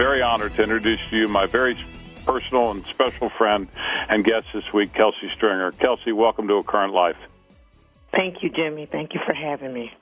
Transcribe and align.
very 0.00 0.22
honored 0.22 0.54
to 0.54 0.62
introduce 0.62 0.98
to 1.10 1.16
you 1.18 1.28
my 1.28 1.44
very 1.44 1.76
personal 2.24 2.70
and 2.70 2.82
special 2.84 3.28
friend 3.28 3.68
and 4.08 4.24
guest 4.24 4.46
this 4.54 4.64
week, 4.72 4.90
Kelci 4.94 5.30
Stringer. 5.34 5.72
Kelci, 5.72 6.14
welcome 6.14 6.48
to 6.48 6.54
A 6.54 6.62
Current 6.62 6.94
Life. 6.94 7.18
Thank 8.10 8.42
you, 8.42 8.48
Jimmy. 8.48 8.88
Thank 8.90 9.12
you 9.12 9.20
for 9.26 9.34
having 9.34 9.74
me. 9.74 9.92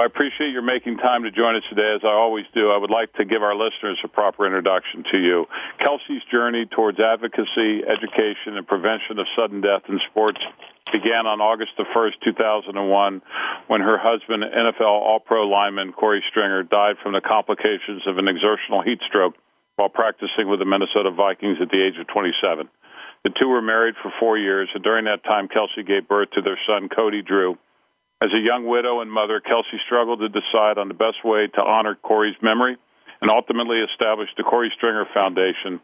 Well, 0.00 0.08
I 0.08 0.16
appreciate 0.16 0.48
your 0.48 0.64
making 0.64 0.96
time 0.96 1.28
to 1.28 1.30
join 1.30 1.60
us 1.60 1.62
today. 1.68 1.92
As 1.92 2.00
I 2.08 2.16
always 2.16 2.48
do, 2.56 2.72
I 2.72 2.80
would 2.80 2.88
like 2.88 3.12
to 3.20 3.24
give 3.28 3.44
our 3.44 3.52
listeners 3.52 4.00
a 4.00 4.08
proper 4.08 4.48
introduction 4.48 5.04
to 5.12 5.18
you. 5.20 5.44
Kelci's 5.76 6.24
journey 6.32 6.64
towards 6.64 6.96
advocacy, 6.96 7.84
education, 7.84 8.56
and 8.56 8.64
prevention 8.64 9.20
of 9.20 9.28
sudden 9.36 9.60
death 9.60 9.84
in 9.92 10.00
sports 10.08 10.40
began 10.88 11.28
on 11.28 11.44
August 11.44 11.76
the 11.76 11.84
1st, 11.92 12.16
2001, 12.24 13.20
when 13.68 13.80
her 13.84 14.00
husband, 14.00 14.40
NFL 14.40 14.88
All 14.88 15.20
Pro 15.20 15.44
lineman 15.44 15.92
Korey 15.92 16.24
Stringer, 16.32 16.62
died 16.62 16.96
from 17.02 17.12
the 17.12 17.20
complications 17.20 18.00
of 18.08 18.16
an 18.16 18.24
exertional 18.24 18.80
heat 18.80 19.04
stroke 19.04 19.36
while 19.76 19.92
practicing 19.92 20.48
with 20.48 20.60
the 20.60 20.64
Minnesota 20.64 21.10
Vikings 21.12 21.60
at 21.60 21.68
the 21.68 21.76
age 21.76 22.00
of 22.00 22.08
27. 22.08 22.72
The 23.24 23.36
two 23.36 23.52
were 23.52 23.60
married 23.60 24.00
for 24.00 24.10
four 24.18 24.38
years, 24.38 24.70
and 24.72 24.82
during 24.82 25.04
that 25.12 25.24
time, 25.28 25.52
Kelsey 25.52 25.84
gave 25.84 26.08
birth 26.08 26.32
to 26.32 26.40
their 26.40 26.58
son, 26.64 26.88
Cody 26.88 27.20
Drew. 27.20 27.60
As 28.22 28.30
a 28.34 28.38
young 28.38 28.66
widow 28.66 29.00
and 29.00 29.10
mother, 29.10 29.40
Kelci 29.40 29.80
struggled 29.86 30.20
to 30.20 30.28
decide 30.28 30.76
on 30.76 30.88
the 30.88 30.94
best 30.94 31.24
way 31.24 31.46
to 31.54 31.62
honor 31.62 31.96
Korey's 32.04 32.36
memory 32.42 32.76
and 33.22 33.30
ultimately 33.30 33.80
established 33.80 34.36
the 34.36 34.44
Korey 34.44 34.68
Stringer 34.76 35.06
Foundation 35.14 35.80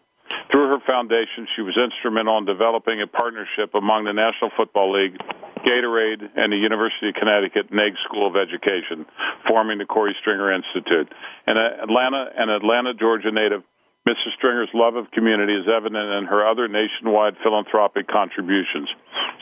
through 0.50 0.68
her 0.68 0.80
foundation, 0.86 1.46
she 1.54 1.62
was 1.62 1.76
instrumental 1.76 2.38
in 2.38 2.46
developing 2.46 3.02
a 3.02 3.06
partnership 3.06 3.74
among 3.74 4.04
the 4.04 4.12
National 4.12 4.50
Football 4.56 4.94
League, 4.94 5.18
Gatorade, 5.62 6.22
and 6.34 6.52
the 6.52 6.58
University 6.58 7.10
of 7.10 7.14
Connecticut 7.14 7.70
Neag 7.70 7.94
School 8.06 8.26
of 8.26 8.36
Education, 8.36 9.06
forming 9.46 9.78
the 9.78 9.86
Korey 9.86 10.14
Stringer 10.20 10.52
Institute. 10.52 11.10
In 11.46 11.56
Atlanta, 11.56 12.30
an 12.36 12.50
Atlanta, 12.50 12.94
Georgia 12.94 13.30
native, 13.30 13.62
Mrs. 14.06 14.38
Stringer's 14.38 14.70
love 14.72 14.94
of 14.94 15.10
community 15.10 15.54
is 15.54 15.66
evident 15.66 16.06
in 16.22 16.30
her 16.30 16.46
other 16.46 16.68
nationwide 16.68 17.34
philanthropic 17.42 18.06
contributions. 18.06 18.86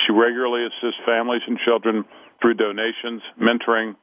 She 0.06 0.12
regularly 0.12 0.64
assists 0.64 1.00
families 1.04 1.42
and 1.46 1.58
children 1.60 2.04
through 2.40 2.54
donations, 2.54 3.22
mentoring, 3.40 3.96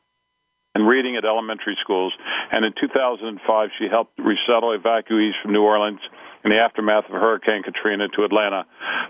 and 0.74 0.88
reading 0.88 1.16
at 1.18 1.26
elementary 1.26 1.78
schools. 1.82 2.14
And 2.52 2.66
in 2.66 2.74
2005, 2.80 3.70
she 3.78 3.88
helped 3.90 4.18
resettle 4.18 4.78
evacuees 4.78 5.34
from 5.42 5.52
New 5.54 5.64
Orleans 5.64 6.00
in 6.44 6.52
the 6.52 6.58
aftermath 6.58 7.06
of 7.06 7.12
Hurricane 7.12 7.64
Katrina 7.64 8.08
to 8.16 8.24
Atlanta, 8.24 8.66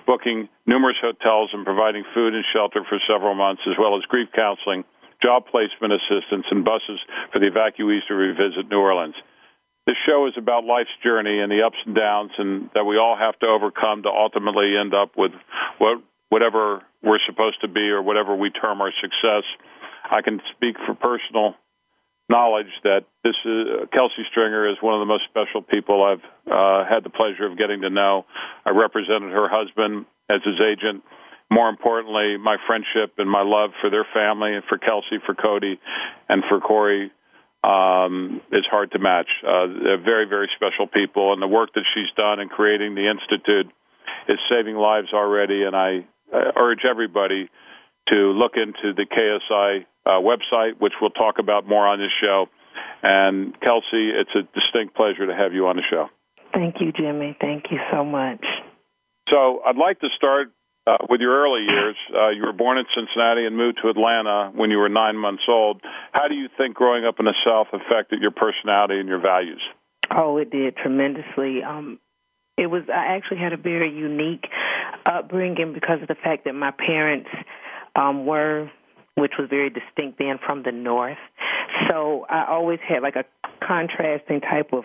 booking 0.05 0.49
numerous 0.65 0.97
hotels 1.01 1.51
and 1.53 1.63
providing 1.65 2.03
food 2.13 2.33
and 2.33 2.43
shelter 2.53 2.83
for 2.87 2.99
several 3.07 3.35
months, 3.35 3.61
as 3.69 3.77
well 3.79 3.95
as 3.95 4.03
grief 4.09 4.27
counseling, 4.35 4.83
job 5.21 5.45
placement 5.49 5.93
assistance, 5.93 6.45
and 6.51 6.65
buses 6.65 6.99
for 7.31 7.39
the 7.39 7.47
evacuees 7.47 8.05
to 8.07 8.15
revisit 8.15 8.69
New 8.69 8.79
Orleans. 8.79 9.15
This 9.87 9.95
show 10.05 10.27
is 10.27 10.33
about 10.37 10.65
life's 10.65 10.93
journey 11.03 11.39
and 11.39 11.51
the 11.51 11.63
ups 11.65 11.77
and 11.85 11.95
downs, 11.95 12.31
and 12.37 12.69
that 12.75 12.85
we 12.85 12.97
all 12.97 13.17
have 13.17 13.37
to 13.39 13.47
overcome 13.47 14.03
to 14.03 14.09
ultimately 14.09 14.77
end 14.77 14.93
up 14.93 15.17
with 15.17 15.31
what, 15.79 16.03
whatever 16.31 16.81
we're 17.03 17.19
supposed 17.27 17.59
to 17.59 17.67
be 17.67 17.91
or 17.91 18.01
whatever 18.01 18.33
we 18.33 18.49
term 18.49 18.79
our 18.79 18.93
success. 19.03 19.43
I 20.09 20.21
can 20.23 20.39
speak 20.55 20.77
for 20.87 20.95
personal 20.95 21.55
knowledge 22.29 22.71
that 22.83 23.03
this 23.23 23.35
is, 23.43 23.67
uh, 23.67 23.85
Kelci 23.91 24.23
Stringer 24.31 24.71
is 24.71 24.77
one 24.79 24.95
of 24.95 25.01
the 25.01 25.11
most 25.11 25.27
special 25.27 25.61
people 25.61 26.01
I've 26.01 26.23
uh, 26.47 26.87
had 26.87 27.03
the 27.03 27.11
pleasure 27.11 27.45
of 27.45 27.57
getting 27.57 27.81
to 27.81 27.89
know. 27.89 28.25
I 28.65 28.71
represented 28.71 29.35
her 29.35 29.51
husband 29.51 30.05
as 30.29 30.39
his 30.45 30.55
agent. 30.63 31.03
More 31.51 31.67
importantly, 31.67 32.37
my 32.39 32.55
friendship 32.65 33.19
and 33.19 33.29
my 33.29 33.43
love 33.43 33.71
for 33.81 33.89
their 33.89 34.07
family 34.13 34.55
and 34.55 34.63
for 34.69 34.79
Kelci, 34.79 35.19
for 35.25 35.35
Cody, 35.35 35.81
and 36.29 36.43
for 36.47 36.61
Korey 36.61 37.11
um, 37.61 38.39
is 38.53 38.63
hard 38.71 38.91
to 38.93 38.99
match. 38.99 39.27
Uh, 39.43 39.67
they're 39.83 40.01
very, 40.01 40.25
very 40.29 40.49
special 40.55 40.87
people, 40.87 41.33
and 41.33 41.41
the 41.41 41.51
work 41.51 41.73
that 41.75 41.83
she's 41.93 42.09
done 42.15 42.39
in 42.39 42.47
creating 42.47 42.95
the 42.95 43.11
institute 43.11 43.67
is 44.27 44.39
saving 44.49 44.75
lives 44.75 45.09
already. 45.13 45.63
And 45.63 45.75
I, 45.75 45.89
I 45.89 46.03
urge 46.33 46.81
everybody 46.89 47.49
to 48.09 48.15
look 48.15 48.53
into 48.55 48.93
the 48.93 49.05
KSI 49.05 49.85
uh, 50.05 50.09
website, 50.21 50.79
which 50.79 50.93
we'll 51.01 51.11
talk 51.11 51.35
about 51.39 51.67
more 51.67 51.87
on 51.87 51.99
this 51.99 52.11
show. 52.21 52.45
And 53.03 53.53
Kelci, 53.59 54.11
it's 54.13 54.31
a 54.35 54.41
distinct 54.57 54.95
pleasure 54.95 55.27
to 55.27 55.35
have 55.35 55.53
you 55.53 55.67
on 55.67 55.75
the 55.75 55.83
show. 55.89 56.07
Thank 56.53 56.75
you, 56.81 56.91
Jimmy. 56.91 57.37
Thank 57.39 57.65
you 57.71 57.79
so 57.91 58.03
much. 58.03 58.43
So 59.29 59.61
I'd 59.65 59.77
like 59.77 59.99
to 60.01 60.07
start 60.15 60.51
uh, 60.85 60.97
with 61.09 61.21
your 61.21 61.43
early 61.43 61.63
years. 61.63 61.95
Uh, 62.13 62.29
you 62.29 62.43
were 62.43 62.53
born 62.53 62.77
in 62.77 62.85
Cincinnati 62.95 63.45
and 63.45 63.55
moved 63.55 63.79
to 63.83 63.89
Atlanta 63.89 64.51
when 64.53 64.71
you 64.71 64.77
were 64.77 64.89
nine 64.89 65.15
months 65.15 65.43
old. 65.47 65.81
How 66.11 66.27
do 66.27 66.35
you 66.35 66.49
think 66.57 66.75
growing 66.75 67.05
up 67.05 67.15
in 67.19 67.25
the 67.25 67.35
South 67.45 67.67
affected 67.71 68.21
your 68.21 68.31
personality 68.31 68.99
and 68.99 69.07
your 69.07 69.21
values? 69.21 69.61
Oh, 70.15 70.37
it 70.37 70.51
did 70.51 70.75
tremendously. 70.75 71.63
Um, 71.63 71.99
it 72.57 72.67
was 72.67 72.83
I 72.89 73.15
actually 73.15 73.37
had 73.37 73.53
a 73.53 73.57
very 73.57 73.91
unique 73.91 74.45
upbringing 75.05 75.73
because 75.73 76.01
of 76.01 76.07
the 76.07 76.15
fact 76.15 76.45
that 76.45 76.53
my 76.53 76.71
parents 76.71 77.29
um, 77.95 78.25
were 78.25 78.69
which 79.15 79.33
was 79.37 79.49
very 79.49 79.69
distinct 79.69 80.17
then 80.19 80.39
from 80.45 80.63
the 80.63 80.71
north. 80.71 81.17
So 81.89 82.25
I 82.29 82.45
always 82.49 82.79
had 82.87 83.01
like 83.01 83.15
a 83.15 83.25
contrasting 83.65 84.41
type 84.41 84.69
of 84.73 84.83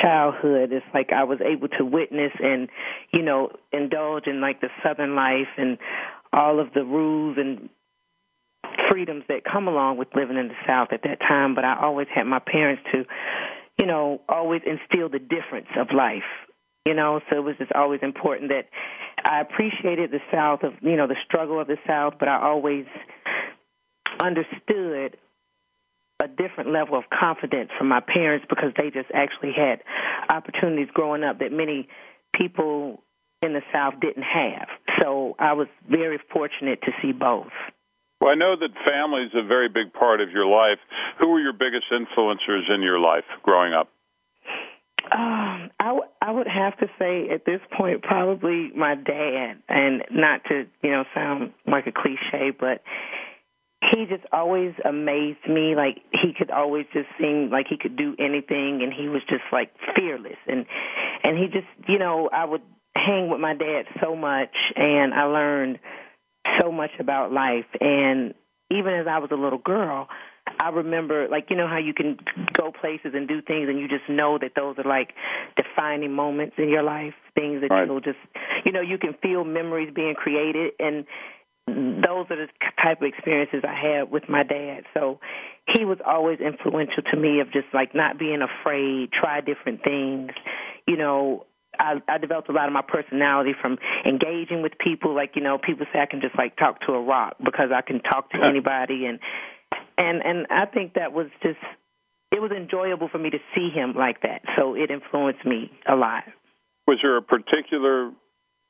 childhood. 0.00 0.72
It's 0.72 0.86
like 0.94 1.10
I 1.12 1.24
was 1.24 1.38
able 1.40 1.68
to 1.78 1.84
witness 1.84 2.32
and, 2.38 2.68
you 3.12 3.22
know, 3.22 3.50
indulge 3.72 4.26
in 4.26 4.40
like 4.40 4.60
the 4.60 4.68
southern 4.82 5.14
life 5.14 5.48
and 5.56 5.78
all 6.32 6.60
of 6.60 6.68
the 6.74 6.84
rules 6.84 7.38
and 7.38 7.68
freedoms 8.90 9.24
that 9.28 9.42
come 9.50 9.68
along 9.68 9.96
with 9.96 10.08
living 10.14 10.36
in 10.36 10.48
the 10.48 10.54
South 10.66 10.88
at 10.92 11.02
that 11.04 11.20
time. 11.20 11.54
But 11.54 11.64
I 11.64 11.78
always 11.80 12.08
had 12.14 12.24
my 12.24 12.40
parents 12.40 12.82
to, 12.92 13.04
you 13.78 13.86
know, 13.86 14.20
always 14.28 14.62
instill 14.66 15.08
the 15.08 15.18
difference 15.18 15.68
of 15.76 15.88
life. 15.94 16.28
You 16.86 16.94
know, 16.94 17.20
so 17.30 17.36
it 17.36 17.44
was 17.44 17.56
just 17.58 17.72
always 17.72 18.00
important 18.02 18.50
that 18.50 18.68
I 19.22 19.40
appreciated 19.40 20.10
the 20.10 20.20
South 20.32 20.62
of 20.62 20.72
you 20.80 20.96
know 20.96 21.06
the 21.06 21.16
struggle 21.26 21.60
of 21.60 21.66
the 21.66 21.76
South, 21.86 22.14
but 22.18 22.28
I 22.28 22.40
always 22.42 22.86
understood 24.18 25.16
a 26.22 26.28
different 26.28 26.70
level 26.70 26.98
of 26.98 27.04
confidence 27.08 27.70
from 27.78 27.88
my 27.88 28.00
parents 28.00 28.46
because 28.48 28.72
they 28.76 28.90
just 28.90 29.10
actually 29.14 29.52
had 29.56 29.80
opportunities 30.28 30.88
growing 30.92 31.24
up 31.24 31.38
that 31.38 31.52
many 31.52 31.88
people 32.34 33.02
in 33.42 33.54
the 33.54 33.62
South 33.72 33.94
didn't 34.00 34.22
have. 34.22 34.68
So 35.00 35.34
I 35.38 35.54
was 35.54 35.68
very 35.88 36.18
fortunate 36.32 36.82
to 36.82 36.92
see 37.00 37.12
both. 37.12 37.52
Well, 38.20 38.30
I 38.30 38.34
know 38.34 38.54
that 38.54 38.68
family 38.86 39.22
is 39.22 39.32
a 39.34 39.46
very 39.46 39.68
big 39.68 39.94
part 39.94 40.20
of 40.20 40.30
your 40.30 40.44
life. 40.44 40.78
Who 41.18 41.28
were 41.28 41.40
your 41.40 41.54
biggest 41.54 41.86
influencers 41.90 42.72
in 42.72 42.82
your 42.82 42.98
life 42.98 43.24
growing 43.42 43.72
up? 43.72 43.88
Um, 45.10 45.70
I, 45.80 45.98
I 46.22 46.30
would 46.30 46.46
have 46.46 46.76
to 46.78 46.86
say 46.98 47.30
at 47.32 47.46
this 47.46 47.60
point 47.76 48.02
probably 48.02 48.70
my 48.76 48.94
dad, 48.94 49.62
and 49.68 50.02
not 50.10 50.44
to 50.48 50.64
you 50.82 50.90
know 50.90 51.04
sound 51.14 51.52
like 51.66 51.86
a 51.86 51.92
cliche, 51.92 52.50
but 52.58 52.82
he 53.92 54.04
just 54.06 54.24
always 54.32 54.74
amazed 54.84 55.48
me. 55.48 55.74
Like 55.74 56.02
he 56.12 56.32
could 56.36 56.50
always 56.50 56.86
just 56.92 57.08
seem 57.18 57.50
like 57.50 57.66
he 57.68 57.78
could 57.78 57.96
do 57.96 58.14
anything, 58.18 58.80
and 58.82 58.92
he 58.92 59.08
was 59.08 59.22
just 59.28 59.44
like 59.52 59.70
fearless. 59.96 60.36
And 60.46 60.66
and 61.22 61.38
he 61.38 61.46
just, 61.46 61.66
you 61.88 61.98
know, 61.98 62.28
I 62.32 62.44
would 62.44 62.62
hang 62.94 63.30
with 63.30 63.40
my 63.40 63.54
dad 63.54 63.84
so 64.02 64.14
much, 64.14 64.54
and 64.76 65.14
I 65.14 65.24
learned 65.24 65.78
so 66.60 66.70
much 66.70 66.90
about 66.98 67.32
life. 67.32 67.66
And 67.80 68.34
even 68.70 68.94
as 68.94 69.06
I 69.06 69.18
was 69.18 69.30
a 69.32 69.36
little 69.36 69.58
girl, 69.58 70.08
I 70.60 70.68
remember, 70.68 71.26
like 71.28 71.46
you 71.48 71.56
know 71.56 71.66
how 71.66 71.78
you 71.78 71.94
can 71.94 72.18
go 72.52 72.70
places 72.70 73.12
and 73.14 73.26
do 73.26 73.40
things, 73.40 73.70
and 73.70 73.80
you 73.80 73.88
just 73.88 74.08
know 74.10 74.36
that 74.38 74.52
those 74.54 74.76
are 74.76 74.88
like 74.88 75.14
defining 75.56 76.12
moments 76.12 76.56
in 76.58 76.68
your 76.68 76.82
life, 76.82 77.14
things 77.34 77.62
that 77.62 77.70
right. 77.70 77.86
you'll 77.86 78.00
just, 78.00 78.18
you 78.66 78.70
know, 78.70 78.82
you 78.82 78.98
can 78.98 79.14
feel 79.22 79.42
memories 79.42 79.90
being 79.94 80.14
created, 80.14 80.72
and 80.78 81.06
those 81.66 82.26
are 82.28 82.36
the 82.36 82.48
type 82.82 83.00
of 83.00 83.08
experiences 83.08 83.62
I 83.66 83.74
had 83.74 84.10
with 84.10 84.28
my 84.28 84.42
dad. 84.42 84.84
So 84.92 85.18
he 85.66 85.86
was 85.86 85.98
always 86.04 86.40
influential 86.40 87.04
to 87.10 87.16
me 87.16 87.40
of 87.40 87.50
just 87.52 87.66
like 87.72 87.94
not 87.94 88.18
being 88.18 88.40
afraid, 88.42 89.12
try 89.12 89.40
different 89.40 89.82
things. 89.82 90.32
You 90.86 90.98
know, 90.98 91.46
I, 91.78 92.02
I 92.06 92.18
developed 92.18 92.50
a 92.50 92.52
lot 92.52 92.66
of 92.66 92.74
my 92.74 92.82
personality 92.86 93.54
from 93.58 93.78
engaging 94.04 94.60
with 94.60 94.72
people. 94.78 95.14
Like 95.14 95.36
you 95.36 95.42
know, 95.42 95.56
people 95.56 95.86
say 95.90 96.00
I 96.00 96.06
can 96.06 96.20
just 96.20 96.36
like 96.36 96.56
talk 96.56 96.80
to 96.82 96.92
a 96.92 97.02
rock 97.02 97.36
because 97.42 97.70
I 97.74 97.80
can 97.80 98.02
talk 98.02 98.30
to 98.32 98.38
anybody, 98.44 99.06
and 99.06 99.20
and 100.00 100.22
and 100.24 100.46
I 100.50 100.66
think 100.66 100.94
that 100.94 101.12
was 101.12 101.26
just 101.42 101.58
it 102.32 102.40
was 102.40 102.50
enjoyable 102.50 103.08
for 103.08 103.18
me 103.18 103.30
to 103.30 103.38
see 103.54 103.70
him 103.70 103.94
like 103.96 104.22
that. 104.22 104.42
So 104.56 104.74
it 104.74 104.90
influenced 104.90 105.44
me 105.44 105.70
a 105.86 105.94
lot. 105.94 106.24
Was 106.86 106.98
there 107.02 107.16
a 107.16 107.22
particular 107.22 108.10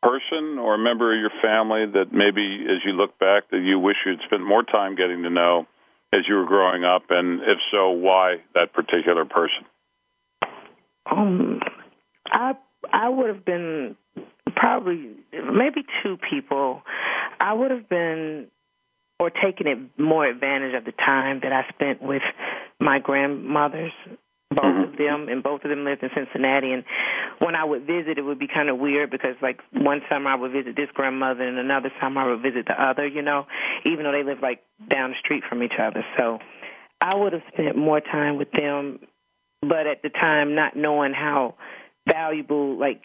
person 0.03 0.59
or 0.59 0.75
a 0.75 0.79
member 0.79 1.15
of 1.15 1.21
your 1.21 1.31
family 1.43 1.85
that 1.93 2.13
maybe, 2.13 2.65
as 2.65 2.79
you 2.85 2.93
look 2.93 3.19
back, 3.19 3.51
that 3.51 3.61
you 3.61 3.79
wish 3.79 3.97
you'd 4.07 4.21
spent 4.25 4.45
more 4.45 4.63
time 4.63 4.97
getting 4.97 5.23
to 5.23 5.31
know 5.31 5.67
as 6.13 6.21
you 6.27 6.35
were 6.35 6.47
growing 6.47 6.85
up, 6.85 7.03
and 7.11 7.41
if 7.43 7.59
so, 7.71 7.91
why 7.91 8.37
that 8.55 8.73
particular 8.73 9.25
person? 9.25 9.65
Um, 11.11 11.61
I 12.27 12.55
I 12.93 13.09
would 13.09 13.29
have 13.29 13.45
been 13.45 13.97
probably 14.57 15.13
maybe 15.33 15.85
two 16.03 16.17
people. 16.29 16.83
I 17.39 17.53
would 17.53 17.71
have 17.71 17.89
been 17.89 18.49
or 19.21 19.29
taking 19.31 19.67
it 19.67 19.79
more 20.01 20.27
advantage 20.27 20.75
of 20.75 20.87
the 20.87 20.93
time 20.93 21.41
that 21.43 21.53
I 21.53 21.69
spent 21.75 22.03
with 22.03 22.23
my 22.81 22.99
grandmothers 22.99 23.93
both 24.51 24.65
mm-hmm. 24.65 24.93
of 24.93 24.99
them 24.99 25.29
and 25.29 25.45
both 25.45 25.63
of 25.63 25.71
them 25.71 25.85
lived 25.85 26.03
in 26.03 26.09
Cincinnati 26.13 26.73
and 26.73 26.83
when 27.39 27.55
I 27.55 27.63
would 27.65 27.83
visit 27.87 28.19
it 28.19 28.23
would 28.23 28.39
be 28.39 28.49
kind 28.49 28.69
of 28.69 28.79
weird 28.79 29.11
because 29.11 29.37
like 29.41 29.61
one 29.73 30.01
summer 30.11 30.31
I 30.31 30.35
would 30.35 30.51
visit 30.51 30.75
this 30.75 30.89
grandmother 30.93 31.47
and 31.47 31.59
another 31.59 31.93
summer 32.01 32.23
I 32.23 32.31
would 32.33 32.43
visit 32.43 32.67
the 32.67 32.83
other, 32.83 33.07
you 33.07 33.23
know, 33.23 33.47
even 33.85 34.05
though 34.05 34.13
they 34.13 34.25
lived 34.25 34.43
like 34.43 34.65
down 34.91 35.11
the 35.11 35.17
street 35.21 35.45
from 35.49 35.63
each 35.63 35.79
other. 35.79 36.05
So 36.19 36.39
I 37.01 37.15
would 37.15 37.33
have 37.33 37.43
spent 37.53 37.77
more 37.77 38.01
time 38.01 38.39
with 38.39 38.51
them 38.51 38.99
but 39.63 39.87
at 39.87 40.03
the 40.03 40.09
time 40.09 40.55
not 40.55 40.75
knowing 40.75 41.13
how 41.13 41.55
valuable 42.09 42.79
like 42.79 43.03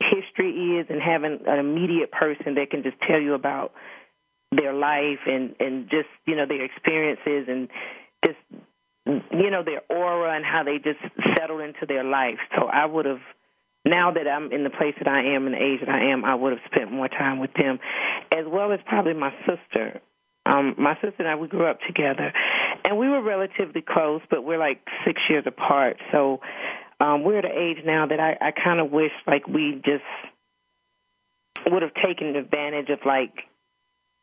history 0.00 0.80
is 0.80 0.86
and 0.90 1.00
having 1.00 1.38
an 1.46 1.58
immediate 1.58 2.10
person 2.10 2.56
that 2.56 2.70
can 2.70 2.82
just 2.82 2.96
tell 3.08 3.20
you 3.20 3.34
about 3.34 3.72
their 4.52 4.72
life 4.72 5.20
and 5.26 5.54
and 5.60 5.88
just 5.90 6.08
you 6.26 6.36
know 6.36 6.46
their 6.46 6.64
experiences 6.64 7.48
and 7.48 7.68
just 8.24 8.38
you 9.06 9.50
know 9.50 9.62
their 9.64 9.82
aura 9.88 10.36
and 10.36 10.44
how 10.44 10.62
they 10.62 10.76
just 10.76 11.00
settle 11.36 11.60
into 11.60 11.86
their 11.86 12.04
life. 12.04 12.38
So 12.56 12.66
I 12.66 12.86
would 12.86 13.06
have 13.06 13.20
now 13.84 14.12
that 14.12 14.28
I'm 14.28 14.52
in 14.52 14.62
the 14.62 14.70
place 14.70 14.94
that 14.98 15.08
I 15.08 15.34
am 15.34 15.46
and 15.46 15.54
the 15.54 15.62
age 15.62 15.80
that 15.80 15.88
I 15.88 16.12
am, 16.12 16.24
I 16.24 16.34
would 16.34 16.52
have 16.52 16.62
spent 16.72 16.92
more 16.92 17.08
time 17.08 17.40
with 17.40 17.52
them, 17.54 17.80
as 18.30 18.44
well 18.46 18.72
as 18.72 18.78
probably 18.86 19.14
my 19.14 19.32
sister. 19.40 20.00
Um, 20.44 20.74
my 20.78 20.94
sister 20.94 21.16
and 21.20 21.28
I 21.28 21.36
we 21.36 21.48
grew 21.48 21.66
up 21.66 21.78
together, 21.86 22.32
and 22.84 22.98
we 22.98 23.08
were 23.08 23.22
relatively 23.22 23.82
close, 23.82 24.20
but 24.30 24.44
we're 24.44 24.58
like 24.58 24.80
six 25.04 25.20
years 25.28 25.44
apart. 25.46 25.96
So 26.12 26.40
um, 27.00 27.24
we're 27.24 27.38
at 27.38 27.44
an 27.44 27.52
age 27.52 27.78
now 27.84 28.06
that 28.06 28.20
I, 28.20 28.36
I 28.40 28.50
kind 28.52 28.80
of 28.80 28.90
wish 28.90 29.12
like 29.26 29.46
we 29.46 29.80
just 29.84 30.04
would 31.66 31.82
have 31.82 31.94
taken 31.94 32.34
advantage 32.36 32.88
of 32.90 33.00
like 33.06 33.32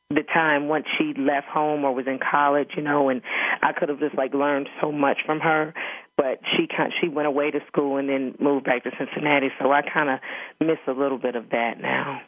the 0.09 0.23
time 0.23 0.67
once 0.67 0.85
she 0.97 1.13
left 1.19 1.47
home 1.47 1.85
or 1.85 1.93
was 1.93 2.07
in 2.07 2.19
college, 2.19 2.69
you 2.75 2.81
know, 2.81 3.09
and 3.09 3.21
I 3.61 3.73
could 3.73 3.89
have 3.89 3.99
just 3.99 4.15
like 4.15 4.33
learned 4.33 4.67
so 4.81 4.91
much 4.91 5.19
from 5.25 5.39
her. 5.39 5.73
But 6.17 6.41
she 6.57 6.67
kind 6.67 6.91
she 6.99 7.07
went 7.07 7.27
away 7.27 7.51
to 7.51 7.59
school 7.67 7.97
and 7.97 8.09
then 8.09 8.35
moved 8.39 8.65
back 8.65 8.83
to 8.83 8.91
Cincinnati, 8.97 9.49
so 9.61 9.71
I 9.71 9.81
kind 9.81 10.09
of 10.09 10.19
miss 10.59 10.79
a 10.87 10.91
little 10.91 11.19
bit 11.19 11.35
of 11.35 11.51
that 11.51 11.79
now. 11.79 12.21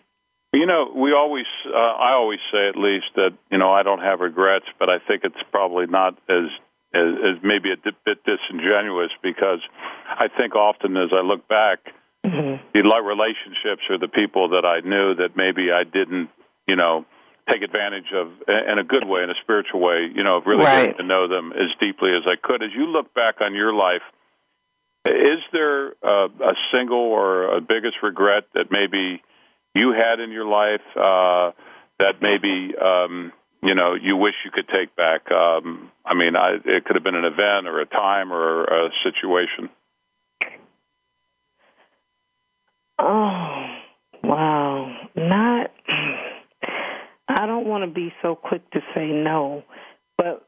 You 0.53 0.65
know, 0.65 0.91
we 0.95 1.13
always, 1.13 1.45
uh, 1.65 1.77
I 1.77 2.11
always 2.11 2.39
say 2.51 2.69
at 2.69 2.75
least 2.75 3.07
that 3.15 3.31
you 3.51 3.57
know 3.57 3.71
I 3.71 3.83
don't 3.83 3.99
have 3.99 4.19
regrets, 4.19 4.65
but 4.79 4.89
I 4.89 4.99
think 4.99 5.23
it's 5.23 5.41
probably 5.51 5.87
not 5.87 6.13
as 6.29 6.53
as, 6.93 7.09
as 7.17 7.43
maybe 7.43 7.71
a 7.71 7.77
bit 7.81 8.19
disingenuous 8.23 9.11
because 9.23 9.59
I 10.07 10.27
think 10.27 10.55
often 10.55 10.95
as 10.97 11.09
I 11.11 11.25
look 11.25 11.47
back, 11.47 11.79
mm-hmm. 12.23 12.61
the 12.73 12.81
relationships 13.03 13.89
or 13.89 13.97
the 13.97 14.07
people 14.07 14.49
that 14.49 14.65
I 14.65 14.87
knew 14.87 15.15
that 15.15 15.35
maybe 15.35 15.71
I 15.71 15.83
didn't, 15.83 16.29
you 16.67 16.75
know 16.75 17.05
take 17.49 17.61
advantage 17.61 18.11
of 18.13 18.27
in 18.47 18.79
a 18.79 18.83
good 18.83 19.07
way, 19.07 19.23
in 19.23 19.29
a 19.29 19.39
spiritual 19.41 19.79
way, 19.79 20.09
you 20.13 20.23
know, 20.23 20.37
of 20.37 20.45
really 20.45 20.63
right. 20.63 20.87
getting 20.87 20.97
to 20.97 21.03
know 21.03 21.27
them 21.27 21.51
as 21.51 21.69
deeply 21.79 22.11
as 22.15 22.23
I 22.25 22.35
could. 22.41 22.63
As 22.63 22.69
you 22.75 22.85
look 22.87 23.13
back 23.13 23.41
on 23.41 23.53
your 23.53 23.73
life, 23.73 24.01
is 25.05 25.39
there 25.51 25.89
a, 26.03 26.27
a 26.27 26.53
single 26.71 26.99
or 26.99 27.55
a 27.55 27.61
biggest 27.61 27.97
regret 28.03 28.45
that 28.53 28.71
maybe 28.71 29.21
you 29.73 29.93
had 29.93 30.19
in 30.19 30.31
your 30.31 30.45
life 30.45 30.81
uh, 30.95 31.51
that 31.99 32.21
maybe 32.21 32.73
um, 32.77 33.31
you 33.63 33.73
know 33.73 33.95
you 33.95 34.15
wish 34.15 34.35
you 34.45 34.51
could 34.51 34.67
take 34.67 34.95
back? 34.95 35.31
Um, 35.31 35.91
I 36.05 36.13
mean, 36.13 36.35
I, 36.35 36.57
it 36.63 36.85
could 36.85 36.95
have 36.95 37.03
been 37.03 37.15
an 37.15 37.25
event 37.25 37.67
or 37.67 37.79
a 37.79 37.85
time 37.85 38.31
or 38.31 38.63
a 38.65 38.89
situation. 39.03 39.69
Oh 42.99 43.77
wow, 44.23 44.95
not 45.15 45.71
I 47.27 47.47
don't 47.61 47.69
want 47.69 47.83
to 47.83 47.93
be 47.93 48.13
so 48.21 48.35
quick 48.35 48.69
to 48.71 48.79
say 48.95 49.07
no, 49.07 49.63
but 50.17 50.47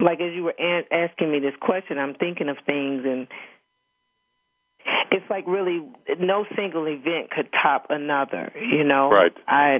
like 0.00 0.20
as 0.20 0.34
you 0.34 0.44
were 0.44 0.54
a- 0.58 0.94
asking 0.94 1.30
me 1.30 1.40
this 1.40 1.54
question, 1.60 1.98
I'm 1.98 2.14
thinking 2.14 2.48
of 2.48 2.56
things, 2.66 3.02
and 3.04 3.28
it's 5.10 5.28
like 5.30 5.44
really 5.46 5.80
no 6.18 6.44
single 6.56 6.86
event 6.86 7.30
could 7.30 7.48
top 7.62 7.86
another. 7.90 8.52
You 8.56 8.84
know, 8.84 9.10
right? 9.10 9.32
I, 9.46 9.78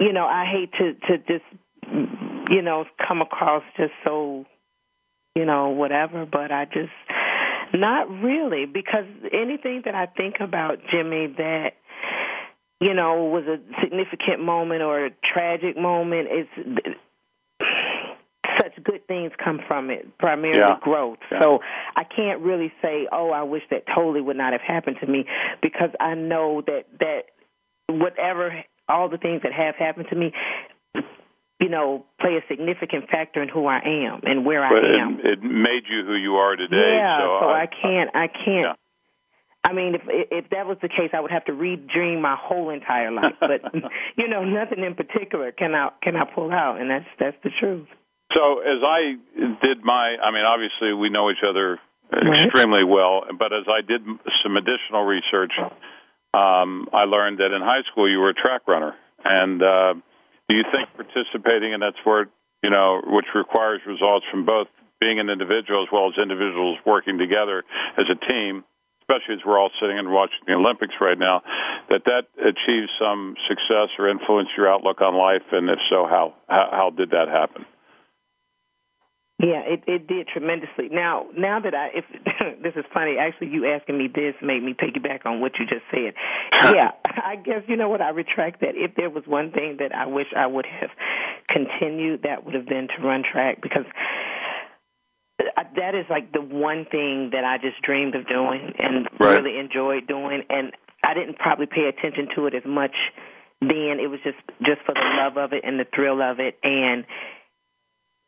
you 0.00 0.12
know, 0.12 0.26
I 0.26 0.44
hate 0.50 0.72
to 0.78 0.94
to 1.08 1.18
just 1.18 1.44
you 2.50 2.62
know 2.62 2.84
come 3.06 3.22
across 3.22 3.62
just 3.76 3.92
so 4.04 4.44
you 5.34 5.44
know 5.44 5.70
whatever, 5.70 6.26
but 6.26 6.52
I 6.52 6.66
just 6.66 6.92
not 7.72 8.08
really 8.08 8.66
because 8.66 9.06
anything 9.32 9.82
that 9.86 9.94
I 9.94 10.06
think 10.06 10.36
about 10.40 10.78
Jimmy 10.92 11.34
that 11.38 11.72
you 12.80 12.94
know, 12.94 13.24
was 13.24 13.44
a 13.44 13.58
significant 13.82 14.40
moment 14.40 14.82
or 14.82 15.06
a 15.06 15.10
tragic 15.32 15.76
moment. 15.76 16.28
It's 16.30 16.98
such 18.58 18.82
good 18.82 19.06
things 19.06 19.32
come 19.42 19.60
from 19.66 19.90
it, 19.90 20.18
primarily 20.18 20.58
yeah. 20.58 20.78
growth. 20.80 21.18
Yeah. 21.30 21.40
So 21.40 21.58
I 21.96 22.04
can't 22.04 22.40
really 22.40 22.72
say, 22.82 23.08
oh, 23.10 23.30
I 23.30 23.42
wish 23.42 23.62
that 23.70 23.84
totally 23.94 24.20
would 24.20 24.36
not 24.36 24.52
have 24.52 24.62
happened 24.62 24.96
to 25.00 25.06
me 25.06 25.24
because 25.62 25.90
I 26.00 26.14
know 26.14 26.62
that 26.66 26.84
that 27.00 27.22
whatever 27.88 28.64
all 28.88 29.08
the 29.08 29.18
things 29.18 29.42
that 29.42 29.52
have 29.52 29.76
happened 29.76 30.06
to 30.10 30.16
me 30.16 30.32
you 31.60 31.70
know, 31.70 32.04
play 32.20 32.36
a 32.36 32.44
significant 32.46 33.08
factor 33.08 33.42
in 33.42 33.48
who 33.48 33.66
I 33.66 33.78
am 33.78 34.20
and 34.24 34.44
where 34.44 34.68
but 34.68 34.84
I 34.84 35.00
am. 35.00 35.18
It, 35.20 35.38
it 35.38 35.42
made 35.42 35.84
you 35.88 36.04
who 36.04 36.14
you 36.14 36.34
are 36.34 36.56
today. 36.56 36.98
Yeah, 36.98 37.18
so, 37.18 37.38
so 37.40 37.46
I, 37.46 37.62
I 37.62 37.66
can't, 37.66 38.10
I 38.14 38.26
can't. 38.28 38.78
I 39.64 39.72
mean, 39.72 39.94
if 39.94 40.02
if 40.06 40.50
that 40.50 40.66
was 40.66 40.76
the 40.82 40.88
case, 40.88 41.10
I 41.14 41.20
would 41.20 41.30
have 41.30 41.46
to 41.46 41.52
redream 41.52 42.20
my 42.20 42.36
whole 42.38 42.68
entire 42.68 43.10
life. 43.10 43.34
But 43.40 43.62
you 44.16 44.28
know, 44.28 44.44
nothing 44.44 44.84
in 44.84 44.94
particular 44.94 45.52
can 45.52 45.74
I 45.74 45.88
can 46.02 46.16
I 46.16 46.24
pull 46.24 46.52
out, 46.52 46.80
and 46.80 46.90
that's 46.90 47.08
that's 47.18 47.36
the 47.42 47.50
truth. 47.58 47.88
So 48.34 48.60
as 48.60 48.82
I 48.84 49.16
did 49.62 49.82
my, 49.82 50.16
I 50.22 50.30
mean, 50.32 50.44
obviously 50.44 50.92
we 50.92 51.08
know 51.08 51.30
each 51.30 51.44
other 51.48 51.78
extremely 52.12 52.84
well, 52.84 53.24
but 53.38 53.52
as 53.52 53.64
I 53.68 53.80
did 53.80 54.02
some 54.42 54.56
additional 54.56 55.04
research, 55.04 55.52
um, 56.34 56.88
I 56.92 57.04
learned 57.04 57.38
that 57.38 57.54
in 57.54 57.62
high 57.62 57.82
school 57.90 58.10
you 58.10 58.18
were 58.18 58.30
a 58.30 58.34
track 58.34 58.66
runner. 58.66 58.94
And 59.24 59.62
uh, 59.62 59.94
do 60.48 60.56
you 60.56 60.64
think 60.70 60.88
participating 60.96 61.72
in 61.72 61.80
that 61.80 61.94
sport, 62.00 62.30
you 62.62 62.70
know, 62.70 63.00
which 63.06 63.26
requires 63.34 63.80
results 63.86 64.26
from 64.30 64.44
both 64.44 64.68
being 65.00 65.20
an 65.20 65.30
individual 65.30 65.82
as 65.82 65.88
well 65.92 66.08
as 66.08 66.14
individuals 66.20 66.78
working 66.84 67.18
together 67.18 67.64
as 67.98 68.06
a 68.10 68.18
team, 68.26 68.64
especially 69.04 69.36
as 69.36 69.44
we're 69.44 69.60
all 69.60 69.70
sitting 69.80 69.98
and 69.98 70.10
watching 70.10 70.40
the 70.46 70.54
Olympics 70.54 70.94
right 71.00 71.18
now, 71.18 71.42
that 71.90 72.08
that 72.08 72.32
achieves 72.40 72.90
some 72.98 73.36
success 73.48 73.92
or 73.98 74.08
influence 74.08 74.48
your 74.56 74.68
outlook 74.68 75.00
on 75.00 75.14
life, 75.14 75.44
and 75.52 75.68
if 75.68 75.78
so, 75.90 76.06
how 76.08 76.34
how, 76.48 76.68
how 76.72 76.90
did 76.90 77.10
that 77.10 77.28
happen? 77.28 77.66
Yeah, 79.40 79.60
it 79.66 79.82
it 79.86 80.06
did 80.06 80.28
tremendously. 80.28 80.88
Now, 80.90 81.26
now 81.36 81.58
that 81.60 81.74
I, 81.74 81.90
if 81.92 82.04
this 82.62 82.72
is 82.76 82.84
funny, 82.94 83.16
actually, 83.18 83.48
you 83.48 83.66
asking 83.66 83.98
me 83.98 84.06
this 84.06 84.34
made 84.40 84.62
me 84.62 84.74
piggyback 84.74 85.26
on 85.26 85.40
what 85.40 85.52
you 85.58 85.66
just 85.66 85.84
said. 85.90 86.14
yeah, 86.72 86.92
I 87.04 87.36
guess 87.36 87.62
you 87.66 87.76
know 87.76 87.88
what 87.88 88.00
I 88.00 88.10
retract 88.10 88.60
that. 88.60 88.72
If 88.74 88.94
there 88.96 89.10
was 89.10 89.24
one 89.26 89.50
thing 89.50 89.78
that 89.80 89.94
I 89.94 90.06
wish 90.06 90.28
I 90.36 90.46
would 90.46 90.66
have 90.66 90.90
continued, 91.48 92.22
that 92.22 92.44
would 92.44 92.54
have 92.54 92.66
been 92.66 92.88
to 92.96 93.02
run 93.02 93.22
track 93.22 93.60
because 93.60 93.84
that 95.76 95.94
is 95.94 96.06
like 96.10 96.32
the 96.32 96.40
one 96.40 96.86
thing 96.90 97.30
that 97.32 97.44
I 97.44 97.58
just 97.58 97.80
dreamed 97.82 98.14
of 98.14 98.26
doing 98.26 98.72
and 98.78 99.08
right. 99.18 99.42
really 99.42 99.58
enjoyed 99.58 100.06
doing, 100.06 100.42
and 100.48 100.72
I 101.02 101.14
didn't 101.14 101.38
probably 101.38 101.66
pay 101.66 101.88
attention 101.88 102.28
to 102.36 102.46
it 102.46 102.54
as 102.54 102.64
much 102.66 102.94
then. 103.60 103.98
It 104.00 104.10
was 104.10 104.20
just 104.24 104.38
just 104.62 104.80
for 104.86 104.94
the 104.94 105.06
love 105.22 105.36
of 105.36 105.52
it 105.52 105.62
and 105.64 105.78
the 105.78 105.86
thrill 105.94 106.22
of 106.22 106.40
it, 106.40 106.58
and 106.62 107.04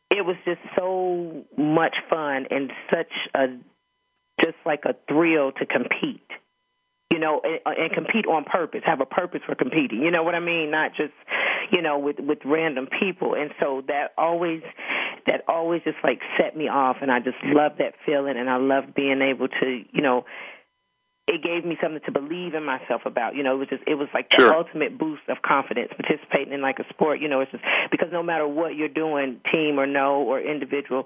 it 0.09 0.25
was 0.25 0.35
just 0.45 0.61
so 0.77 1.45
much 1.57 1.95
fun 2.09 2.45
and 2.49 2.71
such 2.89 3.11
a 3.35 3.47
just 4.43 4.57
like 4.65 4.83
a 4.85 4.95
thrill 5.07 5.51
to 5.53 5.65
compete 5.65 6.21
you 7.11 7.19
know, 7.19 7.41
and, 7.43 7.59
uh, 7.65 7.81
and 7.81 7.91
compete 7.91 8.25
on 8.27 8.43
purpose, 8.43 8.81
have 8.85 9.01
a 9.01 9.05
purpose 9.05 9.41
for 9.45 9.55
competing. 9.55 10.01
You 10.01 10.11
know 10.11 10.23
what 10.23 10.35
I 10.35 10.39
mean? 10.39 10.71
Not 10.71 10.91
just, 10.95 11.13
you 11.71 11.81
know, 11.81 11.97
with 11.97 12.17
with 12.19 12.39
random 12.45 12.87
people. 12.99 13.33
And 13.33 13.51
so 13.59 13.83
that 13.87 14.11
always 14.17 14.61
that 15.27 15.43
always 15.47 15.81
just 15.83 15.97
like 16.03 16.21
set 16.39 16.55
me 16.57 16.67
off 16.69 16.97
and 17.01 17.11
I 17.11 17.19
just 17.19 17.37
love 17.43 17.73
that 17.79 17.93
feeling 18.05 18.37
and 18.37 18.49
I 18.49 18.57
love 18.57 18.95
being 18.95 19.21
able 19.21 19.47
to, 19.47 19.83
you 19.91 20.01
know, 20.01 20.25
it 21.27 21.43
gave 21.43 21.65
me 21.65 21.77
something 21.81 21.99
to 22.05 22.11
believe 22.11 22.53
in 22.53 22.63
myself 22.63 23.01
about. 23.05 23.35
You 23.35 23.43
know, 23.43 23.55
it 23.55 23.59
was 23.59 23.67
just 23.67 23.83
it 23.85 23.95
was 23.95 24.07
like 24.13 24.29
the 24.29 24.37
sure. 24.37 24.53
ultimate 24.55 24.97
boost 24.97 25.23
of 25.27 25.41
confidence 25.45 25.91
participating 25.99 26.53
in 26.53 26.61
like 26.61 26.79
a 26.79 26.87
sport. 26.89 27.19
You 27.19 27.27
know, 27.27 27.41
it's 27.41 27.51
just 27.51 27.63
because 27.91 28.07
no 28.13 28.23
matter 28.23 28.47
what 28.47 28.75
you're 28.75 28.87
doing, 28.87 29.41
team 29.51 29.77
or 29.77 29.85
no 29.85 30.21
or 30.23 30.39
individual, 30.39 31.03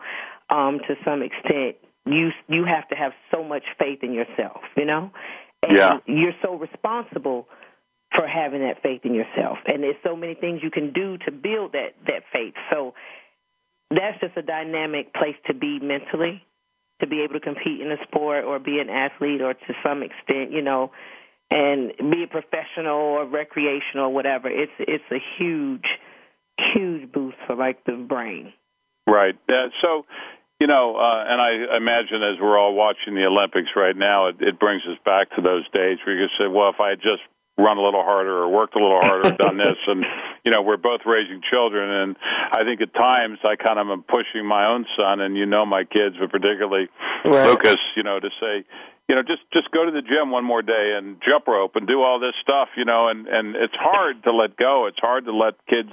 um, 0.51 0.79
to 0.87 0.93
some 1.03 1.23
extent, 1.23 1.77
you 2.05 2.29
you 2.47 2.65
have 2.65 2.87
to 2.89 2.95
have 2.95 3.13
so 3.33 3.43
much 3.43 3.63
faith 3.79 3.99
in 4.03 4.13
yourself, 4.13 4.61
you 4.77 4.85
know, 4.85 5.09
and 5.63 5.75
Yeah. 5.75 5.97
you're 6.05 6.35
so 6.43 6.53
responsible 6.55 7.47
for 8.15 8.27
having 8.27 8.61
that 8.61 8.83
faith 8.83 9.01
in 9.05 9.15
yourself. 9.15 9.57
And 9.65 9.81
there's 9.81 9.95
so 10.03 10.15
many 10.15 10.35
things 10.35 10.61
you 10.61 10.69
can 10.69 10.91
do 10.93 11.17
to 11.25 11.31
build 11.31 11.71
that 11.71 11.95
that 12.05 12.23
faith. 12.31 12.53
So 12.69 12.93
that's 13.91 14.19
just 14.21 14.37
a 14.37 14.41
dynamic 14.41 15.13
place 15.13 15.35
to 15.47 15.53
be 15.53 15.79
mentally, 15.79 16.43
to 17.01 17.07
be 17.07 17.21
able 17.21 17.33
to 17.33 17.39
compete 17.39 17.81
in 17.81 17.91
a 17.91 17.97
sport 18.07 18.45
or 18.45 18.59
be 18.59 18.79
an 18.79 18.89
athlete 18.89 19.41
or 19.41 19.53
to 19.53 19.73
some 19.83 20.03
extent, 20.03 20.51
you 20.51 20.61
know, 20.61 20.91
and 21.49 21.91
be 21.97 22.23
a 22.23 22.27
professional 22.27 22.95
or 22.95 23.25
recreational 23.25 24.05
or 24.07 24.13
whatever. 24.13 24.49
It's 24.49 24.71
it's 24.79 25.03
a 25.11 25.19
huge, 25.37 25.85
huge 26.73 27.11
boost 27.11 27.37
for 27.47 27.55
like 27.55 27.83
the 27.85 27.93
brain. 27.93 28.53
Right. 29.07 29.35
Uh, 29.49 29.69
so, 29.81 30.05
you 30.59 30.67
know, 30.67 30.95
uh, 30.95 31.23
and 31.27 31.41
I 31.41 31.75
imagine 31.75 32.23
as 32.23 32.39
we're 32.39 32.57
all 32.57 32.75
watching 32.75 33.15
the 33.15 33.25
Olympics 33.25 33.69
right 33.75 33.95
now, 33.95 34.27
it, 34.27 34.35
it 34.39 34.59
brings 34.59 34.83
us 34.83 34.97
back 35.03 35.29
to 35.35 35.41
those 35.41 35.67
days 35.73 35.97
where 36.05 36.15
you 36.15 36.27
could 36.27 36.45
say, 36.45 36.47
well, 36.47 36.69
if 36.69 36.79
I 36.79 36.89
had 36.91 37.01
just 37.01 37.23
run 37.57 37.77
a 37.77 37.81
little 37.81 38.03
harder 38.03 38.43
or 38.43 38.47
worked 38.47 38.75
a 38.75 38.79
little 38.79 39.01
harder, 39.01 39.31
done 39.35 39.57
this, 39.57 39.77
and 39.87 40.05
you 40.43 40.51
know, 40.51 40.61
we're 40.61 40.77
both 40.77 41.01
raising 41.05 41.41
children, 41.49 41.89
and 41.89 42.15
I 42.51 42.63
think 42.63 42.81
at 42.81 42.93
times 42.93 43.39
I 43.43 43.55
kind 43.55 43.77
of 43.79 43.87
am 43.89 44.03
pushing 44.03 44.45
my 44.45 44.65
own 44.65 44.85
son, 44.97 45.21
and 45.21 45.37
you 45.37 45.45
know, 45.45 45.65
my 45.65 45.83
kids, 45.83 46.15
but 46.19 46.31
particularly 46.31 46.89
Right. 47.23 47.47
Lucas, 47.47 47.77
you 47.95 48.03
know, 48.03 48.19
to 48.19 48.29
say. 48.39 48.65
You 49.09 49.15
know, 49.15 49.23
just 49.23 49.41
just 49.51 49.69
go 49.71 49.83
to 49.83 49.91
the 49.91 50.01
gym 50.01 50.31
one 50.31 50.45
more 50.45 50.61
day 50.61 50.95
and 50.97 51.17
jump 51.27 51.45
rope 51.47 51.75
and 51.75 51.85
do 51.85 52.01
all 52.01 52.19
this 52.19 52.33
stuff. 52.41 52.69
You 52.77 52.85
know, 52.85 53.09
and 53.09 53.27
and 53.27 53.55
it's 53.55 53.75
hard 53.75 54.23
to 54.23 54.31
let 54.31 54.55
go. 54.55 54.87
It's 54.87 54.99
hard 54.99 55.25
to 55.25 55.35
let 55.35 55.55
kids 55.67 55.91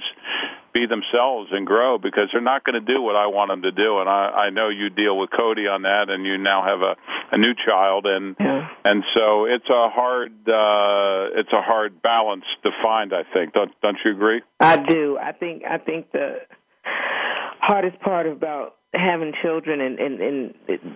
be 0.79 0.85
themselves 0.87 1.49
and 1.51 1.65
grow 1.67 1.97
because 1.97 2.29
they're 2.31 2.41
not 2.41 2.63
going 2.63 2.79
to 2.79 2.93
do 2.93 3.01
what 3.01 3.15
I 3.15 3.27
want 3.27 3.51
them 3.51 3.61
to 3.63 3.71
do. 3.71 3.99
And 3.99 4.09
I, 4.09 4.47
I 4.47 4.49
know 4.49 4.69
you 4.69 4.89
deal 4.89 5.17
with 5.17 5.29
Cody 5.35 5.67
on 5.67 5.81
that, 5.83 6.09
and 6.09 6.25
you 6.25 6.37
now 6.37 6.63
have 6.63 6.81
a, 6.81 6.95
a 7.35 7.37
new 7.37 7.53
child, 7.65 8.05
and 8.05 8.35
Yeah. 8.39 8.67
and 8.85 9.03
so 9.13 9.45
it's 9.45 9.69
a 9.69 9.89
hard 9.89 10.31
uh, 10.47 11.39
it's 11.39 11.51
a 11.51 11.61
hard 11.61 12.01
balance 12.01 12.45
to 12.63 12.69
find. 12.81 13.13
I 13.13 13.23
think. 13.33 13.53
Don't 13.53 13.71
don't 13.81 13.97
you 14.05 14.11
agree? 14.11 14.41
I 14.59 14.77
do. 14.77 15.17
I 15.17 15.31
think 15.33 15.63
I 15.69 15.77
think 15.77 16.11
the 16.11 16.37
hardest 17.59 17.99
part 18.01 18.27
about 18.27 18.75
having 18.93 19.33
children 19.41 19.81
and 19.81 19.99
and, 19.99 20.21
and 20.21 20.95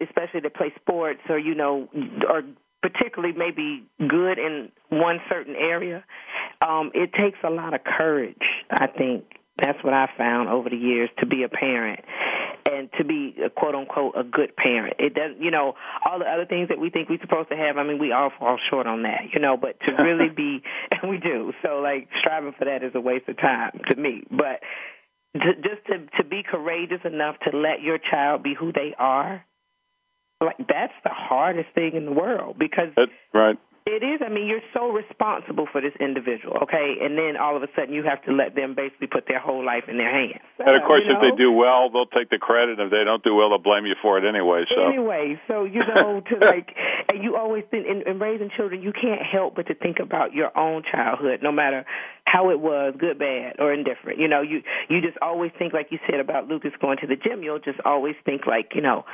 especially 0.00 0.40
to 0.42 0.50
play 0.50 0.72
sports 0.80 1.20
or 1.28 1.38
you 1.38 1.54
know 1.54 1.88
or 2.28 2.42
particularly 2.82 3.34
maybe 3.36 3.84
good 3.98 4.38
in 4.38 4.70
one 4.90 5.20
certain 5.28 5.56
area, 5.56 6.04
um, 6.60 6.90
it 6.94 7.12
takes 7.12 7.38
a 7.44 7.50
lot 7.50 7.74
of 7.74 7.80
courage. 7.84 8.36
I 8.70 8.86
think 8.86 9.24
that's 9.58 9.82
what 9.82 9.94
I 9.94 10.08
found 10.16 10.48
over 10.48 10.70
the 10.70 10.76
years 10.76 11.10
to 11.18 11.26
be 11.26 11.42
a 11.42 11.48
parent 11.48 12.00
and 12.70 12.88
to 12.98 13.04
be 13.04 13.34
a 13.44 13.50
quote 13.50 13.74
unquote 13.74 14.14
a 14.16 14.22
good 14.22 14.54
parent. 14.56 14.96
It 14.98 15.14
doesn't, 15.14 15.42
you 15.42 15.50
know, 15.50 15.74
all 16.04 16.18
the 16.18 16.26
other 16.26 16.46
things 16.46 16.68
that 16.68 16.78
we 16.78 16.90
think 16.90 17.08
we're 17.08 17.20
supposed 17.20 17.50
to 17.50 17.56
have. 17.56 17.76
I 17.76 17.82
mean, 17.82 17.98
we 17.98 18.12
all 18.12 18.30
fall 18.38 18.58
short 18.70 18.86
on 18.86 19.02
that, 19.02 19.32
you 19.32 19.40
know. 19.40 19.56
But 19.56 19.80
to 19.80 20.02
really 20.02 20.28
be, 20.36 20.62
and 20.90 21.10
we 21.10 21.18
do. 21.18 21.52
So 21.62 21.80
like 21.80 22.08
striving 22.20 22.54
for 22.58 22.64
that 22.66 22.82
is 22.82 22.92
a 22.94 23.00
waste 23.00 23.28
of 23.28 23.36
time 23.38 23.80
to 23.88 23.96
me. 23.96 24.22
But 24.30 24.60
to, 25.34 25.54
just 25.56 25.86
to 25.86 26.22
to 26.22 26.28
be 26.28 26.42
courageous 26.48 27.00
enough 27.04 27.36
to 27.50 27.56
let 27.56 27.82
your 27.82 27.98
child 27.98 28.42
be 28.42 28.54
who 28.54 28.72
they 28.72 28.94
are, 28.98 29.44
like 30.40 30.58
that's 30.68 30.94
the 31.02 31.10
hardest 31.12 31.68
thing 31.74 31.92
in 31.94 32.04
the 32.04 32.12
world 32.12 32.56
because 32.58 32.94
That's 32.96 33.10
right. 33.34 33.58
it 33.86 34.04
is. 34.06 34.20
I 34.24 34.28
mean, 34.28 34.46
you're 34.46 34.64
so 34.72 34.90
responsible 34.90 35.66
for 35.70 35.80
this 35.80 35.94
individual, 35.98 36.58
okay? 36.62 36.94
And 37.02 37.18
then 37.18 37.36
all 37.36 37.56
of 37.56 37.62
a 37.62 37.68
sudden, 37.74 37.92
you 37.92 38.04
have 38.04 38.22
to 38.24 38.32
let 38.32 38.54
them 38.54 38.74
basically 38.76 39.08
put 39.08 39.26
their 39.26 39.40
whole 39.40 39.64
life 39.64 39.84
in 39.88 39.98
their 39.98 40.10
hands. 40.12 40.44
And 40.58 40.76
of 40.76 40.82
course, 40.86 41.02
if 41.06 41.18
they 41.20 41.34
do 41.36 41.50
well, 41.50 41.90
they'll 41.90 42.06
take 42.06 42.30
the 42.30 42.38
credit. 42.38 42.78
If 42.78 42.90
they 42.90 43.02
don't 43.02 43.24
do 43.24 43.34
well, 43.34 43.50
they'll 43.50 43.58
blame 43.58 43.86
you 43.86 43.96
for 44.00 44.18
it 44.18 44.28
anyway. 44.28 44.64
So 44.70 44.86
Anyway, 44.86 45.40
so 45.48 45.64
you 45.64 45.82
know, 45.82 46.22
to 46.30 46.34
like, 46.38 46.70
and 47.10 47.24
you 47.24 47.34
always 47.34 47.64
think 47.70 47.86
in, 47.86 48.06
in 48.06 48.20
raising 48.20 48.50
children, 48.56 48.82
you 48.82 48.92
can't 48.92 49.22
help 49.22 49.56
but 49.56 49.66
to 49.66 49.74
think 49.74 49.98
about 49.98 50.34
your 50.34 50.56
own 50.56 50.84
childhood, 50.86 51.40
no 51.42 51.50
matter 51.50 51.84
how 52.26 52.50
it 52.50 52.60
was, 52.60 52.94
good, 52.98 53.18
bad, 53.18 53.56
or 53.58 53.72
indifferent. 53.72 54.20
You 54.20 54.28
know, 54.28 54.42
you 54.42 54.62
you 54.88 55.00
just 55.00 55.18
always 55.22 55.50
think, 55.58 55.72
like 55.72 55.88
you 55.90 55.98
said 56.08 56.20
about 56.20 56.46
Lucas 56.46 56.72
going 56.80 56.98
to 56.98 57.08
the 57.08 57.16
gym. 57.16 57.42
You'll 57.42 57.58
just 57.58 57.80
always 57.84 58.14
think, 58.24 58.46
like, 58.46 58.72
you 58.74 58.82
know, 58.82 59.04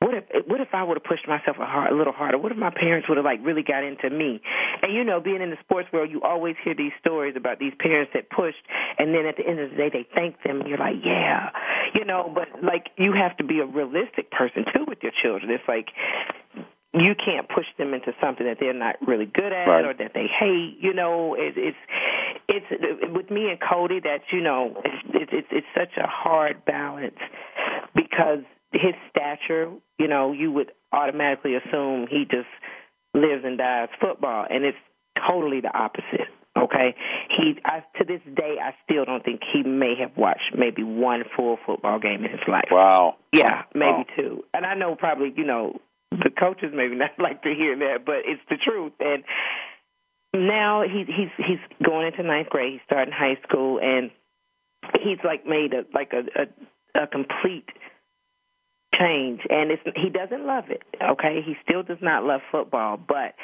what 0.00 0.12
if 0.14 0.24
what 0.46 0.60
if 0.60 0.68
I 0.74 0.82
would 0.82 0.96
have 0.98 1.04
pushed 1.04 1.26
myself 1.26 1.56
a, 1.58 1.64
hard, 1.64 1.90
a 1.92 1.96
little 1.96 2.12
harder? 2.12 2.36
What 2.36 2.52
if 2.52 2.58
my 2.58 2.70
parents 2.70 3.08
would 3.08 3.16
have 3.16 3.24
like 3.24 3.40
really 3.42 3.62
got 3.62 3.82
into 3.82 4.10
me? 4.10 4.40
And 4.82 4.92
you 4.92 5.04
know, 5.04 5.20
being 5.20 5.40
in 5.40 5.50
the 5.50 5.56
sports 5.60 5.88
world, 5.92 6.10
you 6.10 6.22
always 6.22 6.54
hear 6.62 6.74
these 6.74 6.92
stories 7.00 7.34
about 7.36 7.58
these 7.58 7.72
parents 7.80 8.12
that 8.14 8.28
pushed, 8.28 8.60
and 8.98 9.14
then 9.14 9.24
at 9.24 9.36
the 9.36 9.46
end 9.46 9.58
of 9.58 9.70
the 9.70 9.76
day, 9.76 9.88
they 9.90 10.06
thank 10.14 10.42
them. 10.42 10.60
And 10.60 10.68
you're 10.68 10.78
like, 10.78 10.96
yeah, 11.02 11.48
you 11.94 12.04
know. 12.04 12.30
But 12.32 12.62
like, 12.62 12.88
you 12.98 13.12
have 13.12 13.36
to 13.38 13.44
be 13.44 13.60
a 13.60 13.64
realistic 13.66 14.30
person 14.30 14.64
too 14.74 14.84
with 14.86 14.98
your 15.02 15.12
children. 15.22 15.50
It's 15.50 15.64
like 15.66 15.88
you 16.92 17.14
can't 17.14 17.48
push 17.48 17.66
them 17.78 17.94
into 17.94 18.12
something 18.20 18.46
that 18.46 18.58
they're 18.60 18.72
not 18.72 18.96
really 19.06 19.26
good 19.26 19.52
at 19.52 19.66
Right. 19.66 19.84
or 19.84 19.94
that 19.94 20.12
they 20.14 20.26
hate. 20.28 20.76
You 20.80 20.92
know, 20.92 21.34
it, 21.34 21.54
it's 21.56 21.76
it's 22.48 23.12
with 23.14 23.30
me 23.30 23.48
and 23.48 23.58
Cody 23.60 24.00
that 24.00 24.20
you 24.30 24.42
know 24.42 24.80
it's 24.84 25.32
it's 25.32 25.48
it's 25.50 25.66
such 25.74 25.96
a 25.96 26.06
hard 26.06 26.64
balance 26.64 27.18
because 27.94 28.44
his 28.72 28.94
stature, 29.10 29.70
you 29.98 30.08
know, 30.08 30.32
you 30.32 30.50
would 30.52 30.72
automatically 30.92 31.54
assume 31.54 32.06
he 32.08 32.24
just 32.30 32.48
lives 33.14 33.44
and 33.44 33.58
dies 33.58 33.88
football, 34.00 34.46
and 34.48 34.64
it's 34.64 34.78
totally 35.28 35.60
the 35.60 35.76
opposite. 35.76 36.28
Okay, 36.56 36.94
he 37.36 37.54
I, 37.66 37.80
to 37.98 38.04
this 38.04 38.20
day 38.34 38.56
I 38.62 38.74
still 38.84 39.04
don't 39.04 39.22
think 39.22 39.42
he 39.52 39.62
may 39.62 39.94
have 40.00 40.16
watched 40.16 40.54
maybe 40.56 40.82
one 40.82 41.24
full 41.36 41.58
football 41.66 41.98
game 41.98 42.24
in 42.24 42.30
his 42.30 42.40
life. 42.48 42.68
wow. 42.70 43.16
Yeah, 43.32 43.62
maybe 43.74 43.86
Wow. 43.98 44.04
two. 44.16 44.44
And 44.54 44.64
I 44.64 44.74
know 44.74 44.94
probably, 44.94 45.34
you 45.36 45.44
know, 45.44 45.78
the 46.12 46.30
coaches 46.30 46.72
maybe 46.74 46.94
not 46.94 47.10
like 47.18 47.42
to 47.42 47.52
hear 47.54 47.76
that, 47.76 48.06
but 48.06 48.22
it's 48.24 48.40
the 48.48 48.56
truth. 48.56 48.92
And 49.00 49.22
now 50.34 50.82
he 50.82 51.04
he's 51.06 51.30
he's 51.36 51.58
going 51.84 52.06
into 52.06 52.22
ninth 52.22 52.48
grade. 52.48 52.72
He's 52.72 52.80
starting 52.86 53.12
high 53.12 53.36
school, 53.46 53.78
and 53.80 54.10
he's 55.02 55.18
like 55.24 55.46
made 55.46 55.72
a 55.74 55.84
like 55.94 56.12
a 56.12 56.24
a, 56.98 57.02
a 57.02 57.06
complete 57.06 57.68
change. 58.98 59.40
And 59.48 59.70
it's 59.70 59.82
he 59.96 60.10
doesn't 60.10 60.46
love 60.46 60.64
it. 60.70 60.82
Okay, 61.02 61.40
he 61.44 61.54
still 61.62 61.82
does 61.82 61.98
not 62.00 62.24
love 62.24 62.40
football, 62.50 62.96
but 62.96 63.34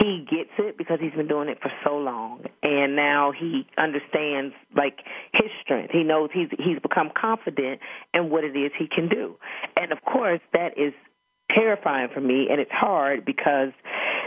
he 0.00 0.26
gets 0.28 0.50
it 0.58 0.78
because 0.78 0.98
he's 1.00 1.12
been 1.12 1.28
doing 1.28 1.48
it 1.48 1.58
for 1.60 1.70
so 1.84 1.96
long 1.96 2.42
and 2.62 2.96
now 2.96 3.32
he 3.38 3.66
understands 3.76 4.54
like 4.74 5.00
his 5.32 5.50
strength 5.62 5.90
he 5.92 6.02
knows 6.02 6.30
he's 6.32 6.48
he's 6.58 6.78
become 6.80 7.10
confident 7.14 7.80
in 8.14 8.30
what 8.30 8.44
it 8.44 8.56
is 8.56 8.72
he 8.78 8.86
can 8.88 9.08
do 9.08 9.36
and 9.76 9.92
of 9.92 9.98
course 10.02 10.40
that 10.52 10.78
is 10.78 10.94
terrifying 11.50 12.08
for 12.12 12.20
me 12.20 12.48
and 12.50 12.60
it's 12.60 12.72
hard 12.72 13.24
because 13.24 13.70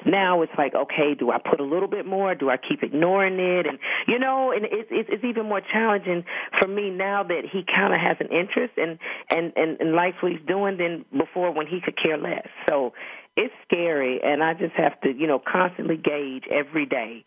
now 0.05 0.41
it's 0.41 0.51
like 0.57 0.73
okay 0.75 1.13
do 1.17 1.31
i 1.31 1.37
put 1.37 1.59
a 1.59 1.63
little 1.63 1.87
bit 1.87 2.05
more 2.05 2.35
do 2.35 2.49
i 2.49 2.57
keep 2.57 2.83
ignoring 2.83 3.39
it 3.39 3.65
and 3.67 3.79
you 4.07 4.19
know 4.19 4.51
and 4.51 4.65
it's 4.65 4.89
it's, 4.91 5.09
it's 5.11 5.23
even 5.23 5.45
more 5.45 5.61
challenging 5.61 6.23
for 6.59 6.67
me 6.67 6.89
now 6.89 7.23
that 7.23 7.43
he 7.51 7.63
kind 7.63 7.93
of 7.93 7.99
has 7.99 8.17
an 8.19 8.27
interest 8.27 8.73
and 8.77 8.99
and 9.29 9.53
and, 9.55 9.79
and 9.79 9.93
likes 9.93 10.17
what 10.21 10.31
he's 10.31 10.45
doing 10.47 10.77
than 10.77 11.05
before 11.17 11.51
when 11.53 11.67
he 11.67 11.79
could 11.83 11.97
care 12.01 12.17
less 12.17 12.47
so 12.67 12.93
it's 13.37 13.53
scary 13.63 14.19
and 14.23 14.43
I 14.43 14.55
just 14.55 14.73
have 14.77 14.99
to, 15.01 15.13
you 15.13 15.27
know, 15.27 15.39
constantly 15.39 15.95
gauge 15.95 16.45
every 16.51 16.87
day 16.87 17.23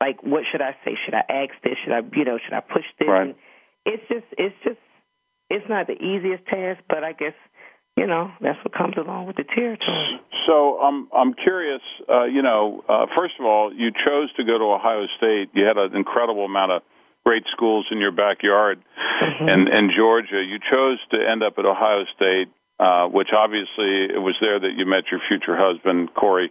like 0.00 0.22
what 0.22 0.44
should 0.50 0.62
I 0.62 0.74
say? 0.84 0.96
Should 1.04 1.14
I 1.14 1.24
ask 1.28 1.52
this? 1.62 1.74
Should 1.84 1.92
I 1.92 2.00
you 2.16 2.24
know, 2.24 2.38
should 2.42 2.54
I 2.54 2.60
push 2.60 2.84
this? 2.98 3.06
Right. 3.06 3.22
And 3.28 3.34
it's 3.84 4.02
just 4.08 4.24
it's 4.38 4.56
just 4.64 4.80
it's 5.50 5.68
not 5.68 5.86
the 5.86 5.98
easiest 5.98 6.46
task, 6.46 6.80
but 6.88 7.04
I 7.04 7.12
guess, 7.12 7.34
you 8.00 8.06
know, 8.06 8.32
that's 8.40 8.56
what 8.64 8.72
comes 8.72 8.96
along 8.96 9.26
with 9.28 9.36
the 9.36 9.44
territory. 9.44 10.20
So 10.46 10.78
I'm 10.80 11.08
I'm 11.12 11.34
curious. 11.34 11.82
Uh, 12.08 12.24
you 12.24 12.40
know, 12.40 12.82
uh, 12.88 13.04
first 13.14 13.34
of 13.38 13.44
all, 13.44 13.70
you 13.72 13.90
chose 13.92 14.32
to 14.38 14.42
go 14.44 14.56
to 14.56 14.64
Ohio 14.64 15.04
State. 15.18 15.50
You 15.52 15.64
had 15.66 15.76
an 15.76 15.94
incredible 15.94 16.46
amount 16.46 16.72
of 16.72 16.82
great 17.26 17.44
schools 17.52 17.84
in 17.92 17.98
your 17.98 18.12
backyard, 18.12 18.80
and 19.20 19.68
in 19.68 19.90
Georgia, 19.94 20.40
you 20.42 20.58
chose 20.72 20.98
to 21.12 21.18
end 21.20 21.42
up 21.42 21.54
at 21.58 21.66
Ohio 21.66 22.04
State, 22.16 22.48
uh, 22.80 23.04
which 23.08 23.28
obviously 23.36 24.08
it 24.16 24.22
was 24.28 24.34
there 24.40 24.58
that 24.58 24.72
you 24.78 24.86
met 24.86 25.04
your 25.12 25.20
future 25.28 25.56
husband 25.66 26.08
Korey, 26.16 26.48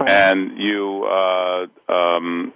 Right. 0.00 0.08
and 0.10 0.56
you 0.58 1.04
uh, 1.04 1.92
um, 1.92 2.52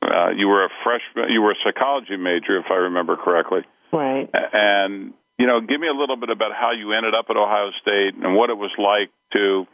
uh, 0.00 0.30
you 0.34 0.48
were 0.48 0.64
a 0.64 0.70
freshman. 0.82 1.30
You 1.30 1.42
were 1.42 1.52
a 1.52 1.60
psychology 1.62 2.16
major, 2.16 2.56
if 2.58 2.66
I 2.70 2.76
remember 2.88 3.16
correctly. 3.16 3.60
Right. 3.92 4.30
And 4.32 5.12
you 5.38 5.46
know, 5.46 5.60
give 5.60 5.80
me 5.80 5.88
a 5.88 5.96
little 5.96 6.16
bit 6.16 6.30
about 6.30 6.52
how 6.52 6.72
you 6.72 6.92
ended 6.92 7.14
up 7.14 7.26
at 7.30 7.36
Ohio 7.36 7.70
State 7.80 8.14
and 8.14 8.36
what 8.36 8.50
it 8.50 8.58
was 8.58 8.70
like 8.78 9.10
to 9.32 9.66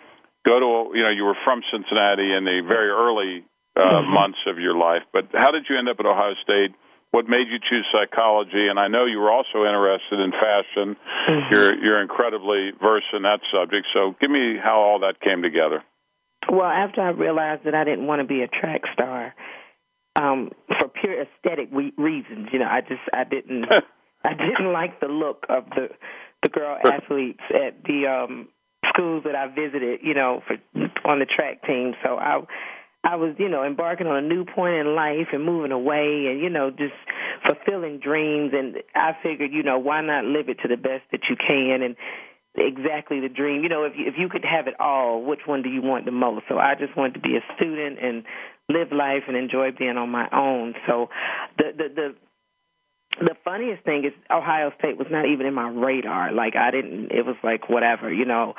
go 0.46 0.60
to. 0.60 0.96
You 0.96 1.04
know, 1.04 1.10
you 1.10 1.24
were 1.24 1.36
from 1.44 1.62
Cincinnati 1.70 2.32
in 2.32 2.44
the 2.44 2.62
very 2.66 2.90
early 2.90 3.44
uh, 3.76 4.02
months 4.02 4.38
of 4.46 4.58
your 4.58 4.76
life, 4.76 5.02
but 5.12 5.28
how 5.32 5.50
did 5.50 5.66
you 5.68 5.78
end 5.78 5.88
up 5.88 6.00
at 6.00 6.06
Ohio 6.06 6.34
State? 6.42 6.74
What 7.10 7.26
made 7.26 7.48
you 7.48 7.58
choose 7.58 7.86
psychology? 7.90 8.68
And 8.68 8.78
I 8.78 8.88
know 8.88 9.06
you 9.06 9.18
were 9.18 9.32
also 9.32 9.64
interested 9.64 10.20
in 10.20 10.30
fashion. 10.30 10.96
You're 11.50 11.74
you're 11.82 12.02
incredibly 12.02 12.72
versed 12.80 13.12
in 13.14 13.22
that 13.22 13.40
subject. 13.52 13.86
So 13.94 14.14
give 14.20 14.30
me 14.30 14.56
how 14.62 14.80
all 14.80 15.00
that 15.00 15.20
came 15.20 15.42
together. 15.42 15.82
Well, 16.50 16.68
after 16.68 17.00
I 17.00 17.10
realized 17.10 17.64
that 17.64 17.74
I 17.74 17.84
didn't 17.84 18.06
want 18.06 18.20
to 18.20 18.26
be 18.26 18.42
a 18.42 18.48
track 18.48 18.82
star, 18.92 19.34
um, 20.16 20.50
for 20.66 20.88
pure 20.88 21.22
aesthetic 21.22 21.68
re- 21.72 21.92
reasons, 21.96 22.48
you 22.52 22.58
know, 22.58 22.68
I 22.68 22.80
just 22.80 23.00
I 23.12 23.24
didn't 23.24 23.66
I 24.24 24.34
didn't 24.34 24.72
like 24.72 25.00
the 25.00 25.08
look 25.08 25.46
of 25.48 25.64
the 25.70 25.88
the 26.42 26.48
girl 26.48 26.78
athletes 26.84 27.42
at 27.50 27.82
the 27.84 28.06
um 28.06 28.48
schools 28.88 29.24
that 29.24 29.34
I 29.34 29.48
visited, 29.48 30.00
you 30.02 30.14
know, 30.14 30.42
for 30.46 30.56
on 31.04 31.18
the 31.18 31.26
track 31.26 31.66
team. 31.66 31.94
So 32.02 32.16
I 32.16 32.40
I 33.04 33.16
was, 33.16 33.34
you 33.38 33.48
know, 33.48 33.64
embarking 33.64 34.06
on 34.06 34.16
a 34.22 34.26
new 34.26 34.44
point 34.44 34.74
in 34.74 34.94
life 34.94 35.28
and 35.32 35.44
moving 35.44 35.70
away 35.72 36.26
and, 36.28 36.40
you 36.40 36.50
know, 36.50 36.70
just 36.70 36.94
fulfilling 37.46 38.00
dreams 38.00 38.52
and 38.54 38.76
I 38.94 39.12
figured, 39.22 39.52
you 39.52 39.62
know, 39.62 39.78
why 39.78 40.00
not 40.02 40.24
live 40.24 40.48
it 40.48 40.58
to 40.62 40.68
the 40.68 40.76
best 40.76 41.04
that 41.12 41.22
you 41.30 41.36
can 41.36 41.82
and 41.82 41.96
exactly 42.56 43.20
the 43.20 43.28
dream. 43.28 43.62
You 43.62 43.68
know, 43.68 43.84
if 43.84 43.92
you, 43.96 44.06
if 44.06 44.14
you 44.18 44.28
could 44.28 44.44
have 44.44 44.66
it 44.66 44.74
all, 44.80 45.22
which 45.22 45.40
one 45.46 45.62
do 45.62 45.68
you 45.68 45.80
want 45.80 46.06
the 46.06 46.10
most? 46.10 46.46
So 46.48 46.58
I 46.58 46.74
just 46.74 46.96
wanted 46.96 47.14
to 47.14 47.20
be 47.20 47.36
a 47.36 47.54
student 47.54 47.98
and 48.02 48.24
live 48.68 48.90
life 48.90 49.22
and 49.28 49.36
enjoy 49.36 49.70
being 49.78 49.96
on 49.96 50.10
my 50.10 50.28
own. 50.32 50.74
So 50.86 51.08
the 51.56 51.70
the 51.76 51.88
the 51.94 52.14
the 53.20 53.34
funniest 53.44 53.84
thing 53.84 54.04
is 54.04 54.12
Ohio 54.30 54.72
State 54.78 54.96
was 54.96 55.08
not 55.10 55.26
even 55.26 55.46
in 55.46 55.54
my 55.54 55.68
radar. 55.68 56.32
Like 56.32 56.54
I 56.56 56.70
didn't 56.70 57.10
it 57.10 57.26
was 57.26 57.36
like 57.42 57.68
whatever, 57.68 58.12
you 58.12 58.24
know. 58.24 58.54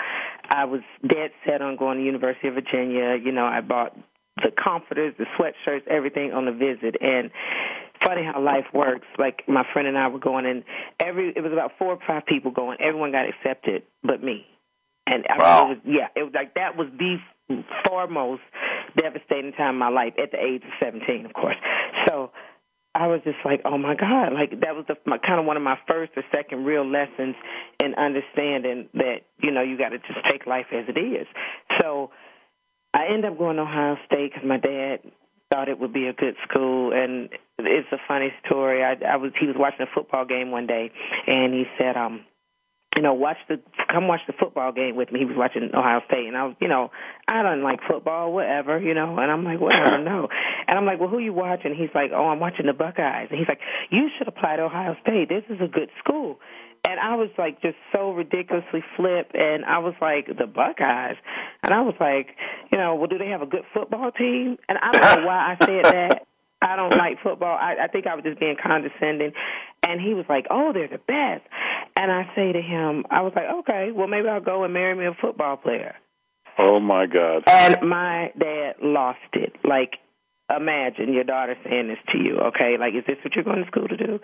I 0.50 0.66
was 0.66 0.82
dead 1.08 1.32
set 1.46 1.62
on 1.62 1.78
going 1.78 2.00
to 2.00 2.04
University 2.04 2.48
of 2.48 2.56
Virginia. 2.56 3.16
You 3.24 3.32
know, 3.32 3.46
I 3.46 3.62
bought 3.62 3.96
the 4.38 4.52
comforters, 4.52 5.14
the 5.18 5.26
sweatshirts, 5.38 5.88
everything 5.88 6.34
on 6.34 6.46
the 6.46 6.52
visit 6.52 6.96
and 7.02 7.30
funny 8.04 8.24
how 8.24 8.42
life 8.42 8.66
works. 8.74 9.08
Like 9.18 9.44
my 9.48 9.66
friend 9.72 9.88
and 9.88 9.98
I 9.98 10.08
were 10.08 10.20
going 10.20 10.46
and 10.46 10.64
every 11.00 11.34
it 11.36 11.42
was 11.42 11.54
about 11.54 11.72
four 11.78 11.94
or 11.94 12.00
five 12.06 12.26
people 12.26 12.52
going. 12.52 12.78
Everyone 12.82 13.12
got 13.12 13.28
accepted 13.30 13.84
but 14.04 14.24
me. 14.24 14.46
And 15.08 15.26
I 15.30 15.38
wow. 15.38 15.64
mean, 15.64 15.72
it 15.72 15.76
was 15.76 15.78
yeah, 15.86 16.08
it 16.16 16.24
was 16.24 16.34
like 16.34 16.56
that 16.56 16.76
was 16.76 16.88
the 16.98 17.18
foremost 17.86 18.42
devastating 18.98 19.54
time 19.54 19.76
in 19.76 19.80
my 19.80 19.90
life 19.90 20.14
at 20.22 20.32
the 20.32 20.38
age 20.38 20.64
of 20.64 20.72
17, 20.80 21.26
of 21.26 21.34
course. 21.34 21.56
So 22.08 22.32
I 23.00 23.08
was 23.08 23.22
just 23.24 23.38
like, 23.46 23.62
oh 23.64 23.78
my 23.78 23.96
God, 23.96 24.34
like 24.34 24.52
that 24.60 24.76
was 24.76 24.84
the, 24.90 24.96
my, 25.06 25.18
kind 25.18 25.40
of 25.40 25.46
one 25.46 25.56
of 25.56 25.64
my 25.64 25.78
first 25.88 26.12
or 26.18 26.24
second 26.36 26.66
real 26.66 26.86
lessons 26.86 27.34
in 27.80 27.96
understanding 27.96 28.90
that, 28.94 29.22
you 29.42 29.52
know, 29.52 29.62
you 29.62 29.78
got 29.78 29.90
to 29.90 30.00
just 30.00 30.20
take 30.30 30.46
life 30.46 30.66
as 30.74 30.84
it 30.90 31.00
is. 31.00 31.26
So 31.80 32.12
I 32.94 33.06
ended 33.08 33.32
up 33.32 33.38
going 33.38 33.56
to 33.56 33.62
Ohio 33.62 33.96
State 34.06 34.34
because 34.34 34.46
my 34.46 34.58
dad 34.58 35.00
thought 35.50 35.70
it 35.70 35.80
would 35.80 35.94
be 35.94 36.08
a 36.08 36.14
good 36.14 36.36
school 36.48 36.92
and 36.92 37.30
it's 37.58 37.88
a 37.94 37.98
funny 38.06 38.34
story. 38.46 38.84
I, 38.84 38.96
I 39.08 39.16
was, 39.16 39.32
he 39.40 39.48
was 39.48 39.56
watching 39.58 39.82
a 39.82 39.96
football 39.96 40.26
game 40.26 40.52
one 40.52 40.68
day 40.68 40.92
and 41.26 41.54
he 41.54 41.64
said, 41.78 41.96
um, 41.96 42.26
you 43.00 43.04
know, 43.04 43.14
watch 43.14 43.38
the 43.48 43.62
come 43.90 44.10
watch 44.10 44.20
the 44.28 44.34
football 44.34 44.74
game 44.74 44.98
with 44.98 45.10
me. 45.10 45.20
He 45.20 45.26
was 45.26 45.38
watching 45.38 45.64
Ohio 45.74 46.02
State, 46.08 46.28
and 46.28 46.36
I 46.36 46.44
was, 46.44 46.56
you 46.60 46.68
know, 46.68 46.92
I 47.30 47.42
don't 47.44 47.64
like 47.64 47.80
football, 47.88 48.34
whatever, 48.34 48.78
you 48.78 48.94
know. 48.94 49.18
And 49.18 49.32
I'm 49.32 49.46
like, 49.46 49.62
well, 49.62 49.72
I 49.72 49.90
don't 49.90 50.04
know. 50.04 50.28
And 50.68 50.78
I'm 50.78 50.86
like, 50.86 51.00
well, 51.00 51.08
who 51.08 51.20
you 51.20 51.32
watching? 51.32 51.74
He's 51.74 51.96
like, 51.96 52.12
oh, 52.14 52.28
I'm 52.28 52.42
watching 52.42 52.66
the 52.66 52.74
Buckeyes. 52.74 53.30
And 53.32 53.40
he's 53.40 53.48
like, 53.48 53.62
you 53.90 54.10
should 54.18 54.28
apply 54.28 54.58
to 54.58 54.64
Ohio 54.64 54.98
State. 55.02 55.30
This 55.30 55.46
is 55.50 55.62
a 55.64 55.70
good 55.70 55.88
school. 56.04 56.40
And 56.84 57.00
I 57.00 57.16
was 57.16 57.30
like, 57.38 57.62
just 57.62 57.78
so 57.94 58.12
ridiculously 58.12 58.84
flip. 58.98 59.32
And 59.34 59.64
I 59.64 59.78
was 59.78 59.94
like, 60.02 60.28
the 60.28 60.46
Buckeyes. 60.46 61.16
And 61.64 61.74
I 61.74 61.80
was 61.80 61.96
like, 62.02 62.36
you 62.74 62.78
know, 62.78 62.96
well, 62.96 63.08
do 63.08 63.18
they 63.18 63.30
have 63.30 63.42
a 63.42 63.46
good 63.48 63.64
football 63.74 64.12
team? 64.12 64.58
And 64.68 64.78
I 64.78 64.92
don't 64.92 65.22
know 65.22 65.26
why 65.26 65.56
I 65.56 65.66
said 65.66 65.86
that. 65.86 66.28
I 66.62 66.76
don't 66.76 66.98
like 66.98 67.24
football. 67.24 67.58
I, 67.58 67.86
I 67.86 67.88
think 67.88 68.08
I 68.08 68.16
was 68.16 68.26
just 68.26 68.42
being 68.42 68.58
condescending. 68.62 69.32
And 69.84 70.02
he 70.02 70.14
was 70.14 70.26
like, 70.28 70.48
oh, 70.52 70.74
they're 70.74 70.90
the 70.90 70.98
best. 70.98 71.48
And 72.00 72.14
I 72.14 72.32
say 72.34 72.54
to 72.54 72.62
him, 72.62 73.04
I 73.12 73.24
was 73.24 73.34
like, 73.36 73.52
okay, 73.60 73.92
well, 73.94 74.08
maybe 74.08 74.30
I'll 74.30 74.40
go 74.40 74.64
and 74.64 74.74
marry 74.74 74.96
me 74.96 75.06
a 75.06 75.18
football 75.20 75.58
player. 75.58 75.96
Oh, 76.58 76.80
my 76.80 77.08
God. 77.08 77.44
And 77.46 77.76
my 77.90 78.32
dad 78.40 78.76
lost 78.82 79.20
it. 79.34 79.52
Like, 79.66 80.00
imagine 80.50 81.12
your 81.12 81.26
daughter 81.26 81.58
saying 81.66 81.90
this 81.90 81.98
to 82.14 82.18
you, 82.18 82.40
okay? 82.56 82.78
Like, 82.80 82.94
is 82.96 83.04
this 83.06 83.18
what 83.22 83.36
you're 83.36 83.44
going 83.44 83.66
to 83.66 83.68
school 83.68 83.90
to 83.90 83.98
do? 83.98 84.18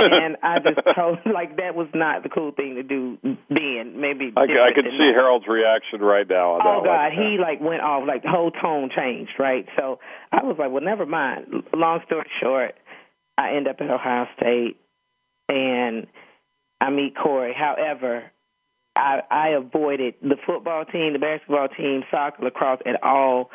And 0.00 0.38
I 0.42 0.56
just 0.60 0.80
told, 0.96 1.18
like, 1.26 1.58
that 1.58 1.74
was 1.74 1.88
not 1.92 2.22
the 2.22 2.30
cool 2.30 2.52
thing 2.52 2.76
to 2.76 2.82
do 2.82 3.18
then. 3.50 4.00
Maybe 4.00 4.32
I, 4.34 4.48
I 4.48 4.72
could 4.74 4.86
see 4.88 5.12
now. 5.12 5.12
Harold's 5.12 5.46
reaction 5.46 6.00
right 6.00 6.26
now. 6.26 6.54
On 6.54 6.60
oh 6.64 6.80
that 6.80 6.88
God, 6.88 7.04
like 7.04 7.12
he 7.12 7.36
like 7.36 7.60
went 7.60 7.82
off, 7.82 8.08
like 8.08 8.22
the 8.22 8.30
whole 8.30 8.52
tone 8.52 8.88
changed, 8.96 9.32
right? 9.38 9.66
So 9.76 9.98
I 10.32 10.44
was 10.44 10.56
like, 10.58 10.70
well, 10.70 10.82
never 10.82 11.04
mind. 11.04 11.44
Long 11.74 12.00
story 12.06 12.24
short, 12.40 12.74
I 13.36 13.54
end 13.54 13.68
up 13.68 13.76
at 13.80 13.90
Ohio 13.90 14.26
State, 14.40 14.78
and 15.50 16.06
I 16.80 16.90
meet 16.90 17.14
Korey. 17.16 17.52
However, 17.54 18.30
I, 18.94 19.20
I 19.30 19.48
avoided 19.50 20.14
the 20.22 20.36
football 20.46 20.84
team, 20.84 21.12
the 21.12 21.18
basketball 21.18 21.68
team, 21.68 22.02
soccer, 22.10 22.44
lacrosse 22.44 22.80
at 22.86 23.02
all 23.02 23.50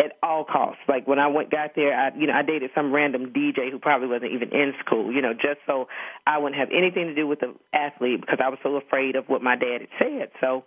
at 0.00 0.12
all 0.22 0.44
costs. 0.44 0.80
Like 0.88 1.06
when 1.06 1.18
I 1.18 1.28
went 1.28 1.50
got 1.50 1.74
there, 1.76 1.94
I 1.94 2.10
you 2.16 2.26
know 2.26 2.32
I 2.32 2.42
dated 2.42 2.70
some 2.74 2.92
random 2.92 3.32
DJ 3.32 3.70
who 3.70 3.78
probably 3.78 4.08
wasn't 4.08 4.32
even 4.32 4.50
in 4.50 4.72
school. 4.84 5.12
You 5.12 5.22
know, 5.22 5.32
just 5.32 5.60
so 5.66 5.86
I 6.26 6.38
wouldn't 6.38 6.58
have 6.58 6.70
anything 6.76 7.06
to 7.06 7.14
do 7.14 7.26
with 7.26 7.40
the 7.40 7.54
athlete 7.72 8.20
because 8.20 8.38
I 8.42 8.48
was 8.48 8.58
so 8.62 8.76
afraid 8.76 9.16
of 9.16 9.26
what 9.26 9.42
my 9.42 9.56
dad 9.56 9.82
had 9.82 9.88
said. 9.98 10.28
So. 10.40 10.64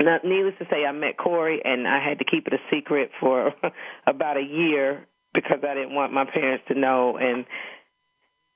Not, 0.00 0.24
needless 0.24 0.54
to 0.58 0.66
say, 0.70 0.84
I 0.84 0.92
met 0.92 1.18
Korey, 1.18 1.58
and 1.62 1.86
I 1.86 2.02
had 2.02 2.18
to 2.18 2.24
keep 2.24 2.46
it 2.46 2.52
a 2.52 2.58
secret 2.70 3.10
for 3.20 3.52
about 4.06 4.36
a 4.36 4.42
year 4.42 5.06
because 5.34 5.58
I 5.62 5.74
didn't 5.74 5.94
want 5.94 6.12
my 6.12 6.24
parents 6.24 6.64
to 6.68 6.78
know. 6.78 7.16
And 7.16 7.44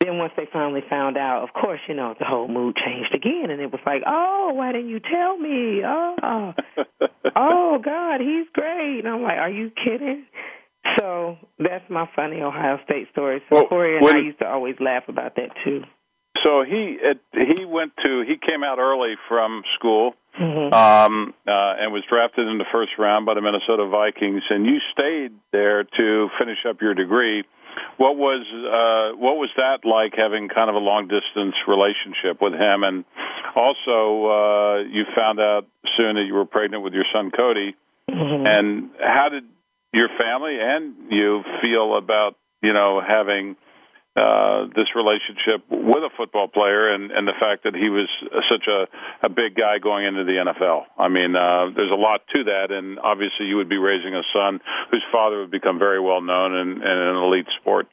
then 0.03 0.19
once 0.19 0.33
they 0.37 0.49
finally 0.53 0.83
found 0.89 1.17
out, 1.17 1.43
of 1.43 1.53
course, 1.55 1.81
you 1.89 1.95
know, 1.95 2.15
the 2.19 2.25
whole 2.25 2.49
mood 2.49 2.77
changed 2.77 3.15
again, 3.15 3.51
and 3.51 3.61
it 3.61 3.71
was 3.71 3.81
like, 3.87 4.03
oh, 4.07 4.53
why 4.55 4.73
didn't 4.73 4.89
you 4.89 5.01
tell 5.01 5.37
me? 5.39 5.83
Oh, 5.85 6.55
oh 7.37 7.79
God, 7.83 8.21
he's 8.21 8.47
great. 8.53 9.01
And 9.01 9.09
I'm 9.09 9.23
like, 9.23 9.39
are 9.39 9.51
you 9.51 9.71
kidding? 9.71 10.27
So 10.99 11.37
that's 11.59 11.89
my 11.89 12.09
funny 12.17 12.41
Ohio 12.41 12.79
State 12.85 13.09
story. 13.13 13.43
So 13.49 13.57
well, 13.57 13.67
Korey 13.67 13.97
and 13.97 14.05
when, 14.05 14.17
I 14.17 14.21
used 14.21 14.41
to 14.41 14.47
always 14.47 14.75
laugh 14.81 15.05
about 15.09 15.37
that 15.37 15.51
too. 15.65 15.83
So 16.43 16.65
he 16.65 16.99
it, 17.01 17.21
he 17.33 17.65
went 17.65 17.93
to 18.05 18.25
he 18.27 18.35
came 18.35 18.65
out 18.65 18.79
early 18.79 19.15
from 19.29 19.63
school. 19.79 20.15
Mm-hmm. 20.41 20.73
Um, 20.73 21.35
uh, 21.47 21.77
and 21.77 21.93
was 21.93 22.05
drafted 22.09 22.49
in 22.49 22.57
the 22.57 22.65
first 22.73 22.93
round 22.99 23.27
by 23.27 23.35
the 23.35 23.43
Minnesota 23.43 23.87
Vikings, 23.87 24.43
and 24.49 24.65
you 24.65 24.79
stayed 24.91 25.33
there 25.53 25.85
to 25.85 26.29
finish 26.39 26.57
up 26.67 26.81
your 26.81 26.95
degree. 26.95 27.45
What 27.97 28.17
was 28.17 28.45
uh, 28.51 29.17
what 29.17 29.37
was 29.37 29.51
that 29.57 29.85
like 29.85 30.15
having 30.17 30.49
kind 30.49 30.69
of 30.69 30.77
a 30.77 30.83
long 30.83 31.09
distance 31.09 31.55
relationship 31.69 32.41
with 32.41 32.55
him? 32.55 32.85
And 32.85 33.05
also, 33.55 34.27
uh, 34.27 34.77
you 34.89 35.05
found 35.15 35.41
out 35.41 35.67
soon 35.97 36.17
that 36.17 36.25
you 36.27 36.35
were 36.35 36.47
pregnant 36.47 36.83
with 36.83 36.95
your 36.95 37.05
son 37.13 37.31
Cody. 37.31 37.77
Mm-hmm. 38.11 38.47
And 38.47 38.91
how 38.99 39.29
did 39.29 39.45
your 39.93 40.09
family 40.19 40.59
and 40.61 40.95
you 41.11 41.43
feel 41.61 41.97
about 41.97 42.37
you 42.63 42.73
know 42.73 43.01
having 43.07 43.57
uh, 44.15 44.69
this 44.77 44.93
relationship 44.95 45.65
with 45.71 46.05
a 46.05 46.11
football 46.17 46.49
player 46.49 46.93
and, 46.93 47.11
and 47.11 47.27
the 47.27 47.33
fact 47.41 47.65
that 47.65 47.75
he 47.75 47.89
was 47.89 48.09
such 48.51 48.69
a, 48.69 48.85
a 49.25 49.31
big 49.31 49.57
guy 49.57 49.79
going 49.79 50.05
into 50.05 50.25
the 50.25 50.37
NFL. 50.37 50.85
I 50.99 51.09
mean, 51.09 51.35
uh, 51.35 51.73
there's 51.75 51.91
a 51.91 51.97
lot 51.97 52.21
to 52.37 52.45
that, 52.45 52.69
and 52.71 52.99
obviously 52.99 53.47
you 53.47 53.57
would 53.57 53.71
be 53.71 53.79
raising 53.79 54.15
a 54.15 54.23
son 54.33 54.61
whose 54.91 55.05
father 55.11 55.41
would 55.41 55.51
become 55.51 55.79
very 55.79 56.01
well 56.01 56.21
known 56.21 56.53
in, 56.53 56.69
in 56.83 56.99
an 56.99 57.17
elite 57.17 57.47
sport. 57.61 57.89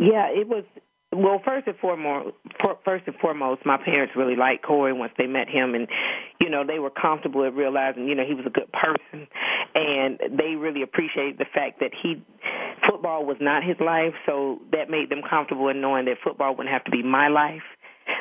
Yeah, 0.00 0.32
it 0.32 0.48
was. 0.48 0.64
Well, 1.10 1.40
first 1.42 1.66
and 1.66 1.76
foremost, 1.78 2.36
first 2.84 3.04
and 3.06 3.16
foremost, 3.16 3.64
my 3.64 3.78
parents 3.82 4.12
really 4.14 4.36
liked 4.36 4.64
Korey 4.64 4.96
once 4.96 5.12
they 5.16 5.26
met 5.26 5.48
him, 5.48 5.74
and 5.74 5.88
you 6.38 6.50
know 6.50 6.64
they 6.66 6.78
were 6.78 6.90
comfortable 6.90 7.44
at 7.44 7.54
realizing 7.54 8.06
you 8.06 8.14
know 8.14 8.24
he 8.26 8.34
was 8.34 8.44
a 8.46 8.50
good 8.50 8.70
person, 8.72 9.26
and 9.74 10.18
they 10.36 10.56
really 10.56 10.82
appreciated 10.82 11.38
the 11.38 11.46
fact 11.54 11.80
that 11.80 11.92
he 12.02 12.22
football 12.88 13.24
was 13.24 13.38
not 13.40 13.64
his 13.64 13.76
life, 13.80 14.12
so 14.26 14.60
that 14.72 14.90
made 14.90 15.08
them 15.08 15.22
comfortable 15.28 15.68
in 15.68 15.80
knowing 15.80 16.04
that 16.04 16.16
football 16.22 16.54
wouldn't 16.54 16.72
have 16.72 16.84
to 16.84 16.90
be 16.90 17.02
my 17.02 17.28
life. 17.28 17.64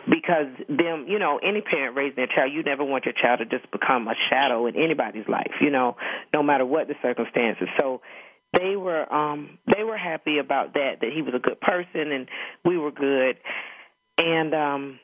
Because 0.10 0.48
them, 0.68 1.06
you 1.08 1.18
know, 1.18 1.40
any 1.42 1.62
parent 1.62 1.96
raising 1.96 2.16
their 2.16 2.28
child, 2.28 2.52
you 2.52 2.62
never 2.62 2.84
want 2.84 3.06
your 3.06 3.14
child 3.14 3.40
to 3.40 3.46
just 3.46 3.70
become 3.72 4.08
a 4.08 4.16
shadow 4.30 4.66
in 4.68 4.76
anybody's 4.76 5.28
life, 5.28 5.52
you 5.62 5.70
know, 5.70 5.96
no 6.34 6.44
matter 6.44 6.66
what 6.66 6.88
the 6.88 6.96
circumstances. 7.02 7.68
So 7.80 8.02
they 8.54 8.76
were 8.76 9.12
um 9.12 9.58
they 9.76 9.84
were 9.84 9.98
happy 9.98 10.38
about 10.38 10.74
that, 10.74 11.02
that 11.02 11.10
he 11.14 11.22
was 11.22 11.34
a 11.36 11.40
good 11.40 11.60
person 11.60 12.12
and 12.12 12.28
we 12.66 12.78
were 12.78 12.92
good. 12.92 13.38
And 14.18 14.54
um 14.54 15.00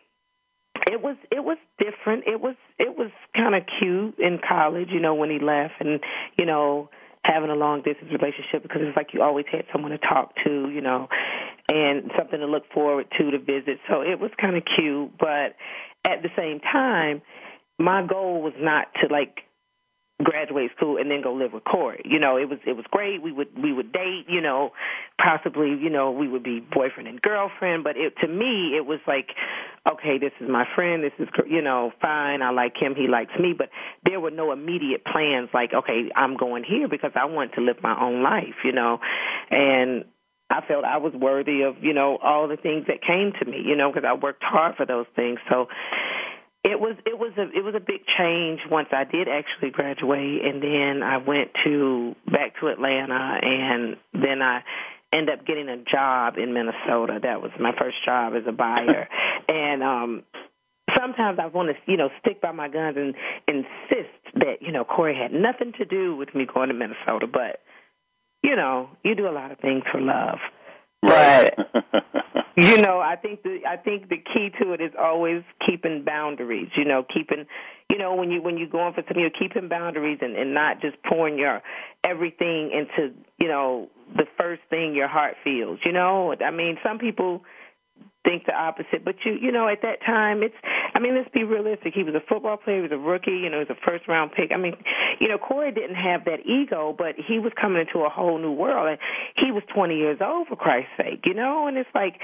it 0.87 1.01
was 1.01 1.17
it 1.31 1.43
was 1.43 1.57
different. 1.79 2.25
It 2.27 2.41
was 2.41 2.55
it 2.79 2.97
was 2.97 3.11
kind 3.35 3.55
of 3.55 3.63
cute 3.79 4.17
in 4.19 4.39
college, 4.47 4.89
you 4.91 4.99
know, 4.99 5.15
when 5.15 5.29
he 5.29 5.39
left 5.39 5.73
and 5.79 5.99
you 6.37 6.45
know, 6.45 6.89
having 7.23 7.49
a 7.49 7.55
long 7.55 7.81
distance 7.81 8.11
relationship 8.11 8.63
because 8.63 8.81
it's 8.81 8.97
like 8.97 9.13
you 9.13 9.21
always 9.21 9.45
had 9.51 9.65
someone 9.71 9.91
to 9.91 9.97
talk 9.97 10.33
to, 10.45 10.69
you 10.69 10.81
know, 10.81 11.07
and 11.69 12.11
something 12.17 12.39
to 12.39 12.45
look 12.45 12.63
forward 12.73 13.07
to 13.17 13.31
to 13.31 13.39
visit. 13.39 13.79
So 13.89 14.01
it 14.01 14.19
was 14.19 14.31
kind 14.39 14.57
of 14.57 14.63
cute, 14.75 15.11
but 15.19 15.55
at 16.05 16.21
the 16.21 16.29
same 16.37 16.59
time, 16.59 17.21
my 17.79 18.05
goal 18.05 18.41
was 18.41 18.53
not 18.59 18.87
to 19.01 19.13
like 19.13 19.39
graduate 20.23 20.71
school 20.75 20.97
and 20.97 21.09
then 21.09 21.21
go 21.21 21.33
live 21.33 21.53
with 21.53 21.63
Korey. 21.63 22.01
You 22.05 22.19
know, 22.19 22.37
it 22.37 22.49
was 22.49 22.59
it 22.65 22.73
was 22.75 22.85
great. 22.91 23.21
We 23.21 23.31
would 23.31 23.49
we 23.61 23.73
would 23.73 23.91
date. 23.91 24.25
You 24.27 24.41
know, 24.41 24.71
possibly 25.17 25.69
you 25.69 25.89
know 25.89 26.11
we 26.11 26.27
would 26.27 26.43
be 26.43 26.59
boyfriend 26.59 27.07
and 27.07 27.21
girlfriend. 27.21 27.83
But 27.83 27.97
it 27.97 28.13
to 28.21 28.27
me 28.27 28.75
it 28.77 28.85
was 28.85 28.99
like, 29.07 29.29
okay, 29.89 30.17
this 30.19 30.31
is 30.39 30.49
my 30.49 30.65
friend. 30.75 31.03
This 31.03 31.13
is 31.19 31.27
you 31.47 31.61
know 31.61 31.91
fine. 32.01 32.41
I 32.41 32.51
like 32.51 32.73
him. 32.79 32.95
He 32.95 33.07
likes 33.07 33.33
me. 33.39 33.53
But 33.57 33.69
there 34.05 34.19
were 34.19 34.31
no 34.31 34.51
immediate 34.51 35.03
plans 35.05 35.49
like, 35.53 35.73
okay, 35.73 36.09
I'm 36.15 36.37
going 36.37 36.63
here 36.63 36.87
because 36.87 37.11
I 37.15 37.25
want 37.25 37.53
to 37.53 37.61
live 37.61 37.77
my 37.81 37.99
own 37.99 38.23
life. 38.23 38.63
You 38.63 38.71
know, 38.71 38.99
and 39.49 40.05
I 40.49 40.61
felt 40.67 40.85
I 40.85 40.97
was 40.97 41.13
worthy 41.13 41.63
of, 41.63 41.75
you 41.81 41.93
know, 41.93 42.17
all 42.21 42.47
the 42.47 42.57
things 42.57 42.85
that 42.87 43.01
came 43.01 43.33
to 43.39 43.49
me, 43.49 43.57
you 43.65 43.75
know, 43.75 43.91
because 43.91 44.07
I 44.07 44.13
worked 44.13 44.43
hard 44.43 44.75
for 44.75 44.85
those 44.85 45.07
things. 45.15 45.39
So 45.49 45.67
It 46.63 46.79
was 46.79 46.95
it 47.05 47.19
was 47.19 47.33
a 47.37 47.43
it 47.51 47.63
was 47.63 47.75
a 47.75 47.81
big 47.81 48.01
change 48.17 48.61
once 48.71 48.87
I 48.91 49.03
did 49.03 49.27
actually 49.27 49.71
graduate, 49.71 50.45
and 50.45 50.63
then 50.63 51.03
I 51.03 51.17
went 51.17 51.51
to 51.65 52.15
back 52.31 52.53
to 52.61 52.67
Atlanta, 52.67 53.37
and 53.41 53.97
then 54.13 54.41
I 54.41 54.63
ended 55.13 55.39
up 55.39 55.45
getting 55.45 55.67
a 55.67 55.77
job 55.77 56.35
in 56.37 56.53
Minnesota. 56.53 57.19
That 57.21 57.41
was 57.41 57.51
my 57.59 57.71
first 57.77 57.97
job 58.05 58.33
as 58.35 58.43
a 58.47 58.53
buyer, 58.53 59.09
and 59.49 59.83
um 59.83 60.23
sometimes 60.97 61.39
I 61.41 61.47
want 61.47 61.69
to, 61.69 61.91
you 61.91 61.97
know, 61.97 62.09
stick 62.21 62.41
by 62.41 62.51
my 62.51 62.69
guns 62.69 62.97
and 62.97 63.15
insist 63.47 64.35
that, 64.35 64.61
you 64.61 64.71
know, 64.71 64.85
Korey 64.85 65.19
had 65.19 65.33
nothing 65.33 65.73
to 65.77 65.85
do 65.85 66.15
with 66.15 66.33
me 66.35 66.45
going 66.51 66.69
to 66.69 66.75
Minnesota, 66.75 67.27
but 67.27 67.59
you 68.43 68.55
know, 68.55 68.89
you 69.03 69.15
do 69.15 69.27
a 69.27 69.31
lot 69.31 69.51
of 69.51 69.59
things 69.59 69.83
for 69.91 70.01
love. 70.01 70.37
Right. 71.03 71.53
But 71.55 71.83
you 72.55 72.77
know, 72.77 72.99
I 72.99 73.15
think 73.15 73.43
the 73.43 73.59
I 73.67 73.77
think 73.77 74.09
the 74.09 74.17
key 74.17 74.49
to 74.61 74.73
it 74.73 74.81
is 74.81 74.91
always 74.99 75.43
keeping 75.65 76.03
boundaries. 76.03 76.69
You 76.75 76.85
know, 76.85 77.05
keeping 77.13 77.45
you 77.89 77.97
know 77.97 78.15
when 78.15 78.31
you 78.31 78.41
when 78.41 78.57
you're 78.57 78.69
going 78.69 78.93
for 78.93 79.01
something, 79.01 79.19
you're 79.19 79.29
keeping 79.29 79.67
boundaries 79.67 80.19
and 80.21 80.35
and 80.35 80.53
not 80.53 80.81
just 80.81 80.95
pouring 81.03 81.37
your 81.37 81.61
everything 82.03 82.71
into 82.71 83.13
you 83.39 83.47
know 83.47 83.89
the 84.15 84.25
first 84.37 84.61
thing 84.69 84.95
your 84.95 85.07
heart 85.07 85.35
feels. 85.43 85.79
You 85.85 85.91
know, 85.91 86.35
I 86.43 86.51
mean, 86.51 86.77
some 86.83 86.99
people 86.99 87.43
think 88.23 88.45
the 88.45 88.53
opposite. 88.53 89.03
But 89.05 89.15
you, 89.25 89.33
you 89.39 89.51
know, 89.51 89.67
at 89.67 89.81
that 89.81 90.01
time, 90.05 90.43
it's. 90.43 90.55
I 90.93 90.99
mean, 90.99 91.15
let's 91.15 91.29
be 91.33 91.43
realistic. 91.43 91.93
He 91.93 92.03
was 92.03 92.15
a 92.15 92.23
football 92.27 92.57
player. 92.57 92.77
He 92.77 92.81
was 92.83 92.91
a 92.91 92.97
rookie. 92.97 93.31
You 93.31 93.49
know, 93.49 93.59
he 93.61 93.65
was 93.67 93.75
a 93.77 93.85
first 93.85 94.07
round 94.07 94.31
pick. 94.31 94.51
I 94.53 94.57
mean, 94.57 94.73
you 95.19 95.27
know, 95.27 95.37
Korey 95.37 95.73
didn't 95.73 95.95
have 95.95 96.25
that 96.25 96.45
ego, 96.45 96.95
but 96.97 97.15
he 97.15 97.39
was 97.39 97.51
coming 97.59 97.85
into 97.85 98.05
a 98.05 98.09
whole 98.09 98.37
new 98.37 98.51
world, 98.51 98.87
and 98.87 98.97
he 99.37 99.51
was 99.51 99.63
20 99.73 99.95
years 99.95 100.19
old 100.21 100.47
for 100.47 100.55
Christ's 100.55 100.91
sake. 100.97 101.21
You 101.25 101.33
know, 101.33 101.67
and 101.67 101.77
it's 101.77 101.89
like. 101.93 102.15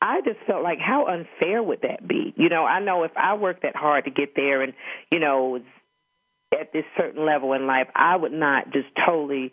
I 0.00 0.20
just 0.20 0.38
felt 0.46 0.62
like 0.62 0.78
how 0.78 1.08
unfair 1.08 1.60
would 1.60 1.80
that 1.82 2.06
be? 2.06 2.32
You 2.36 2.48
know, 2.48 2.64
I 2.64 2.78
know 2.78 3.02
if 3.02 3.10
I 3.16 3.34
worked 3.34 3.62
that 3.62 3.74
hard 3.74 4.04
to 4.04 4.12
get 4.12 4.36
there 4.36 4.62
and, 4.62 4.72
you 5.10 5.18
know, 5.18 5.58
at 6.52 6.72
this 6.72 6.84
certain 6.96 7.26
level 7.26 7.52
in 7.52 7.66
life, 7.66 7.88
I 7.96 8.16
would 8.16 8.30
not 8.30 8.72
just 8.72 8.86
totally 9.04 9.52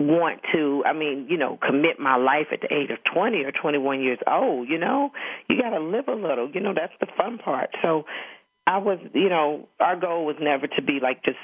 want 0.00 0.40
to 0.52 0.82
i 0.86 0.92
mean 0.94 1.26
you 1.28 1.36
know 1.36 1.58
commit 1.64 2.00
my 2.00 2.16
life 2.16 2.46
at 2.52 2.60
the 2.62 2.74
age 2.74 2.90
of 2.90 2.98
20 3.12 3.44
or 3.44 3.52
21 3.52 4.02
years 4.02 4.18
old 4.26 4.68
you 4.68 4.78
know? 4.78 5.10
You 5.48 5.60
got 5.60 5.70
to 5.70 5.80
live 5.80 6.08
a 6.08 6.14
little 6.14 6.50
you 6.50 6.60
know 6.60 6.72
that's 6.74 6.92
the 7.00 7.06
fun 7.16 7.38
part. 7.38 7.70
So 7.82 8.04
i 8.66 8.78
was 8.78 8.98
you 9.14 9.28
know 9.28 9.68
our 9.78 9.96
goal 9.98 10.24
was 10.24 10.36
never 10.40 10.66
to 10.66 10.82
be 10.82 11.00
like 11.02 11.22
just 11.24 11.38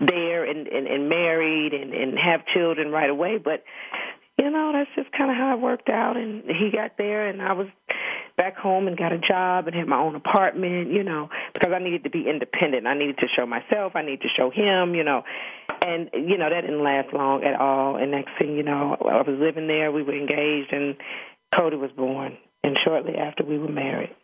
there 0.00 0.44
and 0.44 0.66
and, 0.66 0.86
and 0.86 1.08
married 1.08 1.72
and 1.72 1.92
and 1.92 2.18
have 2.18 2.40
children 2.52 2.90
right 2.90 3.10
away 3.10 3.38
but 3.38 3.62
you 4.38 4.50
know 4.50 4.72
that's 4.72 4.90
just 4.96 5.16
kind 5.16 5.30
of 5.30 5.36
how 5.36 5.56
it 5.56 5.60
worked 5.60 5.88
out 5.88 6.16
and 6.16 6.44
he 6.44 6.70
got 6.72 6.96
there 6.98 7.28
and 7.28 7.42
i 7.42 7.52
was 7.52 7.66
back 8.42 8.56
home 8.56 8.88
and 8.88 8.96
got 8.96 9.12
a 9.12 9.18
job 9.18 9.68
and 9.68 9.76
had 9.76 9.86
my 9.86 9.98
own 9.98 10.16
apartment, 10.16 10.90
you 10.90 11.04
know, 11.04 11.28
because 11.54 11.70
I 11.72 11.78
needed 11.78 12.02
to 12.04 12.10
be 12.10 12.28
independent. 12.28 12.88
I 12.88 12.94
needed 12.94 13.18
to 13.18 13.26
show 13.36 13.46
myself. 13.46 13.92
I 13.94 14.02
needed 14.02 14.22
to 14.22 14.28
show 14.36 14.50
him, 14.50 14.96
you 14.96 15.04
know. 15.04 15.22
And, 15.80 16.10
you 16.12 16.36
know, 16.38 16.50
that 16.50 16.62
didn't 16.62 16.82
last 16.82 17.12
long 17.12 17.44
at 17.44 17.54
all. 17.60 17.96
And 17.96 18.10
next 18.10 18.32
thing 18.38 18.56
you 18.56 18.64
know, 18.64 18.96
I 19.00 19.22
was 19.22 19.38
living 19.38 19.68
there. 19.68 19.92
We 19.92 20.02
were 20.02 20.16
engaged, 20.16 20.72
and 20.72 20.96
Cody 21.54 21.76
was 21.76 21.92
born. 21.96 22.36
And 22.64 22.76
shortly 22.84 23.14
after, 23.14 23.44
we 23.44 23.58
were 23.58 23.70
married. 23.70 24.14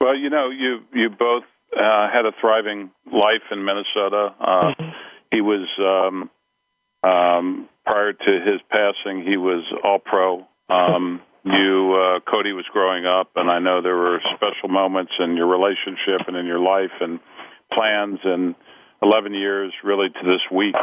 Well, 0.00 0.16
you 0.16 0.30
know, 0.30 0.50
you 0.50 0.80
you 0.92 1.08
both 1.10 1.44
uh, 1.76 2.08
had 2.12 2.26
a 2.26 2.32
thriving 2.40 2.90
life 3.06 3.46
in 3.50 3.64
Minnesota. 3.64 4.34
Uh, 4.40 4.44
mm-hmm. 4.44 4.90
He 5.32 5.40
was 5.40 5.66
um, 5.80 6.30
um, 7.08 7.68
prior 7.84 8.12
to 8.12 8.32
his 8.46 8.60
passing, 8.70 9.24
he 9.26 9.36
was 9.36 9.64
all 9.82 9.98
pro. 9.98 10.46
Um, 10.68 11.20
you 11.44 11.94
uh, 11.94 12.20
Cody 12.30 12.52
was 12.52 12.64
growing 12.72 13.04
up, 13.06 13.30
and 13.36 13.50
I 13.50 13.58
know 13.58 13.82
there 13.82 13.96
were 13.96 14.20
special 14.34 14.68
moments 14.68 15.12
in 15.18 15.36
your 15.36 15.46
relationship 15.46 16.26
and 16.26 16.36
in 16.36 16.46
your 16.46 16.60
life 16.60 16.92
and 17.00 17.20
plans. 17.72 18.20
And 18.24 18.54
11 19.02 19.34
years, 19.34 19.72
really 19.84 20.08
to 20.08 20.22
this 20.24 20.40
week, 20.50 20.74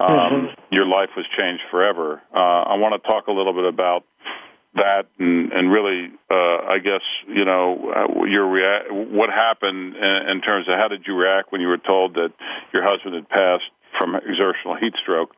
um, 0.00 0.08
mm-hmm. 0.08 0.46
your 0.74 0.86
life 0.86 1.10
was 1.16 1.26
changed 1.36 1.62
forever. 1.70 2.22
Uh, 2.34 2.72
I 2.72 2.76
want 2.76 3.00
to 3.00 3.06
talk 3.06 3.26
a 3.28 3.32
little 3.32 3.52
bit 3.52 3.66
about 3.66 4.04
that 4.74 5.04
and, 5.18 5.52
and 5.52 5.70
really, 5.70 6.08
uh, 6.30 6.72
I 6.72 6.78
guess 6.82 7.04
you 7.28 7.44
know 7.44 7.92
uh, 7.92 8.24
your 8.24 8.48
rea- 8.48 8.88
what 8.88 9.28
happened 9.28 9.96
in, 9.96 10.16
in 10.32 10.40
terms 10.40 10.66
of 10.68 10.78
how 10.80 10.88
did 10.88 11.04
you 11.06 11.14
react 11.14 11.52
when 11.52 11.60
you 11.60 11.68
were 11.68 11.78
told 11.78 12.14
that 12.14 12.32
your 12.72 12.82
husband 12.82 13.14
had 13.14 13.28
passed 13.28 13.68
from 13.98 14.16
exertional 14.16 14.76
heat 14.80 14.94
stroke. 15.02 15.36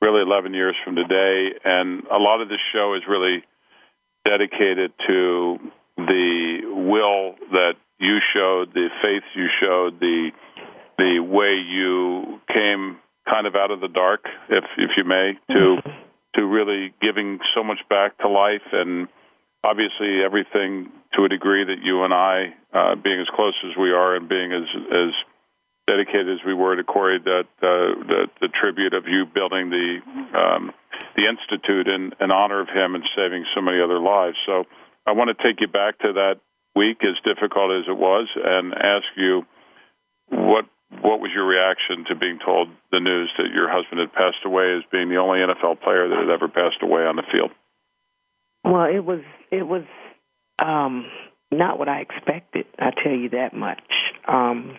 Really, 0.00 0.22
11 0.22 0.52
years 0.54 0.74
from 0.84 0.96
today, 0.96 1.52
and 1.64 2.02
a 2.10 2.18
lot 2.18 2.40
of 2.40 2.48
this 2.48 2.58
show 2.72 2.94
is 2.94 3.02
really 3.06 3.44
dedicated 4.24 4.92
to 5.06 5.58
the 5.96 6.60
will 6.64 7.34
that 7.50 7.74
you 7.98 8.18
showed, 8.34 8.74
the 8.74 8.88
faith 9.02 9.22
you 9.34 9.46
showed, 9.60 10.00
the 10.00 10.30
the 10.98 11.20
way 11.20 11.56
you 11.56 12.40
came 12.52 12.98
kind 13.28 13.46
of 13.46 13.54
out 13.54 13.70
of 13.70 13.80
the 13.80 13.88
dark, 13.88 14.24
if 14.48 14.64
if 14.76 14.90
you 14.96 15.04
may, 15.04 15.32
to 15.50 15.76
to 16.34 16.46
really 16.46 16.92
giving 17.00 17.38
so 17.54 17.62
much 17.62 17.78
back 17.88 18.16
to 18.18 18.28
life 18.28 18.66
and 18.72 19.08
obviously 19.64 20.22
everything 20.24 20.90
to 21.14 21.24
a 21.24 21.28
degree 21.28 21.64
that 21.64 21.82
you 21.82 22.04
and 22.04 22.12
I, 22.12 22.54
uh, 22.72 22.94
being 22.96 23.20
as 23.20 23.28
close 23.34 23.54
as 23.64 23.76
we 23.78 23.90
are 23.92 24.16
and 24.16 24.28
being 24.28 24.52
as 24.52 24.64
as 24.90 25.12
dedicated 25.86 26.28
as 26.28 26.44
we 26.46 26.54
were 26.54 26.76
to 26.76 26.84
Korey, 26.84 27.22
that 27.24 27.48
uh, 27.62 27.98
the, 28.06 28.26
the 28.40 28.48
tribute 28.48 28.94
of 28.94 29.04
you 29.06 29.26
building 29.26 29.70
the 29.70 29.98
um, 30.38 30.72
the 31.16 31.28
institute 31.28 31.88
in, 31.88 32.12
in 32.20 32.30
honor 32.30 32.60
of 32.60 32.68
him 32.68 32.94
and 32.94 33.04
saving 33.16 33.44
so 33.54 33.60
many 33.60 33.80
other 33.80 33.98
lives. 33.98 34.36
So 34.46 34.64
I 35.06 35.12
want 35.12 35.36
to 35.36 35.42
take 35.42 35.60
you 35.60 35.68
back 35.68 35.98
to 36.00 36.12
that 36.14 36.40
week, 36.74 36.98
as 37.02 37.16
difficult 37.24 37.72
as 37.72 37.84
it 37.88 37.96
was, 37.96 38.28
and 38.36 38.72
ask 38.72 39.06
you 39.16 39.42
what 40.28 40.64
what 41.00 41.20
was 41.20 41.30
your 41.34 41.46
reaction 41.46 42.04
to 42.08 42.14
being 42.14 42.38
told 42.44 42.68
the 42.90 43.00
news 43.00 43.32
that 43.38 43.48
your 43.52 43.68
husband 43.70 44.00
had 44.00 44.12
passed 44.12 44.44
away 44.44 44.76
as 44.76 44.84
being 44.92 45.08
the 45.08 45.16
only 45.16 45.40
NFL 45.40 45.80
player 45.80 46.08
that 46.08 46.18
had 46.18 46.30
ever 46.30 46.48
passed 46.48 46.82
away 46.82 47.02
on 47.02 47.16
the 47.16 47.24
field? 47.32 47.50
Well, 48.64 48.84
it 48.84 49.04
was 49.04 49.20
it 49.50 49.66
was 49.66 49.84
um, 50.58 51.06
not 51.50 51.78
what 51.78 51.88
I 51.88 52.00
expected. 52.00 52.66
I 52.78 52.90
tell 53.02 53.12
you 53.12 53.30
that 53.30 53.54
much. 53.54 53.82
Um, 54.28 54.78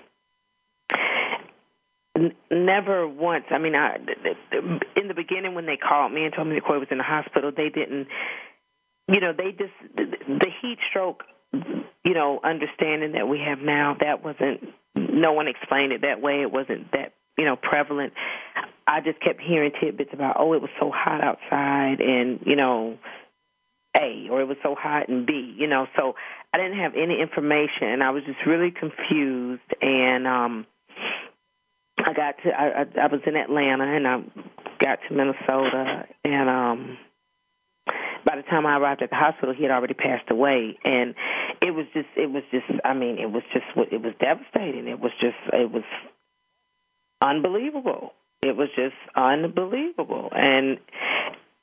never 2.52 3.08
once. 3.08 3.45
I 3.49 3.58
mean, 3.58 3.76
I, 3.76 3.97
in 4.95 5.08
the 5.08 5.13
beginning 5.13 5.56
when 5.56 5.65
they 5.65 5.78
called 5.78 6.12
me 6.12 6.23
and 6.26 6.34
told 6.34 6.47
me 6.47 6.56
that 6.56 6.63
Korey 6.63 6.80
was 6.80 6.89
in 6.91 6.97
the 6.97 7.04
hospital, 7.04 7.52
they 7.56 7.69
didn't. 7.69 8.08
You 9.08 9.19
know, 9.19 9.34
they 9.36 9.52
just 9.52 9.73
the 9.95 10.52
heat 10.62 10.78
stroke. 10.89 11.23
You 11.52 12.13
know, 12.13 12.39
understanding 12.43 13.13
that 13.13 13.28
we 13.28 13.39
have 13.39 13.60
now, 13.60 13.97
that 13.99 14.23
wasn't. 14.23 14.62
No 14.95 15.34
one 15.34 15.47
explained 15.47 15.93
it 15.93 16.02
that 16.02 16.21
way. 16.21 16.41
It 16.41 16.52
wasn't 16.52 16.91
that 16.91 17.13
you 17.38 17.45
know 17.45 17.56
prevalent. 17.56 18.13
I 18.86 18.99
just 19.02 19.19
kept 19.21 19.39
hearing 19.41 19.71
tidbits 19.80 20.12
about, 20.13 20.36
oh, 20.38 20.54
it 20.54 20.62
was 20.62 20.69
so 20.80 20.91
hot 20.93 21.23
outside, 21.23 22.02
and 22.02 22.41
you 22.45 22.56
know, 22.56 22.97
A, 23.95 24.28
or 24.30 24.41
it 24.41 24.47
was 24.47 24.58
so 24.62 24.76
hot, 24.76 25.08
and 25.08 25.26
B, 25.26 25.56
you 25.58 25.67
know. 25.67 25.88
So 25.95 26.15
I 26.54 26.58
didn't 26.58 26.80
have 26.80 26.93
any 26.95 27.19
information, 27.21 27.88
and 27.88 28.04
I 28.04 28.12
was 28.12 28.23
just 28.26 28.45
really 28.45 28.71
confused, 28.71 29.62
and 29.82 30.28
um 30.28 30.65
I 32.06 32.13
got 32.13 32.36
to 32.44 32.50
I, 32.50 32.82
I 32.82 32.86
I 33.04 33.08
was 33.08 33.22
in 33.26 33.36
Atlanta 33.36 33.86
and 33.86 34.08
I 34.08 34.22
got 34.80 35.00
to 35.08 35.13
Minnesota 35.13 36.06
and 36.24 36.50
um 36.50 36.98
by 38.26 38.36
the 38.36 38.44
time 38.44 38.66
I 38.66 38.78
arrived 38.78 39.02
at 39.02 39.10
the 39.10 39.16
hospital 39.16 39.54
he 39.54 39.63
had 39.63 39.72
already 39.72 39.94
passed 39.94 40.30
away. 40.30 40.78
And 40.84 41.16
it 41.62 41.72
was 41.72 41.86
just 41.94 42.08
it 42.16 42.30
was 42.30 42.44
just 42.52 42.66
I 42.84 42.94
mean 42.94 43.18
it 43.20 43.32
was 43.32 43.44
just 43.54 43.66
it 43.92 44.02
was 44.02 44.13
devastating. 44.20 44.88
It 44.88 45.00
was 45.00 45.12
just 45.20 45.38
it 45.52 45.72
was 45.72 45.84
unbelievable. 47.22 48.13
It 48.42 48.58
was 48.58 48.70
just 48.76 48.96
unbelievable. 49.16 50.30
And 50.34 50.80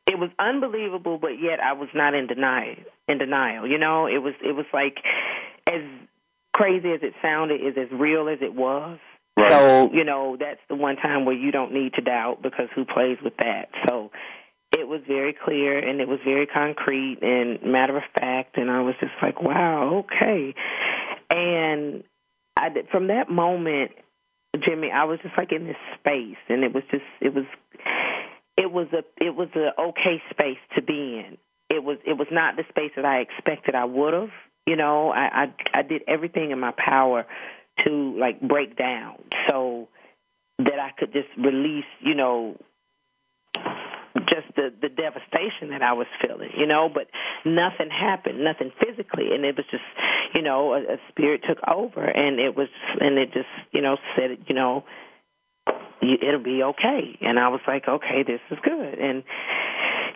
it 0.07 0.18
was 0.18 0.31
unbelievable 0.38 1.18
but 1.18 1.40
yet 1.40 1.61
I 1.61 1.74
was 1.74 1.88
not 1.94 2.14
in 2.14 2.26
denial 2.26 2.76
in 3.09 3.18
denial 3.18 3.66
you 3.66 3.79
know? 3.79 4.07
It 4.07 4.18
was 4.18 4.35
it 4.42 4.53
was 4.53 4.66
like 4.72 4.98
as 5.66 5.83
crazy 6.55 6.92
as 6.92 7.00
it 7.03 7.14
sounded 7.22 7.61
is 7.61 7.74
as 7.76 7.88
real 7.92 8.29
as 8.29 8.38
it 8.40 8.55
was 8.55 8.98
Right. 9.36 9.50
So, 9.50 9.90
you 9.92 10.04
know, 10.04 10.36
that's 10.38 10.60
the 10.68 10.74
one 10.74 10.96
time 10.96 11.24
where 11.24 11.34
you 11.34 11.50
don't 11.50 11.72
need 11.72 11.94
to 11.94 12.02
doubt 12.02 12.42
because 12.42 12.68
who 12.74 12.84
plays 12.84 13.18
with 13.22 13.36
that? 13.38 13.68
So 13.88 14.10
it 14.72 14.86
was 14.86 15.00
very 15.06 15.34
clear 15.44 15.78
and 15.78 16.00
it 16.00 16.08
was 16.08 16.18
very 16.24 16.46
concrete 16.46 17.18
and 17.22 17.62
matter 17.62 17.96
of 17.96 18.02
fact 18.18 18.56
and 18.56 18.70
I 18.70 18.82
was 18.82 18.94
just 19.00 19.12
like, 19.22 19.42
wow, 19.42 20.04
okay. 20.04 20.54
And 21.30 22.04
I 22.56 22.68
did, 22.68 22.88
from 22.88 23.08
that 23.08 23.30
moment, 23.30 23.92
Jimmy, 24.64 24.90
I 24.90 25.04
was 25.04 25.18
just 25.22 25.36
like 25.36 25.52
in 25.52 25.66
this 25.66 25.76
space 25.98 26.36
and 26.48 26.64
it 26.64 26.74
was 26.74 26.82
just 26.90 27.04
it 27.20 27.34
was 27.34 27.44
it 28.56 28.70
was 28.70 28.88
a 28.92 29.24
it 29.24 29.34
was 29.34 29.48
a 29.54 29.80
okay 29.80 30.22
space 30.30 30.58
to 30.74 30.82
be 30.82 31.22
in. 31.24 31.38
It 31.68 31.82
was 31.84 31.98
it 32.06 32.18
was 32.18 32.26
not 32.30 32.56
the 32.56 32.64
space 32.68 32.92
that 32.96 33.04
I 33.04 33.20
expected 33.20 33.74
I 33.74 33.84
would 33.84 34.12
have. 34.12 34.30
You 34.66 34.76
know, 34.76 35.10
I, 35.10 35.44
I 35.74 35.78
I 35.78 35.82
did 35.82 36.02
everything 36.06 36.50
in 36.50 36.60
my 36.60 36.72
power 36.76 37.26
to 37.84 38.18
like 38.18 38.40
break 38.40 38.76
down 38.76 39.16
so 39.48 39.88
that 40.58 40.78
I 40.78 40.90
could 40.98 41.12
just 41.12 41.28
release, 41.38 41.84
you 42.00 42.14
know, 42.14 42.56
just 44.28 44.54
the 44.56 44.72
the 44.80 44.88
devastation 44.88 45.70
that 45.70 45.82
I 45.82 45.92
was 45.92 46.06
feeling, 46.20 46.50
you 46.56 46.66
know, 46.66 46.88
but 46.92 47.06
nothing 47.44 47.90
happened, 47.90 48.44
nothing 48.44 48.70
physically, 48.78 49.34
and 49.34 49.44
it 49.44 49.56
was 49.56 49.66
just, 49.70 49.84
you 50.34 50.42
know, 50.42 50.74
a, 50.74 50.94
a 50.94 50.96
spirit 51.08 51.42
took 51.48 51.58
over, 51.66 52.04
and 52.04 52.38
it 52.38 52.56
was, 52.56 52.68
and 53.00 53.18
it 53.18 53.32
just, 53.32 53.48
you 53.72 53.80
know, 53.80 53.96
said, 54.16 54.38
you 54.46 54.54
know, 54.54 54.84
it'll 56.02 56.42
be 56.42 56.62
okay. 56.62 57.18
And 57.20 57.38
I 57.38 57.48
was 57.48 57.60
like, 57.66 57.86
okay, 57.88 58.22
this 58.26 58.40
is 58.50 58.58
good. 58.62 58.98
And 58.98 59.22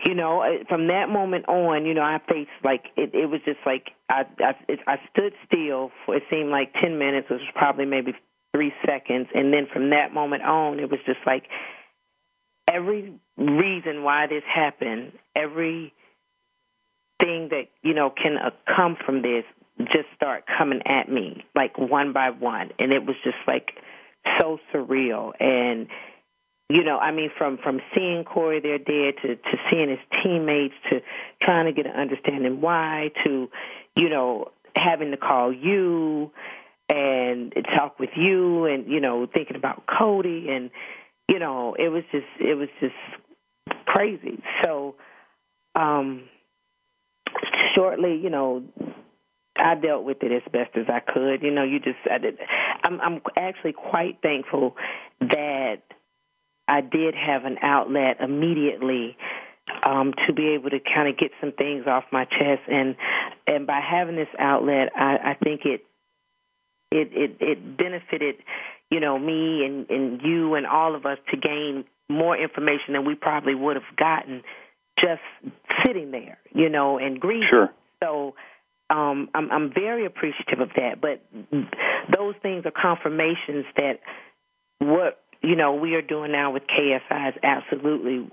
you 0.05 0.15
know, 0.15 0.45
from 0.69 0.89
that 0.89 1.09
moment 1.09 1.49
on, 1.49 1.87
you 1.87 1.95
know, 1.95 2.03
I 2.03 2.19
faced 2.29 2.51
like 2.63 2.85
it. 2.97 3.15
It 3.15 3.27
was 3.27 3.41
just 3.45 3.61
like 3.65 3.91
I 4.09 4.23
I, 4.39 4.53
it, 4.69 4.81
I 4.87 4.97
stood 5.11 5.33
still 5.47 5.91
for 6.05 6.17
it 6.17 6.25
seemed 6.31 6.51
like 6.51 6.73
ten 6.81 6.99
minutes. 6.99 7.29
It 7.31 7.35
was 7.35 7.43
probably 7.55 7.87
maybe 7.87 8.13
three 8.55 8.73
seconds, 8.87 9.29
and 9.35 9.53
then 9.53 9.67
from 9.73 9.91
that 9.91 10.13
moment 10.13 10.43
on, 10.43 10.79
it 10.79 10.91
was 10.91 11.01
just 11.07 11.21
like 11.27 11.45
every 12.69 13.15
reason 13.37 14.03
why 14.03 14.27
this 14.27 14.43
happened, 14.53 15.13
every 15.35 15.93
thing 17.21 17.49
that 17.51 17.69
you 17.83 17.95
know 17.95 18.11
can 18.11 18.37
uh, 18.37 18.51
come 18.77 18.97
from 19.05 19.23
this, 19.23 19.45
just 19.79 20.07
start 20.15 20.45
coming 20.59 20.81
at 20.87 21.11
me 21.11 21.45
like 21.55 21.79
one 21.79 22.13
by 22.13 22.31
one, 22.31 22.71
and 22.79 22.93
it 22.93 23.05
was 23.05 23.17
just 23.25 23.39
like 23.47 23.71
so 24.39 24.59
surreal 24.73 25.33
and 25.41 25.89
you 26.75 26.83
know, 26.83 26.99
I 26.99 27.13
mean, 27.13 27.31
from 27.39 27.57
from 27.63 27.81
seeing 27.95 28.25
Korey 28.25 28.61
there 28.61 28.79
dead 28.79 29.15
to 29.23 29.37
to 29.37 29.57
seeing 29.71 29.91
his 29.91 30.01
teammates 30.25 30.75
to 30.91 31.03
trying 31.41 31.67
to 31.67 31.73
get 31.73 31.87
an 31.87 31.93
understanding 31.93 32.61
why 32.61 33.13
to, 33.25 33.49
you 33.97 34.09
know, 34.09 34.51
having 34.75 35.13
to 35.13 35.17
call 35.17 35.53
you 35.53 36.33
and 36.89 37.55
talk 37.79 38.01
with 38.01 38.11
you 38.17 38.67
and 38.67 38.91
you 38.91 38.99
know 39.01 39.25
thinking 39.33 39.57
about 39.57 39.85
Cody 39.87 40.49
and 40.51 40.71
you 41.29 41.39
know 41.39 41.77
it 41.79 41.91
was 41.91 42.03
just 42.11 42.27
it 42.41 42.59
was 42.59 42.69
just 42.81 42.93
crazy. 43.87 44.43
So 44.65 44.97
um 45.77 46.25
shortly, 47.77 48.19
you 48.21 48.31
know, 48.31 48.65
I 49.57 49.77
dealt 49.77 50.03
with 50.03 50.19
it 50.23 50.33
as 50.33 50.43
best 50.53 50.77
as 50.77 50.87
I 50.89 50.99
could. 50.99 51.43
You 51.43 51.53
know, 51.53 51.63
you 51.63 51.79
just 51.79 51.99
I 52.11 52.19
did. 52.19 52.37
I'm 52.83 53.01
I'm 53.01 53.21
actually 53.37 53.75
quite 53.75 54.19
thankful 54.23 54.77
that 55.21 55.54
I 56.69 56.81
did 56.81 57.15
have 57.15 57.45
an 57.45 57.59
outlet 57.63 58.19
immediately 58.21 59.17
um, 59.83 60.15
to 60.27 60.33
be 60.33 60.55
able 60.55 60.71
to 60.71 60.79
kind 60.81 61.09
of 61.09 61.17
get 61.19 61.31
some 61.41 61.53
things 61.53 61.87
off 61.87 62.05
my 62.13 62.25
chest, 62.25 62.63
and 62.69 62.97
and 63.47 63.67
by 63.67 63.81
having 63.81 64.17
this 64.17 64.29
outlet, 64.39 64.91
I, 64.97 65.17
I 65.33 65.37
think 65.43 65.63
it 65.65 65.85
it 66.91 67.09
it 67.13 67.37
it 67.41 67.77
benefited 67.77 68.37
you 68.91 69.01
know 69.01 69.19
me 69.19 69.65
and 69.65 69.89
and 69.91 70.23
you 70.23 70.55
and 70.55 70.67
all 70.67 70.95
of 70.95 71.07
us 71.07 71.19
to 71.31 71.37
gain 71.37 71.85
more 72.09 72.37
information 72.37 72.93
than 72.93 73.05
we 73.07 73.15
probably 73.15 73.55
would 73.55 73.77
have 73.77 73.97
gotten 73.97 74.43
just 74.99 75.23
sitting 75.85 76.11
there, 76.11 76.39
you 76.53 76.69
know, 76.69 76.99
and 76.99 77.21
grieving. 77.21 77.49
Sure. 77.51 77.73
So 78.03 78.35
um, 78.91 79.29
I'm, 79.35 79.51
I'm 79.51 79.73
very 79.73 80.07
appreciative 80.07 80.61
of 80.61 80.71
that. 80.77 81.01
But 81.01 81.23
those 82.17 82.35
things 82.43 82.65
are 82.67 82.71
confirmations 82.71 83.65
that 83.77 84.01
what 84.79 85.23
you 85.45 85.57
know 85.57 85.75
we 85.75 85.95
are 85.95 86.03
doing 86.03 86.33
now 86.33 86.53
with 86.53 86.65
KSI 86.65 87.29
is 87.29 87.35
absolutely 87.43 88.29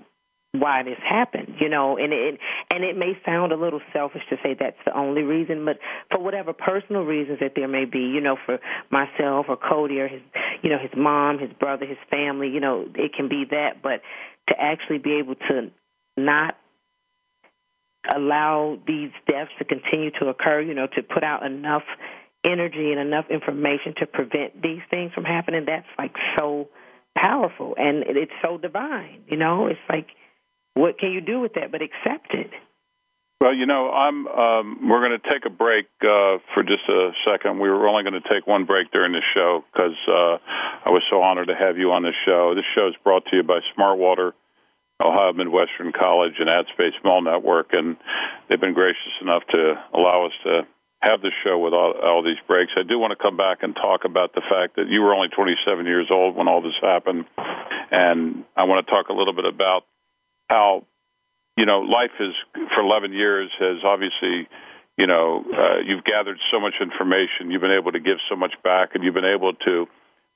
why 0.52 0.82
this 0.82 0.98
happened, 1.02 1.54
you 1.60 1.68
know, 1.68 1.96
and 1.96 2.12
it 2.12 2.38
and 2.70 2.84
it 2.84 2.96
may 2.96 3.12
sound 3.24 3.52
a 3.52 3.56
little 3.56 3.80
selfish 3.92 4.22
to 4.28 4.36
say 4.42 4.54
that's 4.58 4.76
the 4.84 4.96
only 4.96 5.22
reason, 5.22 5.64
but 5.64 5.78
for 6.10 6.22
whatever 6.22 6.52
personal 6.52 7.02
reasons 7.02 7.38
that 7.40 7.52
there 7.56 7.68
may 7.68 7.86
be, 7.86 8.00
you 8.00 8.20
know, 8.20 8.36
for 8.44 8.58
myself 8.90 9.46
or 9.48 9.56
Cody 9.56 9.98
or 9.98 10.08
his, 10.08 10.20
you 10.62 10.68
know, 10.68 10.78
his 10.78 10.90
mom, 10.94 11.38
his 11.38 11.50
brother, 11.58 11.86
his 11.86 11.96
family, 12.10 12.48
you 12.48 12.60
know, 12.60 12.86
it 12.94 13.14
can 13.14 13.28
be 13.28 13.44
that, 13.50 13.82
but 13.82 14.02
to 14.48 14.54
actually 14.60 14.98
be 14.98 15.14
able 15.14 15.36
to 15.36 15.70
not 16.18 16.58
allow 18.14 18.78
these 18.86 19.10
deaths 19.26 19.52
to 19.58 19.64
continue 19.64 20.10
to 20.20 20.26
occur, 20.26 20.60
you 20.60 20.74
know, 20.74 20.86
to 20.86 21.02
put 21.02 21.24
out 21.24 21.46
enough 21.46 21.84
energy 22.44 22.90
and 22.90 23.00
enough 23.00 23.24
information 23.30 23.94
to 24.00 24.06
prevent 24.06 24.60
these 24.60 24.80
things 24.90 25.12
from 25.14 25.24
happening, 25.24 25.64
that's 25.66 25.86
like 25.96 26.12
so 26.36 26.68
powerful 27.16 27.74
and 27.78 28.04
it's 28.06 28.32
so 28.42 28.58
divine, 28.58 29.22
you 29.28 29.36
know? 29.36 29.66
It's 29.66 29.80
like 29.88 30.08
what 30.74 30.98
can 30.98 31.12
you 31.12 31.20
do 31.20 31.40
with 31.40 31.54
that 31.54 31.70
but 31.70 31.82
accept 31.82 32.32
it? 32.34 32.50
Well, 33.40 33.54
you 33.54 33.66
know, 33.66 33.90
I'm. 33.90 34.28
Um, 34.28 34.88
we're 34.88 35.00
going 35.00 35.18
to 35.18 35.28
take 35.28 35.42
a 35.44 35.50
break 35.50 35.86
uh, 36.00 36.38
for 36.54 36.62
just 36.62 36.86
a 36.88 37.10
second. 37.26 37.58
We 37.58 37.68
were 37.68 37.88
only 37.88 38.04
going 38.04 38.22
to 38.22 38.28
take 38.28 38.46
one 38.46 38.66
break 38.66 38.92
during 38.92 39.10
the 39.10 39.22
show 39.34 39.64
because 39.72 39.98
uh, 40.06 40.38
I 40.86 40.90
was 40.90 41.02
so 41.10 41.22
honored 41.22 41.48
to 41.48 41.56
have 41.56 41.76
you 41.76 41.90
on 41.90 42.04
the 42.04 42.12
show. 42.24 42.54
This 42.54 42.64
show 42.72 42.86
is 42.86 42.94
brought 43.02 43.24
to 43.26 43.36
you 43.36 43.42
by 43.42 43.58
Smartwater 43.76 44.30
Ohio 45.02 45.32
Midwestern 45.32 45.90
College 45.90 46.34
and 46.38 46.48
AdSpace 46.48 46.94
Mall 47.04 47.20
Network, 47.20 47.70
and 47.72 47.96
they've 48.48 48.60
been 48.60 48.74
gracious 48.74 49.18
enough 49.20 49.42
to 49.50 49.74
allow 49.92 50.26
us 50.26 50.32
to 50.44 50.60
have 51.02 51.20
the 51.20 51.34
show 51.42 51.58
with 51.58 51.74
all, 51.74 51.94
all 51.98 52.22
these 52.22 52.38
breaks. 52.46 52.72
I 52.78 52.86
do 52.86 52.98
want 52.98 53.10
to 53.10 53.20
come 53.20 53.36
back 53.36 53.62
and 53.62 53.74
talk 53.74 54.06
about 54.06 54.34
the 54.34 54.42
fact 54.46 54.76
that 54.76 54.86
you 54.88 55.02
were 55.02 55.14
only 55.14 55.28
27 55.28 55.84
years 55.84 56.06
old 56.10 56.36
when 56.36 56.46
all 56.46 56.62
this 56.62 56.78
happened, 56.80 57.26
and 57.90 58.44
I 58.56 58.64
want 58.64 58.86
to 58.86 58.90
talk 58.90 59.08
a 59.10 59.12
little 59.12 59.34
bit 59.34 59.44
about 59.44 59.82
how 60.48 60.86
you 61.56 61.66
know 61.66 61.80
life 61.80 62.14
is 62.20 62.34
for 62.74 62.80
11 62.80 63.12
years 63.12 63.50
has 63.58 63.82
obviously 63.84 64.48
you 64.96 65.06
know 65.06 65.44
uh, 65.50 65.82
you've 65.84 66.04
gathered 66.04 66.38
so 66.54 66.60
much 66.60 66.74
information, 66.80 67.50
you've 67.50 67.62
been 67.62 67.76
able 67.76 67.92
to 67.92 68.00
give 68.00 68.22
so 68.30 68.36
much 68.36 68.54
back, 68.62 68.94
and 68.94 69.02
you've 69.02 69.18
been 69.18 69.26
able 69.26 69.52
to 69.66 69.86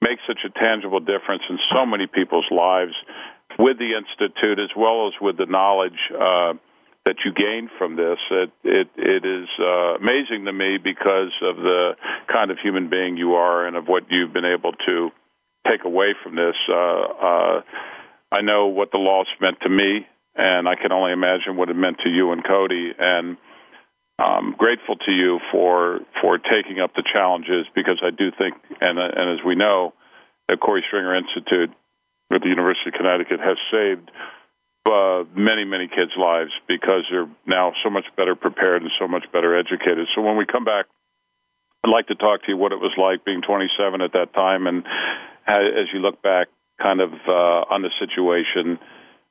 make 0.03 0.19
such 0.27 0.43
a 0.45 0.51
tangible 0.51 1.01
difference 1.01 1.43
in 1.49 1.59
so 1.73 1.87
many 1.87 2.07
people's 2.07 2.51
lives 2.51 2.93
with 3.59 3.79
the 3.79 3.97
institute 3.97 4.59
as 4.59 4.71
well 4.77 5.07
as 5.09 5.15
with 5.21 5.39
the 5.39 5.47
knowledge 5.47 5.97
uh, 6.13 6.53
that 7.07 7.23
you 7.25 7.33
gain 7.33 7.71
from 7.79 7.97
this. 7.97 8.19
It 8.31 8.51
it, 8.65 8.89
it 8.99 9.25
is 9.25 9.49
uh, 9.59 9.95
amazing 9.97 10.45
to 10.45 10.53
me 10.53 10.77
because 10.83 11.33
of 11.41 11.57
the 11.57 11.95
kind 12.31 12.51
of 12.51 12.59
human 12.59 12.91
being 12.91 13.17
you 13.17 13.35
are 13.35 13.67
and 13.67 13.77
of 13.77 13.87
what 13.87 14.11
you've 14.11 14.35
been 14.35 14.45
able 14.45 14.73
to 14.73 15.11
take 15.67 15.85
away 15.85 16.15
from 16.23 16.35
this. 16.35 16.57
Uh, 16.69 16.75
uh, 16.75 17.61
I 18.33 18.43
know 18.43 18.67
what 18.67 18.91
the 18.91 18.99
loss 18.99 19.29
meant 19.41 19.59
to 19.63 19.71
me, 19.71 20.07
and 20.35 20.69
I 20.69 20.75
can 20.75 20.91
only 20.91 21.13
imagine 21.13 21.57
what 21.57 21.71
it 21.71 21.77
meant 21.77 21.99
to 22.03 22.11
you 22.11 22.33
and 22.33 22.45
Cody. 22.45 22.91
And 22.99 23.39
I'm 24.19 24.53
grateful 24.59 24.97
to 24.97 25.13
you 25.13 25.39
for 25.53 26.01
for 26.21 26.39
taking 26.39 26.83
up 26.83 26.95
the 26.95 27.05
challenges 27.07 27.67
because 27.75 28.03
I 28.03 28.11
do 28.11 28.31
think, 28.37 28.55
and 28.81 28.99
and 28.99 29.39
as 29.39 29.47
we 29.47 29.55
know, 29.55 29.95
the 30.49 30.57
Korey 30.57 30.83
Stringer 30.87 31.15
Institute 31.15 31.71
at 32.35 32.43
the 32.43 32.49
University 32.49 32.91
of 32.91 32.95
Connecticut 32.95 33.39
has 33.39 33.57
saved 33.71 34.11
uh, 34.87 35.25
many, 35.35 35.65
many 35.65 35.89
kids' 35.89 36.13
lives 36.17 36.53
because 36.69 37.05
they're 37.11 37.29
now 37.47 37.73
so 37.83 37.91
much 37.91 38.05
better 38.17 38.35
prepared 38.35 38.83
and 38.83 38.91
so 38.99 39.09
much 39.09 39.25
better 39.33 39.59
educated. 39.59 40.09
So 40.15 40.23
when 40.23 40.37
we 40.37 40.47
come 40.47 40.65
back, 40.65 40.87
I'd 41.85 41.91
like 41.91 42.09
to 42.09 42.15
talk 42.15 42.43
to 42.43 42.49
you 42.49 42.57
what 42.57 42.73
it 42.73 42.81
was 42.81 42.93
like 42.99 43.25
being 43.25 43.43
27 43.43 44.01
at 44.01 44.13
that 44.13 44.35
time, 44.35 44.67
and 44.67 44.85
as 45.47 45.87
you 45.93 46.01
look 46.01 46.23
back, 46.23 46.49
kind 46.81 47.01
of 47.01 47.13
uh, 47.29 47.73
on 47.73 47.83
the 47.83 47.91
situation, 47.99 48.79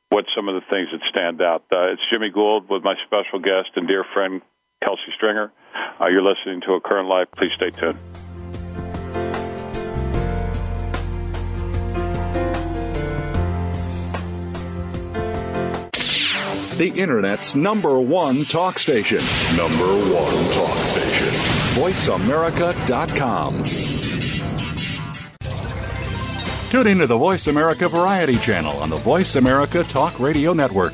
what 0.09 0.25
some 0.35 0.47
of 0.47 0.55
the 0.55 0.61
things 0.69 0.87
that 0.91 1.01
stand 1.09 1.41
out. 1.41 1.63
Uh, 1.71 1.91
it's 1.91 2.01
Jimmy 2.11 2.29
Gould 2.29 2.69
with 2.69 2.83
my 2.83 2.95
special 3.05 3.39
guest 3.39 3.75
and 3.75 3.87
dear 3.87 4.05
friend 4.13 4.41
Kelci 4.83 5.13
Stringer. 5.15 5.51
Uh, 5.99 6.07
you're 6.07 6.23
listening 6.23 6.61
to 6.61 6.73
A 6.73 6.81
Current 6.81 7.07
Life. 7.07 7.27
Please 7.35 7.51
stay 7.55 7.71
tuned. 7.71 8.24
The 16.77 16.89
Internet's 16.89 17.55
number 17.55 17.99
one 17.99 18.43
talk 18.45 18.77
station. 18.79 19.19
Number 19.55 19.85
one 19.85 20.53
talk 20.53 20.77
station. 20.77 21.27
VoiceAmerica.com. 21.81 23.63
Tune 26.71 26.87
into 26.87 27.07
the 27.07 27.17
Voice 27.17 27.47
America 27.47 27.87
Variety 27.87 28.37
channel 28.37 28.75
on 28.77 28.89
the 28.89 28.97
Voice 28.97 29.35
America 29.35 29.83
Talk 29.83 30.19
Radio 30.19 30.51
Network. 30.53 30.93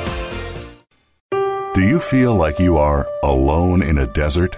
Do 1.73 1.83
you 1.83 2.01
feel 2.01 2.35
like 2.35 2.59
you 2.59 2.77
are 2.77 3.07
alone 3.23 3.81
in 3.81 3.97
a 3.97 4.05
desert? 4.05 4.57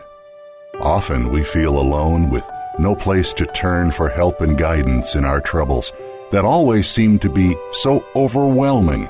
Often 0.82 1.30
we 1.30 1.44
feel 1.44 1.78
alone 1.78 2.32
with 2.32 2.50
no 2.80 2.96
place 2.96 3.36
to 3.36 3.46
turn 3.46 3.92
for 3.92 4.10
help 4.10 4.42
and 4.42 4.58
guidance 4.58 5.14
in 5.14 5.24
our 5.24 5.40
troubles 5.40 5.94
that 6.32 6.44
always 6.44 6.90
seem 6.90 7.20
to 7.20 7.30
be 7.30 7.56
so 7.72 8.04
overwhelming. 8.16 9.08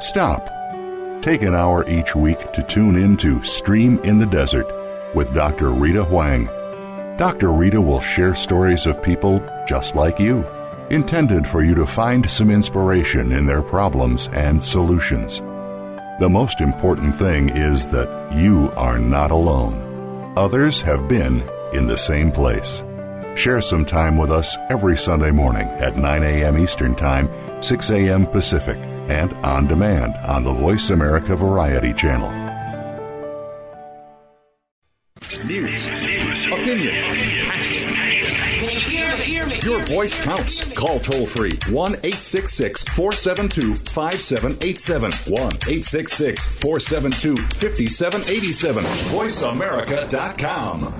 Stop. 0.00 0.48
Take 1.20 1.42
an 1.42 1.54
hour 1.54 1.86
each 1.86 2.16
week 2.16 2.50
to 2.52 2.62
tune 2.62 2.96
in 2.96 3.18
to 3.18 3.42
Stream 3.42 3.98
in 4.04 4.16
the 4.16 4.24
Desert 4.24 4.66
with 5.14 5.34
Dr. 5.34 5.68
Rita 5.68 6.04
Huang. 6.04 6.46
Dr. 7.18 7.52
Rita 7.52 7.78
will 7.78 8.00
share 8.00 8.34
stories 8.34 8.86
of 8.86 9.02
people 9.02 9.46
just 9.68 9.94
like 9.94 10.18
you, 10.18 10.46
intended 10.88 11.46
for 11.46 11.62
you 11.62 11.74
to 11.74 11.84
find 11.84 12.30
some 12.30 12.50
inspiration 12.50 13.32
in 13.32 13.44
their 13.44 13.60
problems 13.60 14.28
and 14.28 14.62
solutions. 14.62 15.42
The 16.18 16.28
most 16.28 16.60
important 16.60 17.16
thing 17.16 17.48
is 17.48 17.88
that 17.88 18.32
you 18.36 18.70
are 18.76 18.98
not 18.98 19.30
alone. 19.30 20.34
Others 20.36 20.82
have 20.82 21.08
been 21.08 21.42
in 21.72 21.86
the 21.86 21.96
same 21.96 22.30
place. 22.30 22.84
Share 23.34 23.62
some 23.62 23.86
time 23.86 24.18
with 24.18 24.30
us 24.30 24.56
every 24.68 24.96
Sunday 24.96 25.30
morning 25.30 25.66
at 25.80 25.96
9 25.96 26.22
a.m. 26.22 26.58
Eastern 26.58 26.94
Time, 26.94 27.30
6 27.62 27.90
a.m. 27.90 28.26
Pacific, 28.26 28.76
and 29.08 29.32
on 29.44 29.66
demand 29.66 30.14
on 30.26 30.44
the 30.44 30.52
Voice 30.52 30.90
America 30.90 31.34
Variety 31.34 31.94
Channel. 31.94 32.30
News, 35.44 35.86
opinion, 36.46 36.94
your 39.62 39.84
voice 39.84 40.18
counts. 40.22 40.64
Call 40.72 40.98
toll 40.98 41.26
free 41.26 41.58
1 41.68 41.92
866 41.92 42.84
472 42.84 43.74
5787. 43.74 45.12
1 45.32 45.42
866 45.42 46.60
472 46.60 47.36
5787. 47.36 48.84
VoiceAmerica.com. 48.84 50.94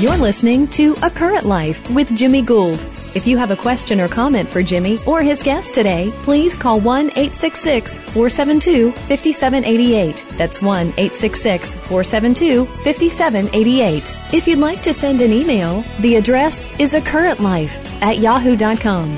You're 0.00 0.16
listening 0.18 0.68
to 0.68 0.94
A 1.02 1.10
Current 1.10 1.46
Life 1.46 1.90
with 1.90 2.14
Jimmy 2.14 2.42
Gould. 2.42 2.78
If 3.16 3.26
you 3.26 3.38
have 3.38 3.50
a 3.50 3.56
question 3.56 3.98
or 3.98 4.08
comment 4.08 4.46
for 4.46 4.62
Jimmy 4.62 4.98
or 5.06 5.22
his 5.22 5.42
guest 5.42 5.72
today, 5.72 6.12
please 6.18 6.54
call 6.54 6.80
1 6.80 7.06
866 7.16 7.96
472 7.96 8.92
5788. 8.92 10.26
That's 10.36 10.60
1 10.60 10.88
866 10.88 11.74
472 11.76 12.66
5788. 12.66 14.34
If 14.34 14.46
you'd 14.46 14.58
like 14.58 14.82
to 14.82 14.92
send 14.92 15.22
an 15.22 15.32
email, 15.32 15.82
the 16.00 16.16
address 16.16 16.70
is 16.78 16.92
a 16.92 17.00
current 17.00 17.40
life 17.40 17.74
at 18.02 18.18
yahoo.com. 18.18 19.16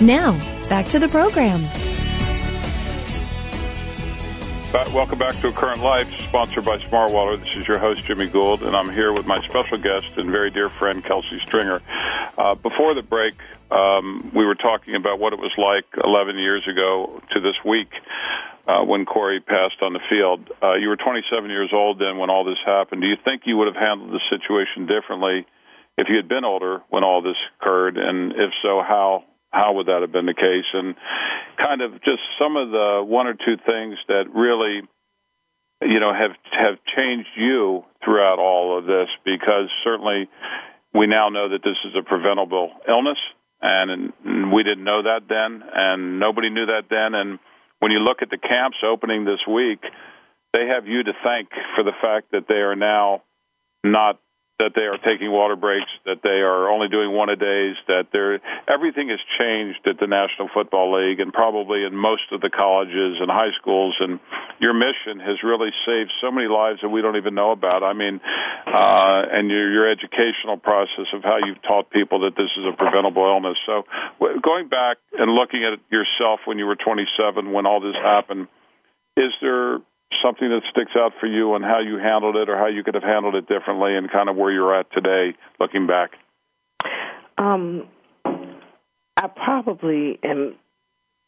Now, 0.00 0.38
back 0.68 0.86
to 0.86 1.00
the 1.00 1.08
program. 1.08 1.64
Welcome 4.72 5.18
back 5.18 5.34
to 5.40 5.48
A 5.48 5.52
Current 5.52 5.82
Life, 5.82 6.08
sponsored 6.28 6.64
by 6.64 6.78
Smartwater. 6.78 7.44
This 7.44 7.56
is 7.56 7.66
your 7.66 7.78
host, 7.78 8.04
Jimmy 8.04 8.28
Gould, 8.28 8.62
and 8.62 8.76
I'm 8.76 8.88
here 8.88 9.12
with 9.12 9.26
my 9.26 9.42
special 9.42 9.78
guest 9.78 10.06
and 10.16 10.30
very 10.30 10.48
dear 10.48 10.68
friend, 10.68 11.04
Kelci 11.04 11.42
Stringer. 11.42 11.82
Uh, 12.38 12.54
before 12.54 12.94
the 12.94 13.02
break, 13.02 13.34
um, 13.72 14.30
we 14.32 14.44
were 14.44 14.54
talking 14.54 14.94
about 14.94 15.18
what 15.18 15.32
it 15.32 15.40
was 15.40 15.50
like 15.58 15.86
11 16.04 16.38
years 16.38 16.68
ago 16.68 17.20
to 17.32 17.40
this 17.40 17.56
week 17.64 17.90
uh, 18.68 18.84
when 18.84 19.06
Korey 19.06 19.44
passed 19.44 19.82
on 19.82 19.92
the 19.92 20.00
field. 20.08 20.48
Uh, 20.62 20.74
you 20.74 20.86
were 20.86 20.96
27 20.96 21.50
years 21.50 21.70
old 21.72 21.98
then 21.98 22.18
when 22.18 22.30
all 22.30 22.44
this 22.44 22.58
happened. 22.64 23.02
Do 23.02 23.08
you 23.08 23.16
think 23.24 23.42
you 23.46 23.56
would 23.56 23.66
have 23.66 23.76
handled 23.76 24.12
the 24.12 24.20
situation 24.30 24.86
differently 24.86 25.46
if 25.98 26.06
you 26.08 26.14
had 26.14 26.28
been 26.28 26.44
older 26.44 26.80
when 26.90 27.02
all 27.02 27.22
this 27.22 27.36
occurred? 27.58 27.98
And 27.98 28.30
if 28.32 28.52
so, 28.62 28.82
how? 28.86 29.24
How 29.50 29.74
would 29.74 29.86
that 29.86 30.00
have 30.00 30.12
been 30.12 30.26
the 30.26 30.34
case? 30.34 30.66
And 30.72 30.94
kind 31.62 31.82
of 31.82 31.92
just 32.02 32.22
some 32.38 32.56
of 32.56 32.70
the 32.70 33.02
one 33.04 33.26
or 33.26 33.34
two 33.34 33.56
things 33.66 33.98
that 34.08 34.24
really, 34.34 34.82
you 35.82 36.00
know, 36.00 36.12
have 36.12 36.36
have 36.52 36.78
changed 36.96 37.30
you 37.36 37.84
throughout 38.04 38.38
all 38.38 38.78
of 38.78 38.86
this 38.86 39.08
because 39.24 39.68
certainly 39.84 40.28
we 40.94 41.06
now 41.06 41.28
know 41.28 41.48
that 41.50 41.62
this 41.62 41.76
is 41.84 41.94
a 41.98 42.02
preventable 42.02 42.70
illness, 42.88 43.18
and, 43.62 44.12
we 44.52 44.62
didn't 44.62 44.84
know 44.84 45.02
that 45.02 45.28
then, 45.28 45.62
and 45.72 46.18
nobody 46.18 46.50
knew 46.50 46.66
that 46.66 46.84
then. 46.90 47.14
And 47.14 47.38
when 47.78 47.92
you 47.92 47.98
look 48.00 48.22
at 48.22 48.30
the 48.30 48.38
camps 48.38 48.78
opening 48.84 49.24
this 49.24 49.40
week, 49.46 49.80
they 50.52 50.66
have 50.66 50.86
you 50.86 51.02
to 51.04 51.12
thank 51.22 51.48
for 51.76 51.84
the 51.84 51.92
fact 52.02 52.32
that 52.32 52.46
they 52.48 52.56
are 52.56 52.74
now 52.74 53.22
not 53.84 54.18
that 54.60 54.76
they 54.76 54.84
are 54.84 55.00
taking 55.00 55.32
water 55.32 55.56
breaks, 55.56 55.88
that 56.04 56.20
they 56.22 56.44
are 56.44 56.68
only 56.68 56.88
doing 56.88 57.16
one 57.16 57.32
a 57.32 57.36
days, 57.36 57.76
that 57.88 58.12
they're 58.12 58.38
everything 58.68 59.08
has 59.08 59.18
changed 59.40 59.80
at 59.88 59.98
the 59.98 60.06
National 60.06 60.52
Football 60.52 60.92
League 61.00 61.18
and 61.18 61.32
probably 61.32 61.82
in 61.84 61.96
most 61.96 62.28
of 62.30 62.44
the 62.44 62.52
colleges 62.52 63.16
and 63.24 63.32
high 63.32 63.56
schools. 63.56 63.96
And 64.00 64.20
your 64.60 64.76
mission 64.76 65.18
has 65.24 65.40
really 65.42 65.72
saved 65.88 66.12
so 66.20 66.30
many 66.30 66.46
lives 66.46 66.84
that 66.84 66.92
we 66.92 67.00
don't 67.00 67.16
even 67.16 67.34
know 67.34 67.50
about. 67.50 67.82
I 67.82 67.96
mean, 67.96 68.20
uh, 68.68 69.24
and 69.32 69.48
your 69.48 69.72
your 69.72 69.90
educational 69.90 70.60
process 70.60 71.08
of 71.16 71.24
how 71.24 71.40
you've 71.40 71.62
taught 71.62 71.88
people 71.90 72.28
that 72.28 72.36
this 72.36 72.52
is 72.60 72.64
a 72.68 72.76
preventable 72.76 73.24
illness. 73.24 73.56
So, 73.64 73.88
going 74.44 74.68
back 74.68 74.98
and 75.16 75.32
looking 75.32 75.64
at 75.64 75.80
yourself 75.88 76.40
when 76.44 76.58
you 76.58 76.66
were 76.66 76.76
27, 76.76 77.50
when 77.50 77.64
all 77.64 77.80
this 77.80 77.96
happened, 77.96 78.48
is 79.16 79.32
there 79.40 79.80
something 80.22 80.48
that 80.48 80.62
sticks 80.70 80.92
out 80.96 81.12
for 81.20 81.26
you 81.26 81.54
on 81.54 81.62
how 81.62 81.80
you 81.80 81.98
handled 81.98 82.36
it 82.36 82.48
or 82.48 82.56
how 82.56 82.66
you 82.66 82.82
could 82.82 82.94
have 82.94 83.02
handled 83.02 83.34
it 83.34 83.48
differently 83.48 83.96
and 83.96 84.10
kind 84.10 84.28
of 84.28 84.36
where 84.36 84.52
you're 84.52 84.74
at 84.74 84.90
today 84.92 85.34
looking 85.58 85.86
back? 85.86 86.10
Um, 87.38 87.88
I 88.24 89.26
probably 89.28 90.18
am. 90.22 90.56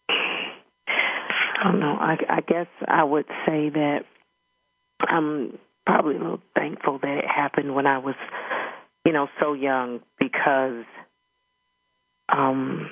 I 0.09 1.71
don't 1.71 1.81
know. 1.81 1.97
I, 1.99 2.17
I 2.29 2.41
guess 2.41 2.67
I 2.89 3.05
would 3.05 3.27
say 3.47 3.71
that 3.71 4.01
I'm 5.01 5.59
probably 5.87 6.17
a 6.17 6.19
little 6.19 6.43
thankful 6.57 6.99
that 6.99 7.19
it 7.19 7.25
happened 7.27 7.75
when 7.75 7.87
I 7.87 7.99
was, 7.99 8.15
you 9.05 9.13
know, 9.13 9.29
so 9.41 9.53
young 9.53 10.01
because 10.19 10.85
um 12.29 12.91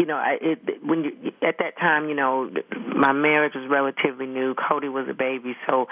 you 0.00 0.06
know, 0.06 0.16
I, 0.16 0.38
it, 0.40 0.82
when 0.82 1.04
you, 1.04 1.10
at 1.46 1.56
that 1.58 1.76
time, 1.78 2.08
you 2.08 2.14
know, 2.14 2.50
my 2.96 3.12
marriage 3.12 3.52
was 3.54 3.68
relatively 3.68 4.24
new. 4.24 4.54
Cody 4.54 4.88
was 4.88 5.06
a 5.10 5.14
baby, 5.14 5.54
so 5.68 5.88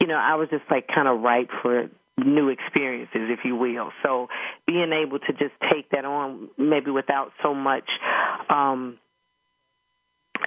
you 0.00 0.06
know, 0.06 0.16
I 0.16 0.36
was 0.36 0.48
just 0.48 0.64
like 0.70 0.88
kind 0.88 1.06
of 1.06 1.20
ripe 1.20 1.50
for 1.60 1.90
new 2.16 2.48
experiences, 2.48 3.28
if 3.28 3.40
you 3.44 3.54
will. 3.54 3.90
So 4.02 4.28
being 4.66 4.90
able 4.92 5.18
to 5.18 5.32
just 5.32 5.52
take 5.70 5.90
that 5.90 6.06
on, 6.06 6.48
maybe 6.56 6.90
without 6.90 7.32
so 7.42 7.54
much 7.54 7.88
um 8.48 8.98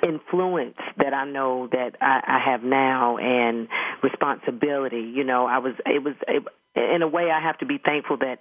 influence 0.03 0.77
that 0.97 1.13
I 1.13 1.25
know 1.25 1.69
that 1.71 1.91
I, 2.01 2.21
I 2.27 2.51
have 2.51 2.63
now 2.63 3.17
and 3.17 3.67
responsibility. 4.01 5.11
You 5.15 5.23
know, 5.23 5.45
I 5.45 5.59
was 5.59 5.73
it 5.85 6.03
was 6.03 6.15
it, 6.27 6.43
in 6.75 7.03
a 7.03 7.07
way 7.07 7.29
I 7.31 7.39
have 7.39 7.59
to 7.59 7.67
be 7.67 7.77
thankful 7.77 8.17
that 8.17 8.39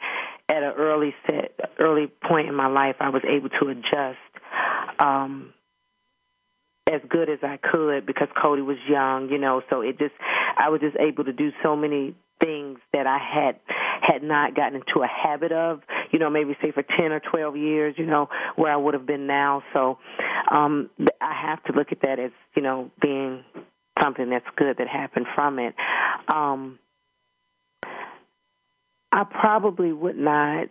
at 0.49 0.63
an 0.63 0.73
early 0.79 1.15
set 1.27 1.53
early 1.79 2.07
point 2.29 2.49
in 2.49 2.55
my 2.55 2.69
life 2.69 2.97
I 3.01 3.11
was 3.11 3.23
able 3.29 3.51
to 3.51 3.69
adjust 3.69 4.19
um 4.99 5.53
as 6.93 7.01
good 7.09 7.31
as 7.31 7.39
I 7.43 7.57
could 7.57 8.05
because 8.07 8.29
Cody 8.41 8.63
was 8.63 8.77
young, 8.89 9.29
you 9.31 9.39
know, 9.39 9.63
so 9.71 9.81
it 9.81 9.99
just 9.99 10.15
I 10.59 10.69
was 10.69 10.81
just 10.81 10.97
able 10.99 11.25
to 11.25 11.33
do 11.33 11.51
so 11.63 11.75
many 11.77 12.15
things 12.41 12.79
that 12.93 13.07
I 13.07 13.19
had 13.19 13.57
had 14.03 14.23
not 14.23 14.55
gotten 14.55 14.75
into 14.77 15.03
a 15.03 15.07
habit 15.07 15.51
of, 15.51 15.81
you 16.13 16.19
know, 16.19 16.29
maybe 16.29 16.55
say 16.61 16.73
for 16.73 16.83
10 16.83 17.13
or 17.13 17.21
12 17.21 17.57
years, 17.57 17.95
you 17.97 18.05
know, 18.05 18.29
where 18.57 18.71
I 18.71 18.77
would 18.77 18.93
have 18.95 19.07
been 19.07 19.27
now. 19.27 19.63
So 19.73 19.99
um 20.51 20.91
I 21.21 21.35
have 21.47 21.63
to 21.65 21.73
look 21.73 21.89
at 21.91 22.03
that 22.03 22.19
as, 22.19 22.33
you 22.55 22.63
know, 22.63 22.91
being 23.01 23.45
something 24.03 24.29
that's 24.29 24.47
good 24.57 24.77
that 24.79 24.89
happened 24.89 25.27
from 25.35 25.59
it. 25.59 25.75
Um 26.29 26.79
I 29.11 29.25
probably 29.25 29.93
would 29.93 30.19
not 30.19 30.67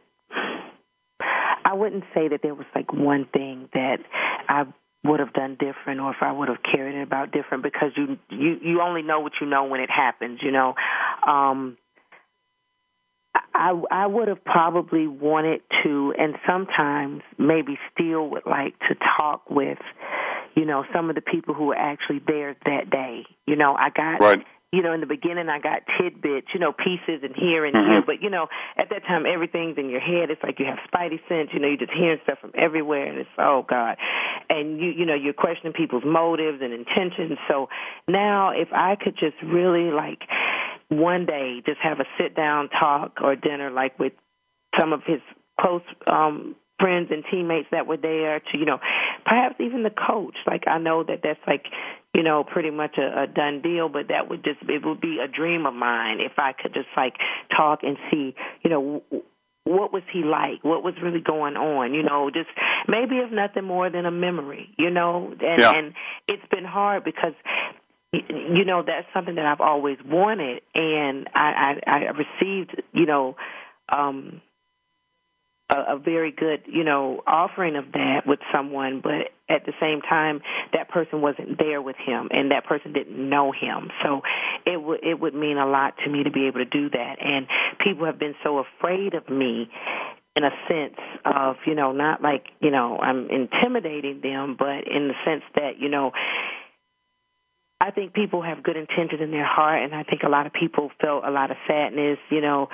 I 1.74 1.76
wouldn't 1.76 2.04
say 2.14 2.28
that 2.28 2.42
there 2.44 2.54
was 2.54 2.68
like 2.76 2.94
one 2.94 3.26
thing 3.34 3.68
that 3.74 3.98
I 4.48 4.66
would 5.04 5.20
have 5.20 5.34
done 5.34 5.58
different 5.60 6.02
or 6.02 6.12
if 6.12 6.18
I 6.22 6.32
would 6.32 6.48
have 6.48 6.60
carried 6.62 6.96
it 6.96 7.02
about 7.02 7.32
different 7.32 7.64
because 7.64 7.90
you 7.98 8.20
you 8.30 8.60
you 8.62 8.82
only 8.82 9.02
know 9.02 9.22
what 9.22 9.34
you 9.42 9.48
know 9.48 9.64
when 9.64 9.80
it 9.80 9.90
happens, 9.90 10.40
you 10.44 10.52
know. 10.52 10.76
Um 11.26 11.78
I 13.56 13.74
I 13.90 14.06
would 14.06 14.28
have 14.28 14.46
probably 14.46 15.08
wanted 15.08 15.62
to 15.84 16.14
and 16.16 16.36
sometimes 16.48 17.24
maybe 17.40 17.80
still 17.92 18.30
would 18.30 18.46
like 18.46 18.78
to 18.88 18.96
talk 19.18 19.50
with 19.50 19.80
you 20.56 20.66
know 20.66 20.86
some 20.94 21.10
of 21.10 21.16
the 21.16 21.22
people 21.22 21.56
who 21.56 21.66
were 21.66 21.76
actually 21.76 22.22
there 22.28 22.56
that 22.68 22.92
day. 22.92 23.26
You 23.48 23.56
know, 23.56 23.74
I 23.74 23.90
got 23.90 24.22
right. 24.22 24.46
You 24.74 24.82
know, 24.82 24.92
in 24.92 25.02
the 25.02 25.06
beginning 25.06 25.50
I 25.50 25.60
got 25.60 25.84
tidbits, 26.02 26.48
you 26.52 26.60
know, 26.60 26.74
pieces 26.74 27.22
and 27.22 27.36
here 27.38 27.64
and 27.64 27.76
mm-hmm. 27.76 27.92
here, 27.92 28.04
but 28.04 28.24
you 28.24 28.32
know, 28.32 28.48
at 28.76 28.90
that 28.90 29.06
time 29.06 29.26
everything's 29.28 29.78
in 29.78 29.88
your 29.88 30.02
head. 30.02 30.32
It's 30.32 30.42
like 30.42 30.58
you 30.58 30.66
have 30.66 30.80
spidey 30.90 31.22
sense, 31.30 31.52
you 31.54 31.60
know, 31.60 31.68
you're 31.68 31.78
just 31.78 31.94
hearing 31.94 32.18
stuff 32.24 32.40
from 32.42 32.54
everywhere 32.58 33.06
and 33.06 33.20
it's 33.20 33.30
oh 33.38 33.64
God. 33.70 33.98
And 34.50 34.82
you 34.82 34.90
you 34.90 35.06
know, 35.06 35.14
you're 35.14 35.38
questioning 35.38 35.74
people's 35.74 36.04
motives 36.04 36.58
and 36.64 36.74
intentions. 36.74 37.38
So 37.48 37.70
now 38.08 38.50
if 38.50 38.70
I 38.74 38.96
could 38.96 39.14
just 39.14 39.38
really 39.46 39.92
like 39.92 40.26
one 40.90 41.28
day 41.28 41.62
just 41.64 41.80
have 41.84 42.00
a 42.00 42.06
sit 42.18 42.36
down 42.36 42.70
talk 42.70 43.22
or 43.22 43.36
dinner 43.36 43.70
like 43.70 44.00
with 44.00 44.14
some 44.80 44.92
of 44.92 45.02
his 45.06 45.22
close 45.60 45.84
um 46.08 46.56
friends 46.80 47.10
and 47.12 47.24
teammates 47.30 47.68
that 47.72 47.86
were 47.86 47.98
there 47.98 48.40
to 48.40 48.58
you 48.58 48.66
know 48.66 48.80
perhaps 49.24 49.56
even 49.60 49.84
the 49.84 49.92
coach 49.92 50.36
like 50.48 50.64
i 50.68 50.78
know 50.80 51.04
that 51.04 51.20
that's 51.24 51.40
like 51.48 51.66
you 52.14 52.24
know, 52.24 52.44
pretty 52.44 52.70
much 52.70 52.98
a, 52.98 53.24
a 53.24 53.28
done 53.28 53.62
deal, 53.62 53.90
but 53.90 54.10
that 54.10 54.30
would 54.30 54.44
just, 54.44 54.60
it 54.70 54.86
would 54.86 55.02
be 55.02 55.20
a 55.24 55.28
dream 55.28 55.66
of 55.66 55.74
mine 55.74 56.20
if 56.20 56.34
I 56.38 56.54
could 56.54 56.74
just 56.74 56.90
like 56.96 57.14
talk 57.56 57.80
and 57.84 57.98
see, 58.12 58.36
you 58.64 58.70
know, 58.70 59.04
what 59.66 59.94
was 59.94 60.04
he 60.12 60.24
like? 60.24 60.64
What 60.64 60.84
was 60.84 60.94
really 61.02 61.22
going 61.22 61.56
on? 61.56 61.94
You 61.94 62.04
know, 62.04 62.30
just 62.30 62.50
maybe 62.88 63.18
if 63.18 63.32
nothing 63.32 63.64
more 63.64 63.90
than 63.90 64.06
a 64.06 64.12
memory, 64.12 64.70
you 64.78 64.90
know, 64.90 65.34
and, 65.40 65.62
yeah. 65.62 65.74
and 65.74 65.94
it's 66.28 66.44
been 66.52 66.66
hard 66.66 67.04
because 67.04 67.34
you 68.12 68.64
know 68.64 68.84
that's 68.86 69.08
something 69.14 69.36
that 69.36 69.46
I've 69.46 69.62
always 69.62 69.98
wanted, 70.06 70.62
and 70.76 71.28
I 71.34 71.80
I, 71.88 71.90
I 71.90 72.00
received 72.12 72.82
you 72.94 73.06
know 73.06 73.36
um 73.90 74.42
a, 75.74 75.96
a 75.96 76.00
very 76.00 76.32
good, 76.32 76.64
you 76.66 76.84
know, 76.84 77.22
offering 77.26 77.76
of 77.76 77.92
that 77.94 78.22
with 78.26 78.40
someone, 78.54 79.02
but 79.02 79.32
at 79.50 79.66
the 79.66 79.74
same 79.80 80.02
time, 80.02 80.42
that 80.74 80.90
person 80.90 81.22
wasn't 81.22 81.58
there 81.58 81.82
with 81.82 81.96
him, 81.98 82.30
and 82.32 82.52
that 82.52 82.66
person 82.66 82.94
didn't 82.94 83.30
know 83.30 83.52
him. 83.52 83.90
So 84.04 84.22
it 84.66 84.82
would 84.82 85.04
it 85.04 85.20
would 85.20 85.34
mean 85.34 85.58
a 85.58 85.68
lot 85.68 85.96
to 86.04 86.10
me 86.10 86.24
to 86.24 86.32
be 86.32 86.48
able 86.48 86.60
to 86.60 86.66
do 86.66 86.90
that. 86.90 87.16
And 87.20 87.48
people 87.84 88.06
have 88.06 88.20
been 88.20 88.36
so 88.44 88.60
afraid 88.60 89.14
of 89.14 89.28
me 89.30 89.70
in 90.36 90.44
a 90.44 90.52
sense 90.68 91.00
of 91.26 91.58
you 91.66 91.76
know 91.76 91.92
not 91.92 92.22
like 92.22 92.46
you 92.60 92.72
know 92.72 92.98
I'm 92.98 93.30
intimidating 93.30 94.22
them, 94.22 94.56
but 94.58 94.88
in 94.88 95.10
the 95.10 95.16
sense 95.26 95.44
that 95.56 95.80
you 95.80 95.90
know 95.90 96.12
I 97.84 97.92
think 97.92 98.14
people 98.14 98.42
have 98.42 98.64
good 98.64 98.78
intentions 98.78 99.20
in 99.22 99.32
their 99.32 99.46
heart, 99.46 99.84
and 99.84 99.94
I 99.94 100.04
think 100.04 100.24
a 100.24 100.30
lot 100.30 100.46
of 100.46 100.54
people 100.54 100.90
felt 101.02 101.26
a 101.26 101.32
lot 101.32 101.52
of 101.52 101.58
sadness, 101.68 102.18
you 102.30 102.40
know, 102.40 102.70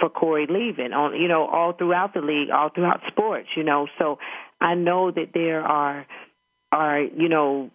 for, 0.00 0.10
Korey 0.10 0.50
leaving 0.50 0.92
on, 0.92 1.18
you 1.18 1.28
know, 1.28 1.46
all 1.46 1.72
throughout 1.72 2.12
the 2.12 2.20
league, 2.20 2.50
all 2.50 2.68
throughout 2.68 3.00
sports, 3.06 3.48
you 3.56 3.64
know. 3.64 3.86
So 3.98 4.18
I 4.60 4.74
know 4.74 5.10
that 5.10 5.28
there 5.32 5.62
are, 5.62 6.06
are 6.70 7.00
you 7.00 7.30
know, 7.30 7.70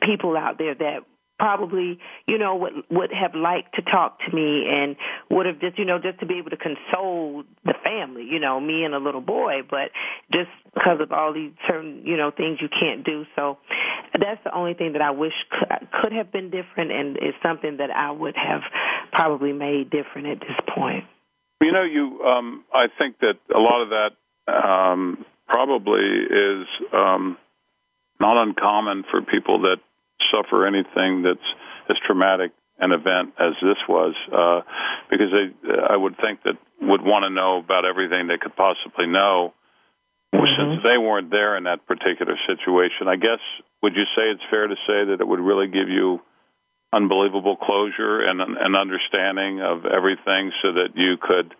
people 0.00 0.38
out 0.38 0.56
there 0.56 0.74
that 0.74 1.00
probably, 1.38 1.98
you 2.26 2.38
know, 2.38 2.56
would 2.56 2.72
would 2.90 3.10
have 3.12 3.34
liked 3.34 3.74
to 3.74 3.82
talk 3.82 4.18
to 4.20 4.34
me 4.34 4.66
and 4.70 4.96
would 5.30 5.46
have 5.46 5.60
just, 5.60 5.78
you 5.78 5.84
know, 5.84 5.98
just 5.98 6.20
to 6.20 6.26
be 6.26 6.38
able 6.38 6.50
to 6.50 6.56
console 6.56 7.44
the 7.64 7.74
family, 7.82 8.24
you 8.30 8.38
know, 8.38 8.60
me 8.60 8.84
and 8.84 8.94
a 8.94 8.98
little 8.98 9.20
boy, 9.20 9.60
but 9.68 9.90
just 10.32 10.50
because 10.74 11.00
of 11.00 11.12
all 11.12 11.32
these 11.32 11.52
certain, 11.66 12.02
you 12.04 12.16
know, 12.16 12.30
things 12.30 12.58
you 12.60 12.68
can't 12.68 13.04
do. 13.04 13.24
So 13.34 13.58
that's 14.18 14.42
the 14.44 14.54
only 14.54 14.74
thing 14.74 14.92
that 14.92 15.02
I 15.02 15.10
wish 15.10 15.32
could, 16.00 16.12
have 16.12 16.30
been 16.30 16.50
different 16.50 16.92
and 16.92 17.16
is 17.16 17.34
something 17.42 17.78
that 17.78 17.90
I 17.90 18.10
would 18.10 18.36
have 18.36 18.60
probably 19.12 19.52
made 19.52 19.88
different 19.90 20.26
at 20.26 20.40
this 20.40 20.56
point. 20.74 21.04
You 21.62 21.72
know, 21.72 21.84
you 21.84 22.20
um 22.22 22.64
I 22.72 22.86
think 22.98 23.18
that 23.20 23.34
a 23.54 23.58
lot 23.58 23.82
of 23.82 23.88
that 23.90 24.52
um 24.52 25.24
probably 25.48 26.02
is 26.02 26.66
um 26.92 27.38
not 28.20 28.40
uncommon 28.40 29.04
for 29.10 29.22
people 29.22 29.62
that 29.62 29.78
suffer 30.30 30.66
anything 30.66 31.22
that's 31.22 31.48
as 31.88 31.96
traumatic 32.06 32.52
an 32.78 32.92
event 32.92 33.34
as 33.38 33.54
this 33.62 33.78
was, 33.88 34.14
uh, 34.32 34.60
because 35.10 35.30
they, 35.30 35.72
I 35.88 35.96
would 35.96 36.16
think 36.18 36.42
that 36.42 36.58
would 36.80 37.02
want 37.02 37.22
to 37.24 37.30
know 37.30 37.58
about 37.58 37.84
everything 37.84 38.26
they 38.26 38.38
could 38.38 38.56
possibly 38.56 39.06
know. 39.06 39.54
Mm-hmm. 40.34 40.46
Since 40.56 40.82
they 40.82 40.98
weren't 40.98 41.30
there 41.30 41.56
in 41.56 41.64
that 41.64 41.86
particular 41.86 42.34
situation, 42.48 43.06
I 43.06 43.16
guess 43.16 43.38
would 43.82 43.94
you 43.94 44.04
say 44.16 44.32
it's 44.32 44.42
fair 44.50 44.66
to 44.66 44.74
say 44.86 45.04
that 45.10 45.18
it 45.20 45.26
would 45.28 45.40
really 45.40 45.66
give 45.68 45.88
you 45.88 46.20
unbelievable 46.92 47.56
closure 47.56 48.20
and 48.20 48.40
an 48.40 48.74
understanding 48.74 49.60
of 49.60 49.86
everything, 49.86 50.52
so 50.62 50.72
that 50.72 50.96
you 50.96 51.16
could 51.20 51.54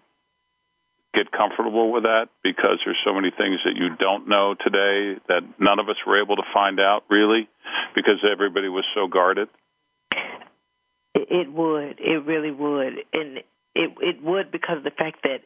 get 1.14 1.30
comfortable 1.30 1.92
with 1.92 2.04
that 2.04 2.28
because 2.42 2.80
there's 2.84 2.98
so 3.04 3.14
many 3.14 3.30
things 3.30 3.60
that 3.64 3.76
you 3.76 3.94
don't 3.96 4.28
know 4.28 4.54
today 4.54 5.20
that 5.28 5.42
none 5.58 5.78
of 5.78 5.88
us 5.88 5.96
were 6.06 6.20
able 6.22 6.36
to 6.36 6.42
find 6.54 6.80
out 6.80 7.04
really 7.10 7.48
because 7.94 8.24
everybody 8.30 8.68
was 8.68 8.84
so 8.94 9.06
guarded? 9.06 9.48
It 11.14 11.52
would. 11.52 11.98
It 11.98 12.24
really 12.26 12.50
would. 12.50 12.94
And 13.12 13.38
it 13.74 13.90
it 14.00 14.22
would 14.22 14.50
because 14.50 14.78
of 14.78 14.84
the 14.84 14.90
fact 14.90 15.22
that 15.24 15.38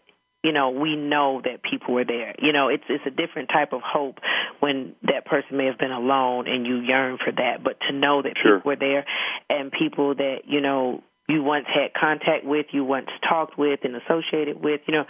you 0.43 0.53
know 0.53 0.71
we 0.71 0.97
know 0.97 1.41
that 1.45 1.63
people 1.63 1.95
were 1.95 2.05
there. 2.05 2.35
You 2.39 2.53
know, 2.53 2.69
it's 2.69 2.85
it's 2.89 3.05
a 3.07 3.11
different 3.11 3.49
type 3.49 3.73
of 3.73 3.81
hope 3.85 4.19
when 4.61 4.95
that 5.03 5.27
person 5.27 5.57
may 5.57 5.67
have 5.67 5.79
been 5.79 5.93
alone 5.93 6.47
and 6.49 6.67
you 6.67 6.81
yearn 6.81 7.19
for 7.23 7.33
that, 7.33 7.63
but 7.63 7.79
to 7.89 7.95
know 7.95 8.23
that 8.23 8.35
sure. 8.41 8.59
people 8.59 8.71
were 8.71 8.77
there 8.77 9.05
and 9.51 9.73
people 9.73 10.15
that 10.15 10.43
you 10.47 10.61
know 10.61 11.03
you 11.29 11.43
once 11.43 11.67
had 11.67 11.93
contact 11.99 12.45
with, 12.45 12.67
you 12.71 12.85
once 12.85 13.09
talked 13.29 13.59
with 13.59 13.81
and 13.83 13.97
associated 13.97 14.63
with, 14.63 14.81
you 14.87 14.95
know, 14.95 15.05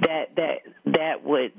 that 0.00 0.36
that 0.36 0.58
that 0.86 1.24
would 1.24 1.52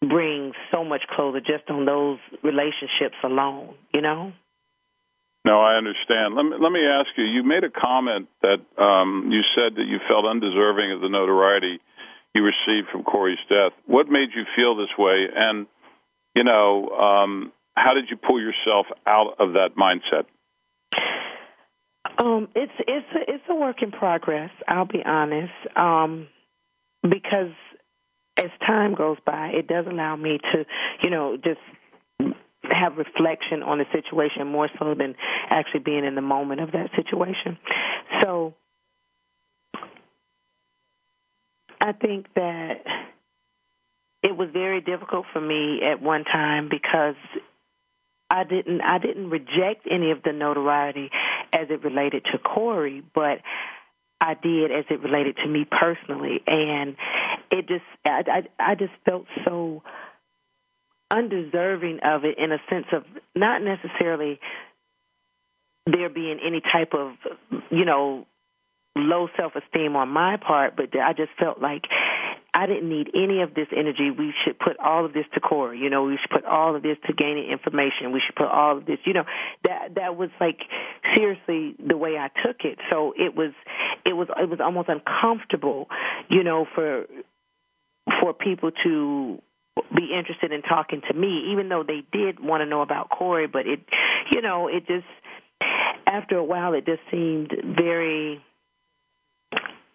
bring 0.00 0.52
so 0.72 0.84
much 0.84 1.02
closer 1.14 1.40
just 1.40 1.68
on 1.68 1.84
those 1.84 2.18
relationships 2.42 3.16
alone, 3.22 3.74
you 3.92 4.00
know? 4.00 4.32
No, 5.44 5.60
I 5.60 5.76
understand. 5.76 6.34
Let 6.34 6.44
me 6.44 6.56
let 6.60 6.70
me 6.72 6.84
ask 6.84 7.08
you. 7.16 7.24
You 7.24 7.42
made 7.42 7.64
a 7.64 7.70
comment 7.70 8.28
that 8.42 8.60
um, 8.82 9.30
you 9.32 9.40
said 9.54 9.76
that 9.76 9.86
you 9.86 9.98
felt 10.06 10.26
undeserving 10.26 10.92
of 10.92 11.00
the 11.00 11.08
notoriety 11.08 11.80
you 12.34 12.42
received 12.44 12.88
from 12.92 13.04
Korey's 13.04 13.40
death. 13.48 13.72
What 13.86 14.08
made 14.08 14.30
you 14.36 14.44
feel 14.54 14.76
this 14.76 14.92
way? 14.98 15.26
And 15.34 15.66
you 16.34 16.44
know, 16.44 16.88
um, 16.90 17.52
how 17.74 17.94
did 17.94 18.10
you 18.10 18.16
pull 18.16 18.40
yourself 18.40 18.86
out 19.06 19.36
of 19.38 19.54
that 19.54 19.70
mindset? 19.78 20.26
Um, 22.18 22.48
it's 22.54 22.72
it's 22.86 23.06
a, 23.14 23.32
it's 23.34 23.44
a 23.48 23.54
work 23.54 23.82
in 23.82 23.90
progress. 23.90 24.50
I'll 24.68 24.86
be 24.86 25.02
honest, 25.04 25.52
um, 25.76 26.28
because 27.02 27.52
as 28.36 28.50
time 28.66 28.94
goes 28.94 29.18
by, 29.24 29.48
it 29.48 29.66
does 29.66 29.86
allow 29.86 30.16
me 30.16 30.38
to, 30.52 30.64
you 31.02 31.10
know, 31.10 31.36
just 31.36 31.60
have 32.70 32.96
reflection 32.96 33.62
on 33.62 33.78
the 33.78 33.84
situation 33.92 34.46
more 34.46 34.68
so 34.78 34.94
than 34.94 35.14
actually 35.48 35.80
being 35.80 36.04
in 36.04 36.14
the 36.14 36.20
moment 36.20 36.60
of 36.60 36.72
that 36.72 36.90
situation. 36.96 37.58
So 38.22 38.54
I 41.80 41.92
think 41.92 42.26
that 42.34 42.84
it 44.22 44.36
was 44.36 44.48
very 44.52 44.80
difficult 44.80 45.26
for 45.32 45.40
me 45.40 45.80
at 45.82 46.02
one 46.02 46.24
time 46.24 46.68
because 46.70 47.16
I 48.30 48.44
didn't 48.44 48.80
I 48.80 48.98
didn't 48.98 49.28
reject 49.28 49.86
any 49.90 50.12
of 50.12 50.22
the 50.22 50.32
notoriety 50.32 51.10
as 51.52 51.66
it 51.68 51.82
related 51.82 52.24
to 52.32 52.38
Korey, 52.38 53.02
but 53.14 53.40
I 54.20 54.34
did 54.34 54.70
as 54.70 54.84
it 54.88 55.02
related 55.02 55.36
to 55.38 55.48
me 55.48 55.66
personally, 55.68 56.40
and 56.46 56.96
it 57.50 57.66
just 57.66 57.84
I 58.04 58.22
I, 58.58 58.70
I 58.72 58.74
just 58.76 58.92
felt 59.04 59.26
so 59.44 59.82
undeserving 61.10 62.00
of 62.04 62.24
it 62.24 62.38
in 62.38 62.52
a 62.52 62.58
sense 62.70 62.86
of 62.92 63.02
not 63.34 63.62
necessarily 63.62 64.38
there 65.86 66.08
being 66.08 66.38
any 66.44 66.60
type 66.60 66.94
of 66.94 67.14
you 67.70 67.84
know 67.84 68.26
low 68.96 69.28
self 69.36 69.52
esteem 69.56 69.96
on 69.96 70.08
my 70.08 70.36
part, 70.36 70.76
but 70.76 70.96
I 70.98 71.12
just 71.14 71.32
felt 71.38 71.60
like 71.60 71.82
I 72.60 72.66
didn't 72.66 72.90
need 72.90 73.08
any 73.14 73.40
of 73.40 73.54
this 73.54 73.68
energy. 73.74 74.10
We 74.10 74.34
should 74.44 74.58
put 74.58 74.78
all 74.78 75.06
of 75.06 75.14
this 75.14 75.24
to 75.32 75.40
Korey. 75.40 75.78
You 75.78 75.88
know, 75.88 76.02
we 76.02 76.18
should 76.20 76.28
put 76.28 76.44
all 76.44 76.76
of 76.76 76.82
this 76.82 76.98
to 77.06 77.14
gaining 77.14 77.50
information. 77.50 78.12
We 78.12 78.20
should 78.20 78.36
put 78.36 78.48
all 78.48 78.76
of 78.76 78.84
this. 78.84 78.98
You 79.06 79.14
know, 79.14 79.24
that 79.64 79.94
that 79.94 80.16
was 80.18 80.28
like 80.38 80.58
seriously 81.16 81.74
the 81.78 81.96
way 81.96 82.18
I 82.18 82.28
took 82.46 82.56
it. 82.64 82.78
So 82.90 83.14
it 83.16 83.34
was, 83.34 83.52
it 84.04 84.12
was, 84.12 84.28
it 84.38 84.50
was 84.50 84.60
almost 84.60 84.90
uncomfortable. 84.90 85.88
You 86.28 86.44
know, 86.44 86.66
for 86.74 87.06
for 88.20 88.34
people 88.34 88.72
to 88.84 89.40
be 89.96 90.10
interested 90.14 90.52
in 90.52 90.60
talking 90.60 91.00
to 91.08 91.14
me, 91.14 91.52
even 91.52 91.70
though 91.70 91.82
they 91.82 92.02
did 92.12 92.40
want 92.40 92.60
to 92.60 92.66
know 92.66 92.82
about 92.82 93.08
Korey. 93.08 93.50
But 93.50 93.66
it, 93.66 93.80
you 94.32 94.42
know, 94.42 94.68
it 94.68 94.86
just 94.86 95.06
after 96.06 96.36
a 96.36 96.44
while, 96.44 96.74
it 96.74 96.84
just 96.84 97.00
seemed 97.10 97.54
very 97.64 98.44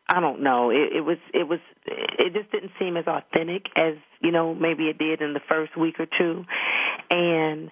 I 0.07 0.19
don't 0.19 0.43
know. 0.43 0.69
It, 0.69 0.97
it 0.97 1.01
was 1.01 1.17
it 1.33 1.47
was 1.47 1.59
it 1.87 2.33
just 2.33 2.51
didn't 2.51 2.71
seem 2.79 2.95
as 2.97 3.05
authentic 3.07 3.65
as 3.75 3.95
you 4.21 4.31
know 4.31 4.53
maybe 4.53 4.83
it 4.83 4.97
did 4.97 5.21
in 5.21 5.33
the 5.33 5.41
first 5.49 5.75
week 5.77 5.95
or 5.99 6.05
two, 6.05 6.45
and 7.09 7.71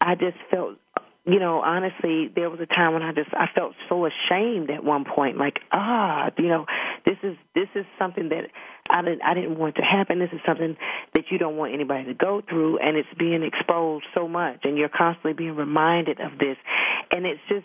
I 0.00 0.14
just 0.16 0.36
felt 0.50 0.76
you 1.24 1.40
know 1.40 1.60
honestly 1.60 2.30
there 2.34 2.50
was 2.50 2.60
a 2.60 2.66
time 2.66 2.92
when 2.92 3.02
I 3.02 3.12
just 3.12 3.30
I 3.32 3.46
felt 3.54 3.72
so 3.88 4.06
ashamed 4.06 4.70
at 4.70 4.84
one 4.84 5.04
point 5.04 5.38
like 5.38 5.58
ah 5.72 6.30
you 6.36 6.48
know 6.48 6.66
this 7.06 7.16
is 7.22 7.36
this 7.54 7.68
is 7.74 7.86
something 7.98 8.28
that 8.28 8.50
I 8.90 9.00
didn't 9.02 9.22
I 9.22 9.32
didn't 9.32 9.58
want 9.58 9.76
to 9.76 9.82
happen. 9.82 10.18
This 10.18 10.32
is 10.32 10.40
something 10.46 10.76
that 11.14 11.24
you 11.30 11.38
don't 11.38 11.56
want 11.56 11.72
anybody 11.72 12.04
to 12.04 12.14
go 12.14 12.42
through, 12.46 12.78
and 12.78 12.98
it's 12.98 13.08
being 13.18 13.42
exposed 13.42 14.04
so 14.14 14.28
much, 14.28 14.60
and 14.64 14.76
you're 14.76 14.90
constantly 14.90 15.32
being 15.32 15.56
reminded 15.56 16.20
of 16.20 16.38
this, 16.38 16.56
and 17.10 17.24
it's 17.24 17.40
just 17.48 17.64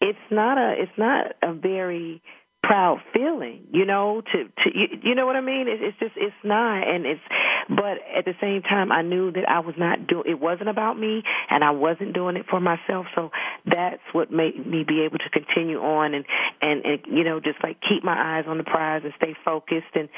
it's 0.00 0.18
not 0.30 0.58
a 0.58 0.74
it's 0.78 0.98
not 0.98 1.32
a 1.42 1.54
very 1.54 2.20
proud 2.66 3.00
feeling, 3.12 3.66
you 3.72 3.84
know, 3.84 4.22
to 4.32 4.44
to 4.44 4.78
you, 4.78 4.86
you 5.02 5.14
know 5.14 5.26
what 5.26 5.36
I 5.36 5.40
mean? 5.40 5.66
It's, 5.68 5.82
it's 5.82 5.98
just 5.98 6.12
it's 6.16 6.34
not, 6.42 6.88
and 6.88 7.04
it's 7.04 7.20
but 7.68 7.98
at 8.16 8.24
the 8.24 8.34
same 8.40 8.62
time, 8.62 8.92
I 8.92 9.02
knew 9.02 9.32
that 9.32 9.48
I 9.48 9.60
was 9.60 9.74
not 9.78 10.06
doing. 10.06 10.24
It 10.26 10.40
wasn't 10.40 10.68
about 10.68 10.98
me, 10.98 11.22
and 11.50 11.62
I 11.62 11.70
wasn't 11.70 12.14
doing 12.14 12.36
it 12.36 12.46
for 12.48 12.60
myself. 12.60 13.06
So 13.14 13.30
that's 13.66 14.02
what 14.12 14.30
made 14.30 14.66
me 14.66 14.84
be 14.86 15.02
able 15.02 15.18
to 15.18 15.30
continue 15.30 15.80
on 15.80 16.14
and 16.14 16.24
and 16.60 16.84
and 16.84 17.00
you 17.06 17.24
know 17.24 17.40
just 17.40 17.62
like 17.62 17.78
keep 17.80 18.02
my 18.02 18.38
eyes 18.38 18.44
on 18.48 18.58
the 18.58 18.64
prize 18.64 19.02
and 19.04 19.12
stay 19.16 19.34
focused 19.44 19.94
and 19.94 20.08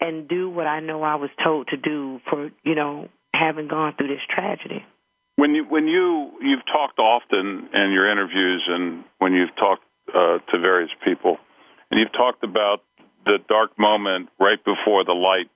and 0.00 0.28
do 0.28 0.48
what 0.48 0.66
I 0.66 0.80
know 0.80 1.02
I 1.02 1.16
was 1.16 1.30
told 1.42 1.68
to 1.68 1.76
do 1.76 2.20
for 2.28 2.50
you 2.64 2.74
know 2.74 3.08
having 3.34 3.68
gone 3.68 3.94
through 3.96 4.08
this 4.08 4.24
tragedy. 4.28 4.84
When 5.36 5.54
you 5.54 5.64
when 5.64 5.86
you 5.86 6.32
you've 6.40 6.66
talked 6.66 6.98
often 6.98 7.68
in 7.72 7.92
your 7.92 8.10
interviews 8.10 8.64
and 8.68 9.04
when 9.18 9.32
you've 9.32 9.54
talked 9.56 9.84
uh, 10.14 10.38
to 10.50 10.58
various 10.58 10.90
people 11.04 11.38
and 11.90 12.00
you've 12.00 12.12
talked 12.12 12.44
about 12.44 12.82
the 13.24 13.38
dark 13.48 13.78
moment 13.78 14.28
right 14.38 14.62
before 14.64 15.04
the 15.04 15.12
light 15.12 15.50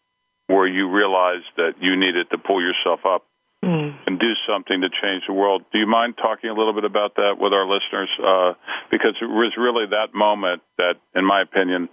where 0.47 0.67
you 0.67 0.91
realized 0.91 1.49
that 1.57 1.73
you 1.81 1.97
needed 1.97 2.29
to 2.31 2.39
pull 2.39 2.61
yourself 2.61 3.01
up 3.07 3.25
mm. 3.65 3.97
and 4.07 4.19
do 4.19 4.33
something 4.47 4.83
to 4.83 4.89
change 4.89 5.25
the 5.27 5.33
world. 5.33 5.63
Do 5.73 5.79
you 5.79 5.87
mind 5.87 6.15
talking 6.17 6.51
a 6.51 6.55
little 6.55 6.75
bit 6.75 6.85
about 6.85 7.17
that 7.17 7.37
with 7.39 7.53
our 7.53 7.67
listeners? 7.67 8.11
Uh, 8.21 8.53
because 8.91 9.17
it 9.23 9.27
was 9.27 9.55
really 9.57 9.87
that 9.91 10.15
moment 10.15 10.63
that, 10.77 10.95
in 11.15 11.25
my 11.25 11.41
opinion, 11.41 11.89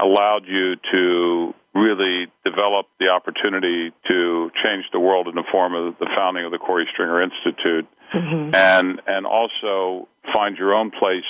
allowed 0.00 0.46
you 0.46 0.76
to 0.92 1.54
really 1.74 2.26
develop 2.44 2.86
the 3.00 3.08
opportunity 3.08 3.90
to 4.06 4.50
change 4.62 4.84
the 4.92 5.00
world 5.00 5.26
in 5.26 5.34
the 5.34 5.44
form 5.50 5.74
of 5.74 5.98
the 5.98 6.08
founding 6.14 6.44
of 6.44 6.52
the 6.52 6.58
Korey 6.58 6.84
Stringer 6.92 7.22
Institute, 7.22 7.88
mm-hmm. 8.14 8.54
and 8.54 9.00
and 9.06 9.26
also 9.26 10.08
find 10.32 10.56
your 10.56 10.74
own 10.74 10.90
place 10.90 11.28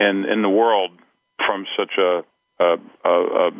in 0.00 0.24
in 0.24 0.42
the 0.42 0.48
world 0.48 0.92
from 1.38 1.66
such 1.76 1.92
a, 1.98 2.22
a, 2.60 2.76
a, 3.04 3.10
a 3.10 3.50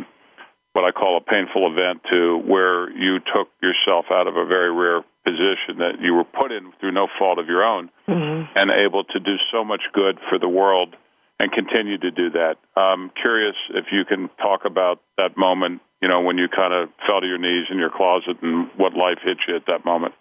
what 0.73 0.85
I 0.85 0.91
call 0.91 1.19
a 1.19 1.21
painful 1.21 1.71
event 1.71 2.03
to 2.11 2.39
where 2.47 2.91
you 2.91 3.19
took 3.21 3.49
yourself 3.63 4.07
out 4.11 4.27
of 4.27 4.37
a 4.37 4.47
very 4.47 4.73
rare 4.73 5.03
position 5.25 5.79
that 5.79 6.01
you 6.01 6.15
were 6.15 6.25
put 6.25 6.51
in 6.51 6.73
through 6.81 6.93
no 6.93 7.07
fault 7.19 7.39
of 7.39 7.47
your 7.47 7.63
own 7.63 7.91
mm-hmm. 8.09 8.51
and 8.57 8.71
able 8.71 9.05
to 9.05 9.21
do 9.21 9.37
so 9.53 9.65
much 9.65 9.83
good 9.93 10.19
for 10.29 10.39
the 10.39 10.49
world 10.49 10.97
and 11.39 11.53
continue 11.53 11.99
to 11.99 12.11
do 12.11 12.31
that. 12.31 12.57
I'm 12.77 13.11
curious 13.11 13.57
if 13.71 13.87
you 13.93 14.05
can 14.05 14.31
talk 14.39 14.65
about 14.65 15.01
that 15.19 15.37
moment, 15.37 15.83
you 16.01 16.09
know, 16.09 16.21
when 16.21 16.39
you 16.39 16.49
kind 16.49 16.73
of 16.73 16.89
fell 17.07 17.21
to 17.21 17.27
your 17.27 17.39
knees 17.39 17.67
in 17.71 17.79
your 17.79 17.91
closet 17.91 18.37
and 18.43 18.69
what 18.77 18.95
life 18.95 19.19
hit 19.23 19.39
you 19.47 19.57
at 19.57 19.67
that 19.67 19.85
moment. 19.85 20.15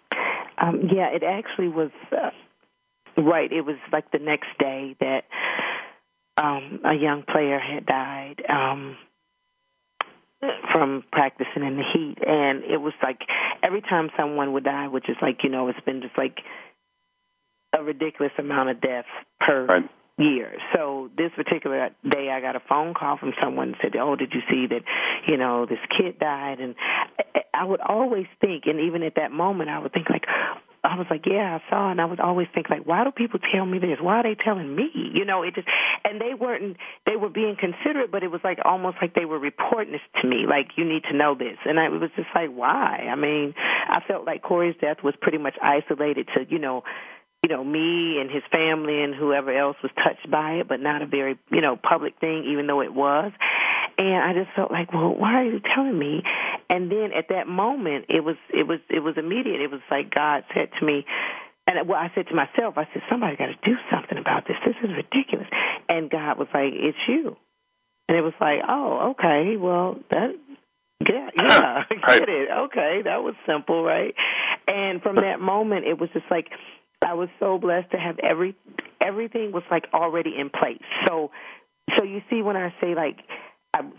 Um, 0.58 0.88
yeah, 0.94 1.08
it 1.08 1.22
actually 1.22 1.68
was 1.68 1.90
uh, 2.12 2.30
right. 3.20 3.50
It 3.50 3.62
was 3.62 3.76
like 3.92 4.10
the 4.12 4.18
next 4.18 4.48
day 4.58 4.96
that 5.00 5.24
um, 6.36 6.80
a 6.84 6.94
young 6.94 7.22
player 7.22 7.58
had 7.58 7.86
died 7.86 8.42
um, 8.48 8.96
from 10.72 11.04
practicing 11.12 11.62
in 11.62 11.76
the 11.76 11.84
heat, 11.92 12.16
and 12.26 12.64
it 12.64 12.80
was 12.80 12.94
like 13.02 13.20
every 13.62 13.80
time 13.82 14.10
someone 14.16 14.52
would 14.52 14.64
die, 14.64 14.88
which 14.88 15.08
is 15.08 15.16
like 15.20 15.38
you 15.44 15.50
know, 15.50 15.68
it's 15.68 15.80
been 15.80 16.02
just 16.02 16.16
like 16.16 16.38
a 17.78 17.82
ridiculous 17.82 18.32
amount 18.38 18.70
of 18.70 18.80
deaths 18.80 19.08
per 19.40 19.66
right. 19.66 19.90
year. 20.18 20.52
So 20.74 21.10
this 21.16 21.30
particular 21.36 21.90
day, 22.08 22.30
I 22.30 22.40
got 22.40 22.56
a 22.56 22.62
phone 22.68 22.94
call 22.94 23.18
from 23.18 23.32
someone 23.42 23.68
and 23.68 23.76
said, 23.82 23.96
"Oh, 23.96 24.16
did 24.16 24.32
you 24.32 24.40
see 24.50 24.66
that? 24.68 24.82
You 25.26 25.36
know, 25.36 25.66
this 25.66 25.78
kid 25.96 26.18
died?" 26.18 26.60
And 26.60 26.74
I 27.54 27.64
would 27.64 27.80
always 27.80 28.26
think, 28.40 28.64
and 28.66 28.80
even 28.80 29.02
at 29.02 29.14
that 29.16 29.30
moment, 29.32 29.70
I 29.70 29.78
would 29.78 29.92
think 29.92 30.08
like, 30.10 30.24
I 30.84 30.96
was 30.96 31.06
like, 31.10 31.22
yeah, 31.26 31.58
I 31.58 31.70
saw, 31.70 31.90
and 31.92 32.00
I 32.00 32.04
would 32.04 32.18
always 32.18 32.48
think 32.52 32.68
like, 32.68 32.84
why 32.84 33.04
do 33.04 33.12
people 33.12 33.38
tell 33.54 33.64
me 33.64 33.78
this? 33.78 33.98
Why 34.00 34.16
are 34.16 34.22
they 34.24 34.34
telling 34.34 34.74
me? 34.74 34.90
You 35.14 35.24
know, 35.24 35.44
it 35.44 35.54
just, 35.54 35.68
and 36.04 36.20
they 36.20 36.34
weren't, 36.34 36.76
they 37.06 37.14
were 37.14 37.28
being 37.28 37.56
considerate, 37.58 38.10
but 38.10 38.24
it 38.24 38.32
was 38.32 38.40
like 38.42 38.58
almost 38.64 38.96
like 39.00 39.14
they 39.14 39.24
were 39.24 39.38
reporting 39.38 39.92
this 39.92 40.02
to 40.20 40.28
me, 40.28 40.44
like 40.48 40.70
you 40.76 40.84
need 40.84 41.04
to 41.10 41.16
know 41.16 41.36
this, 41.38 41.56
and 41.64 41.78
I 41.78 41.88
was 41.88 42.10
just 42.16 42.28
like, 42.34 42.50
why? 42.50 43.06
I 43.10 43.14
mean, 43.14 43.54
I 43.56 44.00
felt 44.06 44.26
like 44.26 44.42
Korey's 44.42 44.76
death 44.80 44.98
was 45.04 45.14
pretty 45.20 45.38
much 45.38 45.54
isolated 45.62 46.28
to, 46.34 46.46
you 46.48 46.58
know, 46.58 46.82
you 47.44 47.48
know, 47.48 47.64
me 47.64 48.18
and 48.20 48.30
his 48.30 48.42
family 48.52 49.02
and 49.02 49.14
whoever 49.14 49.56
else 49.56 49.76
was 49.82 49.90
touched 49.96 50.30
by 50.30 50.62
it, 50.62 50.68
but 50.68 50.80
not 50.80 51.02
a 51.02 51.06
very, 51.06 51.38
you 51.50 51.60
know, 51.60 51.76
public 51.76 52.14
thing, 52.20 52.44
even 52.52 52.68
though 52.68 52.80
it 52.80 52.94
was. 52.94 53.32
And 53.98 54.22
I 54.22 54.32
just 54.32 54.54
felt 54.54 54.70
like, 54.70 54.92
well, 54.92 55.14
why 55.14 55.34
are 55.34 55.44
you 55.44 55.60
telling 55.74 55.98
me? 55.98 56.22
And 56.70 56.90
then 56.90 57.10
at 57.16 57.28
that 57.28 57.46
moment, 57.46 58.06
it 58.08 58.24
was, 58.24 58.36
it 58.50 58.66
was, 58.66 58.80
it 58.88 59.00
was 59.00 59.14
immediate. 59.16 59.60
It 59.60 59.70
was 59.70 59.80
like 59.90 60.10
God 60.14 60.44
said 60.54 60.68
to 60.78 60.86
me, 60.86 61.04
and 61.66 61.88
well, 61.88 61.98
I 61.98 62.10
said 62.14 62.26
to 62.28 62.34
myself, 62.34 62.74
I 62.76 62.88
said, 62.92 63.02
somebody 63.10 63.36
got 63.36 63.46
to 63.46 63.58
do 63.64 63.76
something 63.90 64.18
about 64.18 64.46
this. 64.46 64.56
This 64.66 64.76
is 64.82 64.90
ridiculous. 64.90 65.48
And 65.88 66.10
God 66.10 66.38
was 66.38 66.48
like, 66.52 66.72
it's 66.74 66.98
you. 67.06 67.36
And 68.08 68.18
it 68.18 68.22
was 68.22 68.34
like, 68.40 68.60
oh, 68.68 69.14
okay, 69.14 69.56
well, 69.56 69.98
that, 70.10 70.34
yeah, 71.08 71.30
yeah, 71.36 71.84
get 71.88 72.28
it. 72.28 72.48
Okay, 72.50 73.02
that 73.04 73.22
was 73.22 73.34
simple, 73.46 73.84
right? 73.84 74.14
And 74.66 75.02
from 75.02 75.16
that 75.16 75.40
moment, 75.40 75.86
it 75.86 75.98
was 76.00 76.10
just 76.12 76.26
like 76.30 76.48
I 77.04 77.14
was 77.14 77.28
so 77.40 77.58
blessed 77.58 77.90
to 77.92 77.98
have 77.98 78.18
every 78.18 78.56
everything 79.00 79.52
was 79.52 79.64
like 79.70 79.86
already 79.92 80.34
in 80.38 80.50
place. 80.50 80.82
So 81.06 81.30
so 81.98 82.04
you 82.04 82.22
see 82.30 82.42
when 82.42 82.56
I 82.56 82.72
say 82.80 82.94
like 82.94 83.18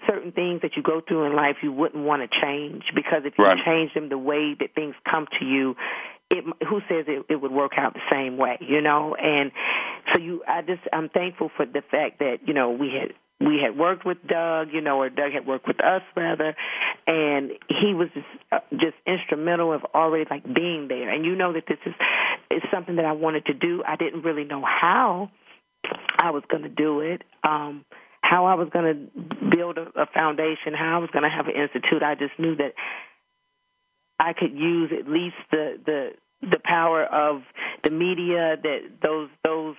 certain 0.07 0.31
things 0.31 0.61
that 0.61 0.71
you 0.75 0.83
go 0.83 1.01
through 1.01 1.25
in 1.25 1.35
life 1.35 1.57
you 1.63 1.71
wouldn't 1.71 2.03
want 2.03 2.21
to 2.21 2.39
change 2.41 2.83
because 2.93 3.23
if 3.25 3.33
you 3.37 3.43
right. 3.43 3.57
change 3.65 3.93
them 3.93 4.09
the 4.09 4.17
way 4.17 4.55
that 4.59 4.75
things 4.75 4.95
come 5.09 5.25
to 5.39 5.45
you 5.45 5.75
it 6.29 6.43
who 6.67 6.79
says 6.89 7.05
it, 7.07 7.25
it 7.29 7.41
would 7.41 7.51
work 7.51 7.71
out 7.77 7.93
the 7.93 8.07
same 8.11 8.37
way 8.37 8.57
you 8.61 8.81
know 8.81 9.15
and 9.15 9.51
so 10.13 10.19
you 10.19 10.43
i 10.47 10.61
just 10.61 10.81
i'm 10.91 11.09
thankful 11.09 11.49
for 11.57 11.65
the 11.65 11.81
fact 11.89 12.19
that 12.19 12.37
you 12.45 12.53
know 12.53 12.69
we 12.69 12.89
had 12.89 13.13
we 13.39 13.59
had 13.61 13.77
worked 13.77 14.05
with 14.05 14.17
Doug, 14.25 14.69
you 14.71 14.81
know, 14.81 15.01
or 15.01 15.09
Doug 15.09 15.33
had 15.33 15.45
worked 15.45 15.67
with 15.67 15.83
us 15.83 16.01
rather, 16.15 16.55
and 17.07 17.51
he 17.67 17.93
was 17.93 18.07
just, 18.13 18.25
uh, 18.51 18.59
just 18.71 18.95
instrumental 19.05 19.73
of 19.73 19.81
already 19.93 20.25
like 20.29 20.43
being 20.43 20.87
there. 20.87 21.09
And 21.09 21.25
you 21.25 21.35
know 21.35 21.53
that 21.53 21.63
this 21.67 21.79
is 21.85 21.93
is 22.51 22.61
something 22.71 22.97
that 22.97 23.05
I 23.05 23.13
wanted 23.13 23.47
to 23.47 23.53
do. 23.53 23.83
I 23.85 23.95
didn't 23.95 24.21
really 24.21 24.45
know 24.45 24.63
how 24.63 25.29
I 26.17 26.31
was 26.31 26.43
going 26.49 26.63
to 26.63 26.69
do 26.69 27.01
it, 27.01 27.23
um, 27.43 27.83
how 28.33 28.45
I 28.45 28.55
was 28.55 28.67
going 28.73 28.85
to 28.85 29.55
build 29.55 29.77
a, 29.77 29.85
a 29.95 30.07
foundation, 30.07 30.73
how 30.73 30.95
I 30.95 30.97
was 30.97 31.11
going 31.13 31.21
to 31.21 31.29
have 31.29 31.45
an 31.45 31.53
institute. 31.53 32.01
I 32.01 32.15
just 32.15 32.33
knew 32.39 32.55
that 32.55 32.73
I 34.19 34.33
could 34.33 34.53
use 34.53 34.91
at 34.97 35.07
least 35.07 35.35
the 35.51 35.77
the 35.85 36.09
the 36.41 36.59
power 36.63 37.03
of 37.05 37.43
the 37.83 37.91
media 37.91 38.57
that 38.61 38.79
those 39.03 39.29
those 39.43 39.75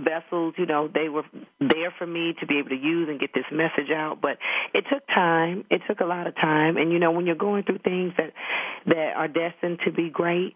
vessels, 0.00 0.54
you 0.58 0.66
know, 0.66 0.88
they 0.92 1.08
were 1.08 1.24
there 1.60 1.92
for 1.98 2.06
me 2.06 2.34
to 2.40 2.46
be 2.46 2.58
able 2.58 2.70
to 2.70 2.76
use 2.76 3.08
and 3.08 3.20
get 3.20 3.30
this 3.34 3.44
message 3.52 3.90
out. 3.94 4.20
But 4.20 4.38
it 4.74 4.84
took 4.90 5.06
time. 5.06 5.64
It 5.70 5.82
took 5.88 6.00
a 6.00 6.04
lot 6.04 6.26
of 6.26 6.34
time. 6.34 6.76
And 6.76 6.92
you 6.92 6.98
know, 6.98 7.10
when 7.10 7.26
you're 7.26 7.36
going 7.36 7.64
through 7.64 7.78
things 7.78 8.12
that 8.16 8.32
that 8.86 9.12
are 9.16 9.28
destined 9.28 9.80
to 9.84 9.92
be 9.92 10.10
great, 10.10 10.54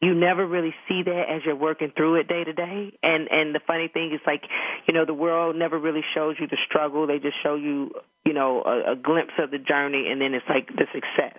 you 0.00 0.14
never 0.14 0.46
really 0.46 0.74
see 0.88 1.02
that 1.04 1.24
as 1.28 1.42
you're 1.44 1.56
working 1.56 1.92
through 1.96 2.20
it 2.20 2.28
day 2.28 2.44
to 2.44 2.52
day. 2.52 2.92
And 3.02 3.28
and 3.30 3.54
the 3.54 3.60
funny 3.66 3.88
thing 3.88 4.12
is 4.14 4.20
like, 4.26 4.42
you 4.86 4.94
know, 4.94 5.04
the 5.04 5.14
world 5.14 5.56
never 5.56 5.78
really 5.78 6.04
shows 6.14 6.36
you 6.38 6.46
the 6.46 6.58
struggle. 6.68 7.06
They 7.06 7.18
just 7.18 7.36
show 7.42 7.56
you, 7.56 7.90
you 8.24 8.32
know, 8.32 8.62
a, 8.62 8.92
a 8.92 8.96
glimpse 8.96 9.34
of 9.38 9.50
the 9.50 9.58
journey 9.58 10.08
and 10.10 10.20
then 10.20 10.34
it's 10.34 10.46
like 10.48 10.68
the 10.68 10.86
success. 10.92 11.38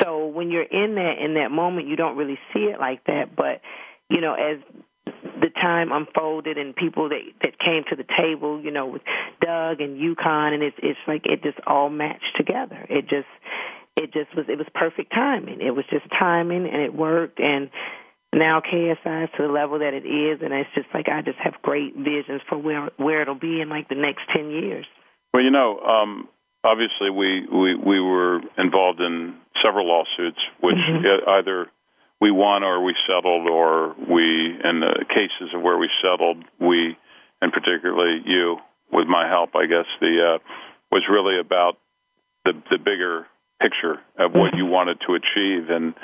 So 0.00 0.26
when 0.26 0.50
you're 0.50 0.62
in 0.62 0.94
that 0.94 1.14
in 1.22 1.34
that 1.34 1.50
moment 1.50 1.86
you 1.86 1.96
don't 1.96 2.16
really 2.16 2.38
see 2.54 2.60
it 2.60 2.80
like 2.80 3.04
that. 3.04 3.36
But, 3.36 3.60
you 4.08 4.20
know, 4.20 4.34
as 4.34 4.58
the 5.04 5.50
time 5.60 5.90
unfolded 5.92 6.56
and 6.56 6.74
people 6.74 7.08
that 7.08 7.20
that 7.42 7.58
came 7.58 7.82
to 7.90 7.96
the 7.96 8.06
table, 8.16 8.60
you 8.62 8.70
know, 8.70 8.86
with 8.86 9.02
Doug 9.40 9.80
and 9.80 9.98
UConn, 9.98 10.54
and 10.54 10.62
it's 10.62 10.76
it's 10.82 10.98
like 11.06 11.22
it 11.26 11.42
just 11.42 11.58
all 11.66 11.90
matched 11.90 12.36
together. 12.36 12.86
It 12.88 13.02
just 13.08 13.26
it 13.96 14.12
just 14.12 14.34
was 14.36 14.46
it 14.48 14.56
was 14.56 14.66
perfect 14.74 15.12
timing. 15.12 15.60
It 15.60 15.74
was 15.74 15.84
just 15.90 16.06
timing, 16.18 16.66
and 16.66 16.82
it 16.82 16.94
worked. 16.94 17.40
And 17.40 17.70
now 18.32 18.60
KSI 18.60 19.24
is 19.24 19.30
to 19.36 19.46
the 19.46 19.52
level 19.52 19.80
that 19.80 19.94
it 19.94 20.06
is, 20.06 20.40
and 20.42 20.52
it's 20.52 20.70
just 20.74 20.88
like 20.94 21.08
I 21.08 21.22
just 21.22 21.38
have 21.38 21.54
great 21.62 21.94
visions 21.96 22.40
for 22.48 22.56
where 22.56 22.90
where 22.96 23.22
it'll 23.22 23.34
be 23.34 23.60
in 23.60 23.68
like 23.68 23.88
the 23.88 23.96
next 23.96 24.22
ten 24.34 24.50
years. 24.50 24.86
Well, 25.34 25.42
you 25.42 25.50
know, 25.50 25.80
um, 25.80 26.28
obviously 26.64 27.10
we 27.10 27.46
we 27.50 27.74
we 27.74 28.00
were 28.00 28.40
involved 28.58 29.00
in 29.00 29.36
several 29.64 29.86
lawsuits, 29.86 30.40
which 30.60 30.76
mm-hmm. 30.76 31.28
either 31.30 31.66
we 32.22 32.30
won 32.30 32.62
or 32.62 32.84
we 32.84 32.94
settled, 33.04 33.50
or 33.50 33.96
we, 33.98 34.54
in 34.62 34.78
the 34.78 35.04
cases 35.10 35.50
of 35.52 35.60
where 35.60 35.76
we 35.76 35.90
settled, 36.00 36.38
we, 36.60 36.96
and 37.42 37.52
particularly 37.52 38.22
you, 38.24 38.58
with 38.92 39.08
my 39.08 39.26
help, 39.26 39.56
I 39.56 39.66
guess, 39.66 39.90
the 40.00 40.38
uh, 40.38 40.38
was 40.92 41.02
really 41.10 41.40
about 41.40 41.78
the 42.44 42.52
the 42.70 42.78
bigger 42.78 43.26
picture 43.60 43.98
of 44.22 44.38
what 44.38 44.54
you 44.54 44.66
wanted 44.66 44.98
to 45.06 45.18
achieve, 45.18 45.68
and 45.68 45.94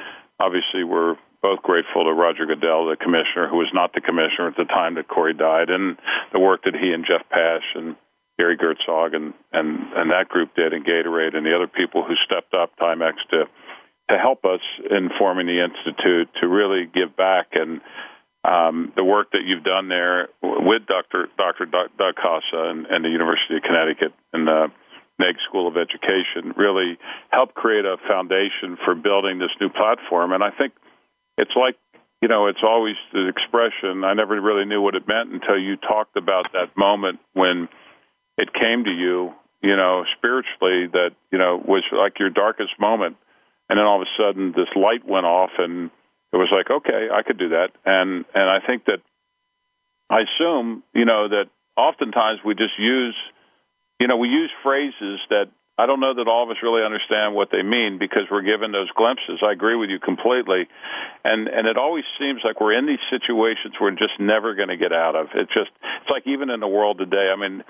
obviously 0.41 0.83
we're 0.83 1.15
both 1.41 1.63
grateful 1.63 2.03
to 2.03 2.13
Roger 2.13 2.47
Goodell, 2.47 2.91
the 2.91 2.97
commissioner, 2.97 3.47
who 3.47 3.59
was 3.63 3.71
not 3.73 3.95
the 3.95 4.01
commissioner 4.01 4.49
at 4.49 4.57
the 4.57 4.65
time 4.65 4.97
that 4.97 5.07
Korey 5.07 5.39
died, 5.39 5.71
and 5.71 5.97
the 6.33 6.41
work 6.41 6.65
that 6.65 6.75
he 6.75 6.91
and 6.91 7.07
Jeff 7.07 7.23
Pash 7.31 7.63
and 7.77 7.95
Gary 8.41 8.59
Gertzog 8.59 9.15
and 9.15 9.35
and 9.53 9.87
and 9.95 10.11
that 10.11 10.29
group 10.29 10.51
did, 10.57 10.73
and 10.73 10.85
Gatorade 10.85 11.37
and 11.37 11.47
the 11.47 11.55
other 11.55 11.69
people 11.69 12.03
who 12.03 12.19
stepped 12.27 12.55
up, 12.55 12.75
Timex, 12.75 13.23
to 13.31 13.47
to 14.11 14.17
help 14.17 14.45
us 14.45 14.61
in 14.91 15.11
forming 15.19 15.47
the 15.47 15.63
institute 15.63 16.29
to 16.41 16.49
really 16.49 16.87
give 16.87 17.17
back 17.17 17.49
and 17.53 17.81
um, 18.45 18.93
the 18.97 19.05
work 19.05 19.33
that 19.33 19.43
you've 19.45 19.65
done 19.65 19.89
there 19.89 20.29
with 20.43 20.87
Dr. 20.87 21.29
Dr. 21.37 21.67
Doug 21.67 22.15
Casa 22.17 22.71
and, 22.71 22.87
and 22.87 23.05
the 23.05 23.11
University 23.11 23.57
of 23.57 23.63
Connecticut 23.63 24.13
and 24.33 24.47
the 24.47 24.69
Neag 25.21 25.35
School 25.49 25.67
of 25.67 25.77
Education 25.77 26.55
really 26.57 26.97
helped 27.31 27.55
create 27.55 27.85
a 27.85 27.97
foundation 28.07 28.79
for 28.85 28.95
building 28.95 29.39
this 29.39 29.51
new 29.61 29.69
platform. 29.69 30.33
And 30.33 30.43
I 30.43 30.51
think 30.51 30.73
it's 31.37 31.57
like, 31.57 31.77
you 32.23 32.29
know, 32.29 32.47
it's 32.47 32.63
always 32.63 32.95
the 33.13 33.29
expression. 33.29 34.05
I 34.05 34.15
never 34.15 34.41
really 34.41 34.65
knew 34.65 34.81
what 34.81 34.95
it 34.95 35.07
meant 35.07 35.31
until 35.33 35.59
you 35.59 35.77
talked 35.77 36.17
about 36.17 36.53
that 36.53 36.77
moment 36.77 37.19
when 37.35 37.69
it 38.39 38.53
came 38.55 38.85
to 38.85 38.91
you, 38.91 39.35
you 39.63 39.77
know, 39.77 40.05
spiritually 40.17 40.87
that, 40.93 41.11
you 41.33 41.39
know, 41.39 41.61
was 41.63 41.83
like 41.93 42.19
your 42.19 42.31
darkest 42.31 42.79
moment. 42.79 43.17
And 43.69 43.79
then 43.79 43.87
all 43.87 44.01
of 44.01 44.07
a 44.07 44.13
sudden 44.17 44.53
this 44.53 44.69
light 44.75 45.07
went 45.07 45.27
off 45.27 45.51
and 45.59 45.91
it 46.33 46.37
was 46.37 46.49
like, 46.53 46.71
okay, 46.71 47.09
I 47.13 47.23
could 47.23 47.39
do 47.39 47.51
that. 47.51 47.69
And, 47.85 48.25
and 48.35 48.51
I 48.51 48.59
think 48.67 48.85
that 48.87 49.01
I 50.11 50.21
assume, 50.25 50.83
you 50.95 51.05
know, 51.05 51.29
that 51.29 51.47
oftentimes 51.77 52.41
we 52.45 52.55
just 52.55 52.79
use, 52.79 53.17
you 54.01 54.09
know, 54.09 54.17
we 54.17 54.29
use 54.29 54.51
phrases 54.63 55.21
that 55.31 55.49
I 55.79 55.87
don't 55.87 56.01
know 56.01 56.13
that 56.13 56.27
all 56.27 56.43
of 56.43 56.51
us 56.51 56.57
really 56.61 56.83
understand 56.83 57.37
what 57.37 57.51
they 57.53 57.63
mean 57.63 57.99
because 57.99 58.27
we're 58.29 58.43
given 58.43 58.73
those 58.73 58.91
glimpses. 58.99 59.39
I 59.47 59.53
agree 59.53 59.77
with 59.77 59.91
you 59.91 60.01
completely, 60.01 60.67
and 61.23 61.47
and 61.47 61.69
it 61.69 61.79
always 61.79 62.03
seems 62.19 62.43
like 62.43 62.61
we're 62.61 62.77
in 62.77 62.87
these 62.87 63.03
situations 63.11 63.79
we're 63.81 63.93
just 63.93 64.19
never 64.19 64.57
going 64.57 64.75
to 64.75 64.77
get 64.77 64.93
out 64.93 65.15
of. 65.15 65.29
It's 65.37 65.55
just 65.55 65.71
it's 66.03 66.11
like 66.11 66.27
even 66.27 66.51
in 66.51 66.59
the 66.59 66.67
world 66.67 66.99
today. 66.99 67.31
I 67.31 67.39
mean, 67.39 67.63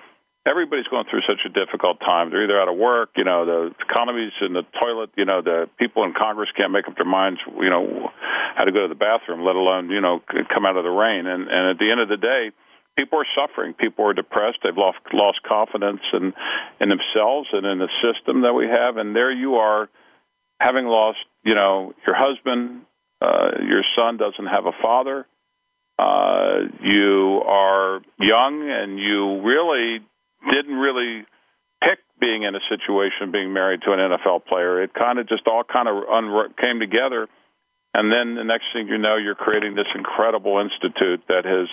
everybody's 0.47 0.87
going 0.89 1.05
through 1.11 1.23
such 1.29 1.41
a 1.45 1.49
difficult 1.49 2.01
time. 2.01 2.31
They're 2.31 2.45
either 2.45 2.61
out 2.61 2.69
of 2.69 2.77
work, 2.77 3.11
you 3.17 3.25
know, 3.25 3.45
the 3.45 3.75
economy's 3.89 4.33
in 4.41 4.53
the 4.53 4.63
toilet, 4.81 5.11
you 5.17 5.25
know, 5.25 5.43
the 5.43 5.69
people 5.79 6.05
in 6.05 6.15
Congress 6.15 6.49
can't 6.57 6.73
make 6.73 6.89
up 6.89 6.97
their 6.97 7.09
minds, 7.09 7.41
you 7.47 7.71
know, 7.71 8.11
how 8.57 8.65
to 8.65 8.73
go 8.73 8.83
to 8.83 8.89
the 8.89 8.99
bathroom, 8.99 9.45
let 9.45 9.57
alone, 9.57 9.91
you 9.91 10.01
know, 10.01 10.21
come 10.53 10.67
out 10.67 10.77
of 10.77 10.85
the 10.85 10.91
rain. 10.91 11.27
And 11.27 11.49
and 11.49 11.71
at 11.71 11.79
the 11.79 11.91
end 11.91 12.01
of 12.01 12.09
the 12.09 12.17
day, 12.17 12.51
people 12.97 13.19
are 13.21 13.27
suffering. 13.37 13.75
People 13.75 14.07
are 14.07 14.15
depressed. 14.15 14.59
They've 14.65 14.77
lost 14.77 14.99
lost 15.13 15.39
confidence 15.47 16.01
in 16.13 16.35
in 16.81 16.89
themselves 16.89 17.49
and 17.53 17.65
in 17.67 17.79
the 17.79 17.89
system 18.03 18.43
that 18.43 18.55
we 18.55 18.67
have. 18.67 18.97
And 18.97 19.15
there 19.15 19.33
you 19.33 19.57
are, 19.57 19.89
having 20.61 20.87
lost, 20.87 21.19
you 21.45 21.55
know, 21.55 21.95
your 22.07 22.17
husband, 22.19 22.83
uh, 23.21 23.63
your 23.63 23.83
son 23.97 24.17
doesn't 24.17 24.47
have 24.47 24.67
a 24.67 24.73
father. 24.83 25.27
Uh, 25.99 26.71
you 26.81 27.43
are 27.45 28.01
young 28.21 28.71
and 28.71 28.99
you 28.99 29.43
really 29.43 30.01
didn't 30.45 30.77
really 30.77 31.25
pick 31.83 31.99
being 32.21 32.43
in 32.43 32.55
a 32.55 32.63
situation 32.69 33.31
being 33.33 33.53
married 33.53 33.81
to 33.83 33.93
an 33.93 33.99
NFL 33.99 34.47
player. 34.47 34.83
It 34.83 34.95
kind 34.95 35.19
of 35.19 35.29
just 35.29 35.47
all 35.47 35.63
kind 35.65 35.89
of 35.89 36.03
un- 36.09 36.55
came 36.61 36.81
together, 36.81 37.29
and 37.95 38.13
then 38.13 38.35
the 38.35 38.45
next 38.45 38.67
thing 38.73 38.89
you 38.89 38.99
know, 38.99 39.17
you're 39.17 39.35
creating 39.35 39.75
this 39.75 39.89
incredible 39.95 40.59
institute 40.59 41.23
that 41.29 41.45
has 41.45 41.69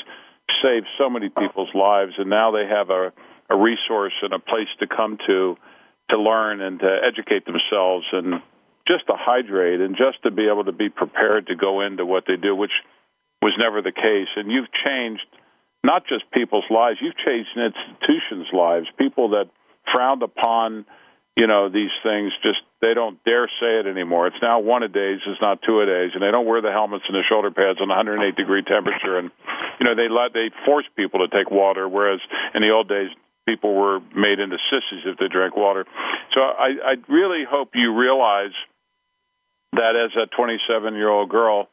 saved 0.61 0.87
so 0.97 1.09
many 1.09 1.29
people's 1.29 1.73
lives, 1.73 2.13
and 2.17 2.29
now 2.29 2.51
they 2.51 2.65
have 2.65 2.89
a, 2.89 3.11
a 3.49 3.57
resource 3.57 4.13
and 4.21 4.33
a 4.33 4.39
place 4.39 4.69
to 4.79 4.87
come 4.87 5.17
to 5.27 5.57
to 6.09 6.19
learn 6.19 6.61
and 6.61 6.79
to 6.79 6.97
educate 7.01 7.45
themselves 7.45 8.05
and 8.11 8.41
just 8.87 9.07
to 9.07 9.13
hydrate 9.17 9.81
and 9.81 9.97
just 9.97 10.21
to 10.21 10.29
be 10.29 10.47
able 10.47 10.63
to 10.63 10.71
be 10.71 10.89
prepared 10.89 11.47
to 11.47 11.55
go 11.55 11.81
into 11.81 12.05
what 12.05 12.25
they 12.27 12.35
do, 12.35 12.55
which 12.55 12.71
was 13.41 13.53
never 13.57 13.81
the 13.81 13.91
case. 13.91 14.29
And 14.35 14.51
you've 14.51 14.69
changed 14.85 15.25
not 15.85 16.07
just 16.09 16.25
people's 16.31 16.65
lives. 16.69 16.97
You've 16.99 17.17
changed 17.17 17.49
institutions' 17.53 18.49
lives. 18.51 18.87
People 18.97 19.29
that 19.37 19.45
frowned 19.93 20.23
upon, 20.23 20.85
you 21.37 21.45
know, 21.45 21.69
these 21.69 21.93
things 22.01 22.33
just 22.41 22.59
they 22.81 22.93
don't 22.93 23.23
dare 23.23 23.47
say 23.61 23.79
it 23.79 23.85
anymore. 23.85 24.27
It's 24.27 24.41
now 24.41 24.59
one 24.59 24.81
a 24.81 24.87
days, 24.87 25.21
it's 25.25 25.41
not 25.41 25.61
two 25.61 25.79
a 25.81 25.85
days, 25.85 26.11
and 26.13 26.21
they 26.21 26.31
don't 26.31 26.45
wear 26.45 26.61
the 26.61 26.71
helmets 26.71 27.05
and 27.07 27.15
the 27.15 27.23
shoulder 27.29 27.51
pads 27.51 27.79
on 27.79 27.89
108 27.89 28.35
degree 28.35 28.63
temperature. 28.63 29.17
And 29.17 29.29
you 29.79 29.85
know, 29.85 29.93
they 29.93 30.09
let 30.09 30.33
they 30.33 30.49
force 30.65 30.85
people 30.97 31.21
to 31.21 31.29
take 31.29 31.51
water, 31.51 31.87
whereas 31.87 32.19
in 32.53 32.61
the 32.61 32.71
old 32.71 32.89
days 32.89 33.09
people 33.47 33.75
were 33.75 33.99
made 34.15 34.39
into 34.39 34.57
sissies 34.73 35.05
if 35.05 35.17
they 35.19 35.27
drank 35.27 35.55
water. 35.55 35.85
So 36.33 36.41
I, 36.41 36.73
I 36.81 36.93
really 37.07 37.45
hope 37.47 37.69
you 37.75 37.93
realize 37.93 38.57
that 39.73 39.93
as 39.93 40.11
a 40.17 40.25
27 40.35 40.95
year 40.95 41.09
old 41.09 41.29
girl 41.29 41.69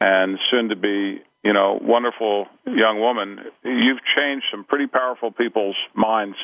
and 0.00 0.38
soon 0.50 0.70
to 0.70 0.76
be 0.76 1.22
you 1.42 1.52
know, 1.52 1.78
wonderful 1.80 2.46
young 2.66 3.00
woman, 3.00 3.38
you've 3.64 4.00
changed 4.16 4.46
some 4.50 4.64
pretty 4.64 4.86
powerful 4.86 5.30
people's 5.32 5.76
minds 5.94 6.36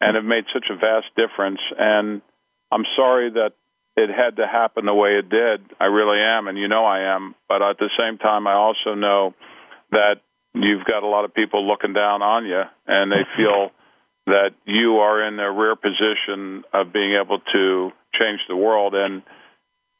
and 0.00 0.16
have 0.16 0.24
made 0.24 0.44
such 0.52 0.66
a 0.70 0.76
vast 0.76 1.06
difference. 1.16 1.60
And 1.78 2.22
I'm 2.72 2.84
sorry 2.96 3.30
that 3.30 3.52
it 3.96 4.10
had 4.10 4.36
to 4.36 4.46
happen 4.46 4.86
the 4.86 4.94
way 4.94 5.18
it 5.18 5.28
did. 5.28 5.60
I 5.80 5.84
really 5.84 6.18
am, 6.18 6.48
and 6.48 6.58
you 6.58 6.68
know 6.68 6.84
I 6.84 7.14
am. 7.14 7.34
But 7.48 7.62
at 7.62 7.78
the 7.78 7.90
same 7.98 8.18
time, 8.18 8.46
I 8.46 8.54
also 8.54 8.94
know 8.94 9.34
that 9.92 10.16
you've 10.54 10.84
got 10.84 11.02
a 11.02 11.06
lot 11.06 11.24
of 11.24 11.34
people 11.34 11.66
looking 11.66 11.92
down 11.92 12.22
on 12.22 12.46
you, 12.46 12.62
and 12.86 13.12
they 13.12 13.24
feel 13.36 13.70
that 14.26 14.50
you 14.64 14.96
are 14.98 15.28
in 15.28 15.38
a 15.38 15.52
rare 15.52 15.76
position 15.76 16.64
of 16.72 16.92
being 16.92 17.14
able 17.22 17.38
to 17.52 17.90
change 18.18 18.40
the 18.48 18.56
world. 18.56 18.94
And 18.94 19.22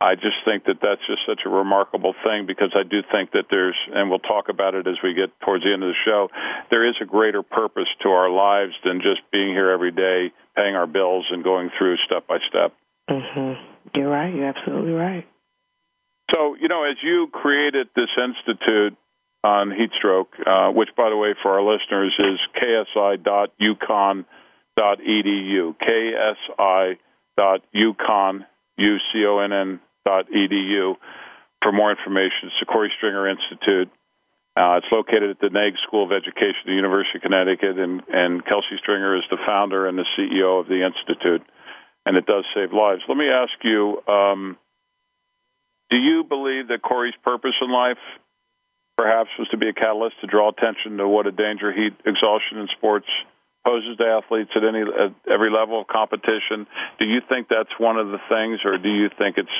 I 0.04 0.16
just 0.16 0.36
think 0.44 0.64
that 0.64 0.80
that's 0.82 1.00
just 1.06 1.22
such 1.26 1.40
a 1.46 1.48
remarkable 1.48 2.14
thing 2.22 2.44
because 2.46 2.76
I 2.76 2.82
do 2.82 3.00
think 3.10 3.32
that 3.32 3.46
there's, 3.50 3.76
and 3.88 4.10
we'll 4.10 4.18
talk 4.18 4.50
about 4.50 4.74
it 4.74 4.86
as 4.86 4.96
we 5.02 5.14
get 5.14 5.32
towards 5.40 5.64
the 5.64 5.72
end 5.72 5.82
of 5.82 5.88
the 5.88 5.96
show, 6.04 6.28
there 6.70 6.86
is 6.86 6.94
a 7.00 7.06
greater 7.06 7.42
purpose 7.42 7.88
to 8.02 8.10
our 8.10 8.28
lives 8.28 8.74
than 8.84 9.00
just 9.00 9.22
being 9.32 9.54
here 9.54 9.70
every 9.70 9.92
day, 9.92 10.30
paying 10.54 10.76
our 10.76 10.86
bills, 10.86 11.24
and 11.30 11.42
going 11.42 11.70
through 11.78 11.96
step 12.04 12.26
by 12.26 12.36
step. 12.48 12.74
Mm-hmm. 13.08 13.54
You're 13.96 14.10
right. 14.10 14.34
You're 14.34 14.48
absolutely 14.48 14.92
right. 14.92 15.26
So, 16.34 16.54
you 16.60 16.68
know, 16.68 16.84
as 16.84 16.96
you 17.02 17.28
created 17.32 17.88
this 17.96 18.10
institute 18.18 18.96
on 19.42 19.70
heat 19.70 19.90
stroke, 19.96 20.34
uh, 20.46 20.68
which, 20.70 20.90
by 20.96 21.08
the 21.08 21.16
way, 21.16 21.34
for 21.42 21.52
our 21.52 21.62
listeners 21.62 22.12
is 22.18 22.38
ksi.uconn.edu, 22.60 24.24
ksi.uconn.edu 25.80 26.98
uconn 27.74 28.44
edu 30.06 30.96
for 31.62 31.72
more 31.72 31.90
information. 31.90 32.52
It's 32.52 32.60
the 32.60 32.66
Korey 32.66 32.88
Stringer 32.96 33.28
Institute. 33.28 33.90
Uh, 34.56 34.78
it's 34.78 34.86
located 34.92 35.30
at 35.30 35.40
the 35.40 35.50
Neag 35.50 35.74
School 35.86 36.04
of 36.04 36.12
Education 36.12 36.62
at 36.62 36.70
the 36.70 36.78
University 36.78 37.18
of 37.18 37.22
Connecticut, 37.22 37.76
and, 37.76 38.02
and 38.06 38.44
Kelci 38.44 38.78
Stringer 38.78 39.16
is 39.16 39.24
the 39.30 39.38
founder 39.44 39.88
and 39.88 39.98
the 39.98 40.06
CEO 40.14 40.60
of 40.60 40.68
the 40.68 40.86
institute, 40.86 41.42
and 42.06 42.16
it 42.16 42.24
does 42.26 42.44
save 42.54 42.72
lives. 42.72 43.02
Let 43.08 43.16
me 43.16 43.26
ask 43.26 43.52
you: 43.64 43.98
um, 44.06 44.56
Do 45.90 45.96
you 45.96 46.22
believe 46.22 46.68
that 46.68 46.82
Korey's 46.86 47.18
purpose 47.24 47.56
in 47.60 47.72
life, 47.72 47.98
perhaps, 48.96 49.30
was 49.40 49.48
to 49.48 49.56
be 49.56 49.68
a 49.68 49.74
catalyst 49.74 50.20
to 50.20 50.28
draw 50.28 50.50
attention 50.50 50.98
to 50.98 51.08
what 51.08 51.26
a 51.26 51.32
danger 51.32 51.72
heat 51.72 51.94
exhaustion 52.06 52.58
in 52.58 52.68
sports 52.78 53.08
poses 53.66 53.96
to 53.96 54.04
athletes 54.04 54.50
at 54.54 54.62
any 54.62 54.82
at 54.82 55.10
every 55.26 55.50
level 55.50 55.80
of 55.80 55.88
competition. 55.88 56.68
Do 57.00 57.06
you 57.06 57.22
think 57.28 57.48
that's 57.48 57.74
one 57.80 57.96
of 57.96 58.06
the 58.08 58.22
things, 58.28 58.60
or 58.64 58.78
do 58.78 58.92
you 58.92 59.10
think 59.18 59.34
it's 59.36 59.58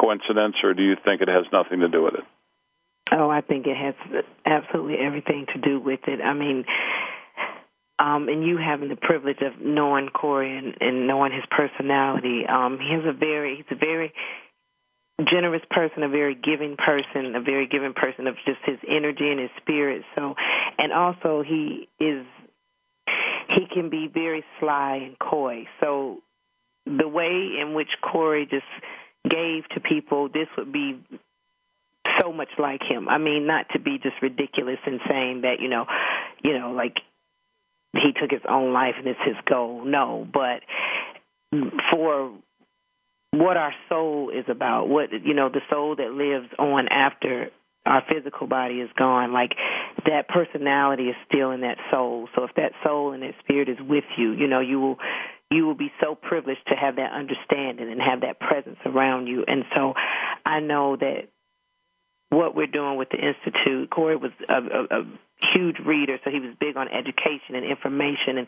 coincidence, 0.00 0.56
or 0.62 0.74
do 0.74 0.82
you 0.82 0.96
think 1.04 1.22
it 1.22 1.28
has 1.28 1.44
nothing 1.52 1.80
to 1.80 1.88
do 1.88 2.02
with 2.02 2.14
it? 2.14 2.24
Oh, 3.12 3.30
I 3.30 3.40
think 3.40 3.66
it 3.66 3.76
has 3.76 3.94
absolutely 4.44 4.96
everything 4.98 5.46
to 5.54 5.60
do 5.60 5.78
with 5.78 6.00
it. 6.08 6.20
I 6.20 6.34
mean, 6.34 6.64
um, 7.98 8.28
and 8.28 8.44
you 8.44 8.58
having 8.58 8.88
the 8.88 8.96
privilege 8.96 9.40
of 9.40 9.60
knowing 9.60 10.08
Korey 10.08 10.58
and, 10.58 10.74
and 10.80 11.06
knowing 11.06 11.32
his 11.32 11.44
personality, 11.50 12.42
um, 12.46 12.78
he 12.78 12.92
has 12.92 13.04
a 13.06 13.16
very 13.16 13.56
he's 13.56 13.76
a 13.76 13.78
very 13.78 14.12
generous 15.30 15.62
person, 15.70 16.02
a 16.02 16.08
very 16.08 16.34
giving 16.34 16.76
person, 16.76 17.34
a 17.36 17.40
very 17.40 17.66
giving 17.66 17.94
person 17.94 18.26
of 18.26 18.34
just 18.44 18.58
his 18.66 18.78
energy 18.86 19.30
and 19.30 19.40
his 19.40 19.50
spirit. 19.62 20.02
So, 20.14 20.34
and 20.78 20.92
also 20.92 21.42
he 21.46 21.88
is 21.98 22.26
he 23.48 23.66
can 23.72 23.88
be 23.88 24.08
very 24.12 24.44
sly 24.60 25.00
and 25.06 25.18
coy. 25.18 25.64
So 25.80 26.18
the 26.84 27.08
way 27.08 27.54
in 27.60 27.72
which 27.74 27.88
Korey 28.04 28.48
just 28.50 28.64
gave 29.28 29.68
to 29.74 29.80
people, 29.80 30.28
this 30.28 30.48
would 30.56 30.72
be 30.72 30.98
so 32.20 32.32
much 32.32 32.50
like 32.58 32.80
him. 32.82 33.08
I 33.08 33.18
mean, 33.18 33.46
not 33.46 33.66
to 33.72 33.80
be 33.80 33.98
just 34.02 34.16
ridiculous 34.22 34.78
in 34.86 35.00
saying 35.08 35.42
that, 35.42 35.60
you 35.60 35.68
know, 35.68 35.86
you 36.42 36.58
know, 36.58 36.72
like 36.72 36.94
he 37.92 38.12
took 38.18 38.30
his 38.30 38.42
own 38.48 38.72
life 38.72 38.94
and 38.98 39.06
it's 39.06 39.20
his 39.24 39.36
goal. 39.48 39.84
No, 39.84 40.26
but 40.32 40.62
for 41.90 42.32
what 43.32 43.56
our 43.56 43.74
soul 43.88 44.30
is 44.30 44.44
about, 44.48 44.88
what 44.88 45.12
you 45.12 45.34
know, 45.34 45.48
the 45.48 45.60
soul 45.70 45.96
that 45.96 46.12
lives 46.12 46.48
on 46.58 46.88
after 46.88 47.50
our 47.84 48.02
physical 48.12 48.46
body 48.46 48.76
is 48.76 48.90
gone, 48.98 49.32
like 49.32 49.52
that 50.06 50.28
personality 50.28 51.04
is 51.04 51.16
still 51.28 51.50
in 51.52 51.60
that 51.60 51.78
soul. 51.90 52.28
So 52.34 52.44
if 52.44 52.50
that 52.56 52.72
soul 52.84 53.12
and 53.12 53.22
that 53.22 53.34
spirit 53.40 53.68
is 53.68 53.78
with 53.80 54.04
you, 54.16 54.32
you 54.32 54.48
know, 54.48 54.60
you 54.60 54.80
will 54.80 54.96
you 55.50 55.66
will 55.66 55.76
be 55.76 55.92
so 56.00 56.14
privileged 56.14 56.66
to 56.68 56.74
have 56.74 56.96
that 56.96 57.12
understanding 57.12 57.90
and 57.90 58.00
have 58.00 58.22
that 58.22 58.40
presence 58.40 58.78
around 58.84 59.26
you. 59.26 59.44
And 59.46 59.64
so 59.74 59.94
I 60.44 60.60
know 60.60 60.96
that 60.96 61.28
what 62.30 62.56
we're 62.56 62.66
doing 62.66 62.96
with 62.96 63.08
the 63.10 63.18
institute, 63.18 63.88
Korey 63.90 64.20
was 64.20 64.32
a, 64.48 64.54
a, 64.54 65.00
a 65.00 65.04
huge 65.54 65.76
reader, 65.84 66.18
so 66.24 66.30
he 66.30 66.40
was 66.40 66.54
big 66.58 66.76
on 66.76 66.88
education 66.88 67.54
and 67.54 67.64
information, 67.64 68.38
and 68.38 68.46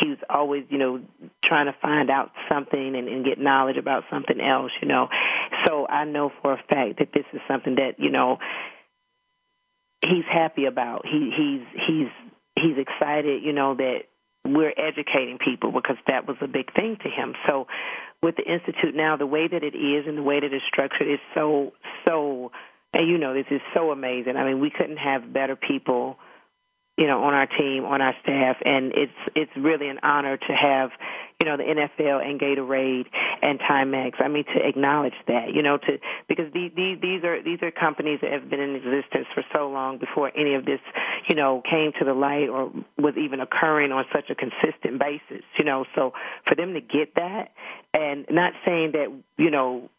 he 0.00 0.08
was 0.10 0.18
always, 0.30 0.64
you 0.68 0.78
know, 0.78 1.00
trying 1.44 1.66
to 1.66 1.74
find 1.82 2.10
out 2.10 2.30
something 2.48 2.94
and, 2.94 3.08
and 3.08 3.24
get 3.24 3.38
knowledge 3.38 3.76
about 3.76 4.04
something 4.10 4.40
else, 4.40 4.70
you 4.80 4.86
know. 4.86 5.08
So 5.66 5.86
I 5.88 6.04
know 6.04 6.30
for 6.42 6.52
a 6.52 6.62
fact 6.68 6.98
that 7.00 7.08
this 7.12 7.24
is 7.32 7.40
something 7.48 7.76
that, 7.76 7.98
you 7.98 8.10
know, 8.10 8.38
he's 10.02 10.24
happy 10.30 10.66
about. 10.66 11.04
He 11.04 11.32
he's 11.36 11.82
he's 11.86 12.32
he's 12.54 12.78
excited, 12.78 13.42
you 13.42 13.52
know, 13.52 13.74
that 13.74 14.02
we're 14.46 14.72
educating 14.76 15.38
people 15.42 15.72
because 15.72 15.96
that 16.06 16.26
was 16.26 16.36
a 16.40 16.46
big 16.46 16.72
thing 16.74 16.96
to 17.02 17.08
him. 17.08 17.34
So 17.46 17.66
with 18.22 18.36
the 18.36 18.44
institute 18.44 18.94
now, 18.94 19.16
the 19.16 19.26
way 19.26 19.48
that 19.48 19.62
it 19.62 19.76
is 19.76 20.06
and 20.06 20.16
the 20.16 20.22
way 20.22 20.40
that 20.40 20.52
it's 20.52 20.64
structured 20.66 21.08
is 21.08 21.20
so 21.34 21.72
so 22.06 22.52
and 22.92 23.08
you 23.08 23.18
know 23.18 23.34
this 23.34 23.46
is 23.50 23.60
so 23.74 23.90
amazing. 23.90 24.36
I 24.36 24.44
mean, 24.44 24.60
we 24.60 24.70
couldn't 24.70 24.98
have 24.98 25.32
better 25.32 25.56
people 25.56 26.16
you 26.96 27.06
know, 27.06 27.22
on 27.24 27.34
our 27.34 27.46
team, 27.46 27.84
on 27.84 28.00
our 28.00 28.14
staff, 28.22 28.56
and 28.64 28.92
it's 28.94 29.12
it's 29.34 29.50
really 29.56 29.88
an 29.88 29.98
honor 30.02 30.36
to 30.38 30.52
have, 30.52 30.90
you 31.40 31.46
know, 31.46 31.56
the 31.56 31.62
NFL 31.62 32.24
and 32.24 32.40
Gatorade 32.40 33.04
and 33.42 33.60
Timex. 33.60 34.12
I 34.18 34.28
mean, 34.28 34.44
to 34.54 34.66
acknowledge 34.66 35.14
that, 35.28 35.52
you 35.52 35.62
know, 35.62 35.76
to 35.76 35.98
because 36.26 36.52
these 36.54 36.72
these, 36.74 36.98
these 37.02 37.22
are 37.22 37.42
these 37.42 37.58
are 37.62 37.70
companies 37.70 38.20
that 38.22 38.32
have 38.32 38.48
been 38.48 38.60
in 38.60 38.74
existence 38.76 39.26
for 39.34 39.44
so 39.52 39.68
long 39.68 39.98
before 39.98 40.32
any 40.34 40.54
of 40.54 40.64
this, 40.64 40.80
you 41.28 41.34
know, 41.34 41.62
came 41.68 41.92
to 41.98 42.04
the 42.04 42.14
light 42.14 42.48
or 42.48 42.72
was 42.96 43.14
even 43.18 43.40
occurring 43.40 43.92
on 43.92 44.04
such 44.10 44.30
a 44.30 44.34
consistent 44.34 44.98
basis, 44.98 45.44
you 45.58 45.64
know. 45.64 45.84
So 45.94 46.12
for 46.48 46.54
them 46.54 46.72
to 46.72 46.80
get 46.80 47.14
that, 47.16 47.52
and 47.92 48.24
not 48.30 48.54
saying 48.64 48.92
that, 48.92 49.12
you 49.36 49.50
know, 49.50 49.90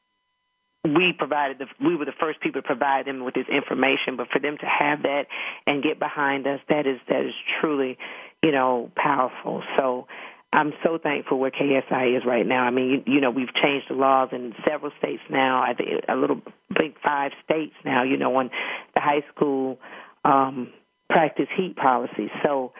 we 0.83 1.13
provided 1.17 1.59
the 1.59 1.65
we 1.83 1.95
were 1.95 2.05
the 2.05 2.13
first 2.19 2.39
people 2.41 2.61
to 2.61 2.65
provide 2.67 3.05
them 3.05 3.23
with 3.23 3.33
this 3.33 3.47
information 3.51 4.15
but 4.15 4.27
for 4.31 4.39
them 4.39 4.57
to 4.57 4.65
have 4.65 5.03
that 5.03 5.25
and 5.65 5.83
get 5.83 5.99
behind 5.99 6.47
us 6.47 6.59
that 6.69 6.87
is 6.87 6.99
that 7.09 7.25
is 7.25 7.33
truly 7.59 7.97
you 8.43 8.51
know 8.51 8.91
powerful 8.95 9.63
so 9.77 10.07
I'm 10.53 10.73
so 10.83 10.97
thankful 10.97 11.39
where 11.39 11.51
KSI 11.51 12.17
is 12.17 12.23
right 12.25 12.45
now. 12.45 12.63
I 12.63 12.71
mean, 12.71 13.03
you, 13.05 13.15
you 13.15 13.21
know, 13.21 13.31
we've 13.31 13.53
changed 13.53 13.87
the 13.89 13.95
laws 13.95 14.29
in 14.31 14.53
several 14.67 14.91
states 14.97 15.21
now. 15.29 15.61
I 15.61 15.73
think 15.73 15.89
a 16.07 16.15
little, 16.15 16.41
big 16.69 16.95
five 17.03 17.31
states 17.43 17.73
now. 17.83 18.03
You 18.03 18.17
know, 18.17 18.35
on 18.37 18.49
the 18.95 19.01
high 19.01 19.23
school 19.33 19.77
um, 20.23 20.71
practice 21.09 21.47
heat 21.55 21.75
policy. 21.75 22.31
So, 22.43 22.71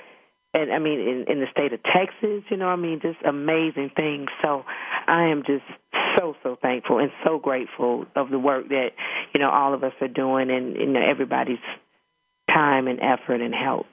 and 0.53 0.71
I 0.71 0.79
mean, 0.79 0.99
in, 0.99 1.25
in 1.27 1.39
the 1.39 1.47
state 1.51 1.73
of 1.73 1.81
Texas, 1.83 2.43
you 2.49 2.57
know, 2.57 2.67
I 2.67 2.77
mean, 2.77 2.99
just 3.01 3.19
amazing 3.27 3.91
things. 3.95 4.29
So, 4.41 4.63
I 5.07 5.25
am 5.25 5.43
just 5.45 5.65
so 6.17 6.35
so 6.43 6.57
thankful 6.61 6.99
and 6.99 7.11
so 7.25 7.39
grateful 7.39 8.05
of 8.15 8.29
the 8.29 8.39
work 8.39 8.69
that 8.69 8.89
you 9.33 9.39
know 9.39 9.49
all 9.49 9.73
of 9.73 9.83
us 9.83 9.93
are 10.01 10.07
doing 10.07 10.49
and 10.49 10.75
you 10.75 10.87
know 10.87 11.01
everybody's 11.01 11.59
time 12.47 12.87
and 12.87 12.99
effort 12.99 13.41
and 13.41 13.53
help. 13.53 13.85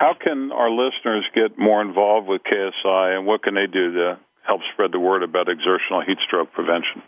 How 0.00 0.14
can 0.20 0.50
our 0.52 0.70
listeners 0.70 1.24
get 1.34 1.58
more 1.58 1.80
involved 1.80 2.26
with 2.26 2.42
KSI, 2.42 3.16
and 3.16 3.26
what 3.26 3.44
can 3.44 3.54
they 3.54 3.68
do 3.72 3.92
to 3.92 4.18
help 4.44 4.60
spread 4.72 4.90
the 4.92 4.98
word 4.98 5.22
about 5.22 5.48
exertional 5.48 6.02
heat 6.04 6.18
stroke 6.26 6.52
prevention? 6.52 7.02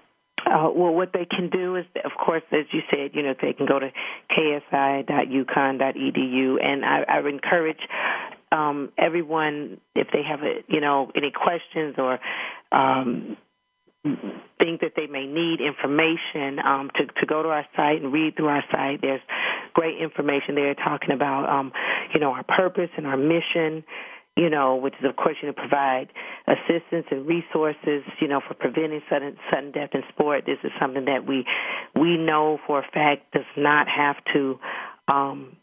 Uh, 0.47 0.71
well, 0.75 0.93
what 0.93 1.13
they 1.13 1.25
can 1.25 1.51
do 1.51 1.77
is, 1.77 1.85
of 2.05 2.13
course, 2.23 2.43
as 2.53 2.67
you 2.71 2.83
said, 2.91 3.13
you 3.15 3.23
know, 3.23 3.35
they 3.41 3.55
can 3.55 3.67
go 3.67 3.79
to 3.79 3.91
ksi.uconn.edu, 4.31 6.63
and 6.63 6.85
I, 6.85 7.05
I 7.09 7.21
would 7.21 7.33
encourage 7.35 7.81
um, 8.53 8.93
everyone 8.99 9.81
if 9.97 10.09
they 10.13 10.23
have, 10.23 10.43
a, 10.43 10.63
you 10.69 10.81
know, 10.81 11.11
any 11.17 11.33
questions 11.33 11.95
or 11.99 12.21
um, 12.71 13.37
think 14.05 14.81
that 14.81 14.93
they 14.97 15.07
may 15.07 15.27
need 15.27 15.61
information 15.61 16.59
um, 16.65 16.91
to, 16.97 17.07
to 17.07 17.27
go 17.27 17.43
to 17.43 17.49
our 17.49 17.67
site 17.77 18.03
and 18.03 18.13
read 18.13 18.37
through 18.37 18.49
our 18.49 18.65
site. 18.71 19.01
There's 19.01 19.21
great 19.73 20.01
information 20.01 20.55
there 20.55 20.75
talking 20.75 21.11
about, 21.11 21.49
um, 21.49 21.73
you 22.13 22.21
know, 22.21 22.33
our 22.33 22.45
purpose 22.45 22.91
and 22.97 23.07
our 23.07 23.17
mission, 23.17 23.85
you 24.37 24.51
know, 24.51 24.77
which 24.77 24.95
is, 25.01 25.09
of 25.09 25.17
course, 25.17 25.37
you 25.43 25.49
know, 25.49 25.55
provide 25.55 26.09
assistance 26.47 27.07
and 27.11 27.27
resources, 27.27 28.03
you 28.21 28.29
know, 28.29 28.41
for 28.47 28.55
preventing 28.55 29.01
sudden, 29.11 29.37
sudden 29.51 29.73
death 29.73 29.91
in 29.95 30.03
sport. 30.11 30.45
This 30.47 30.59
is 30.65 30.71
something 30.81 31.07
that 31.07 31.27
we, 31.27 31.45
we 31.99 32.17
know 32.17 32.59
for 32.67 32.81
a 32.81 32.83
fact 32.93 33.33
does 33.33 33.43
not 33.57 33.87
have 33.89 34.17
to 34.35 34.59
um, 35.09 35.57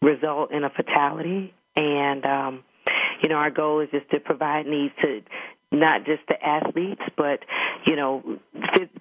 result 0.00 0.52
in 0.52 0.64
a 0.64 0.70
fatality. 0.70 1.52
And, 1.76 2.24
um, 2.24 2.64
you 3.22 3.28
know, 3.28 3.36
our 3.36 3.50
goal 3.50 3.80
is 3.80 3.88
just 3.90 4.10
to 4.10 4.20
provide 4.20 4.66
needs 4.66 4.94
to 5.02 5.20
not 5.72 6.04
just 6.04 6.22
the 6.28 6.36
athletes, 6.42 7.02
but 7.16 7.40
you 7.86 7.96
know, 7.96 8.22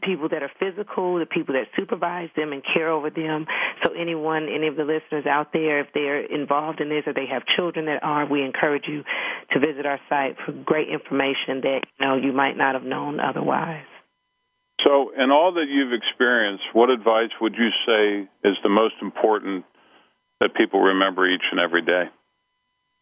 people 0.03 0.29
that 0.29 0.43
are 0.43 0.51
physical, 0.59 1.19
the 1.19 1.25
people 1.25 1.53
that 1.55 1.67
supervise 1.77 2.29
them 2.35 2.51
and 2.51 2.63
care 2.63 2.89
over 2.89 3.09
them. 3.09 3.45
So 3.83 3.93
anyone, 3.93 4.47
any 4.53 4.67
of 4.67 4.75
the 4.75 4.83
listeners 4.83 5.25
out 5.25 5.53
there, 5.53 5.79
if 5.81 5.87
they're 5.93 6.25
involved 6.25 6.81
in 6.81 6.89
this 6.89 7.03
or 7.05 7.13
they 7.13 7.27
have 7.31 7.43
children 7.55 7.85
that 7.85 8.03
are, 8.03 8.25
we 8.25 8.43
encourage 8.43 8.85
you 8.87 9.03
to 9.51 9.59
visit 9.59 9.85
our 9.85 9.99
site 10.09 10.35
for 10.45 10.51
great 10.51 10.89
information 10.89 11.61
that 11.61 11.81
you 11.99 12.05
know 12.05 12.15
you 12.15 12.33
might 12.33 12.57
not 12.57 12.75
have 12.75 12.83
known 12.83 13.19
otherwise. 13.19 13.85
So, 14.83 15.11
in 15.17 15.31
all 15.31 15.53
that 15.53 15.67
you've 15.69 15.93
experienced, 15.93 16.63
what 16.73 16.89
advice 16.89 17.29
would 17.39 17.53
you 17.55 17.69
say 17.85 18.27
is 18.49 18.57
the 18.63 18.69
most 18.69 18.95
important 19.01 19.63
that 20.41 20.55
people 20.55 20.81
remember 20.81 21.29
each 21.29 21.43
and 21.51 21.59
every 21.59 21.81
day? 21.81 22.03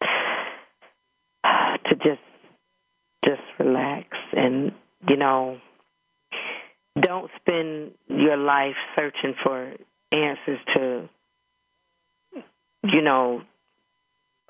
To 1.90 1.96
just 1.96 2.20
just 3.24 3.42
relax 3.58 4.08
and 4.32 4.72
you 5.08 5.16
know 5.16 5.58
don't 7.00 7.30
spend 7.40 7.92
your 8.08 8.36
life 8.36 8.74
searching 8.94 9.34
for 9.42 9.72
answers 10.12 10.58
to 10.74 11.08
you 12.84 13.02
know 13.02 13.42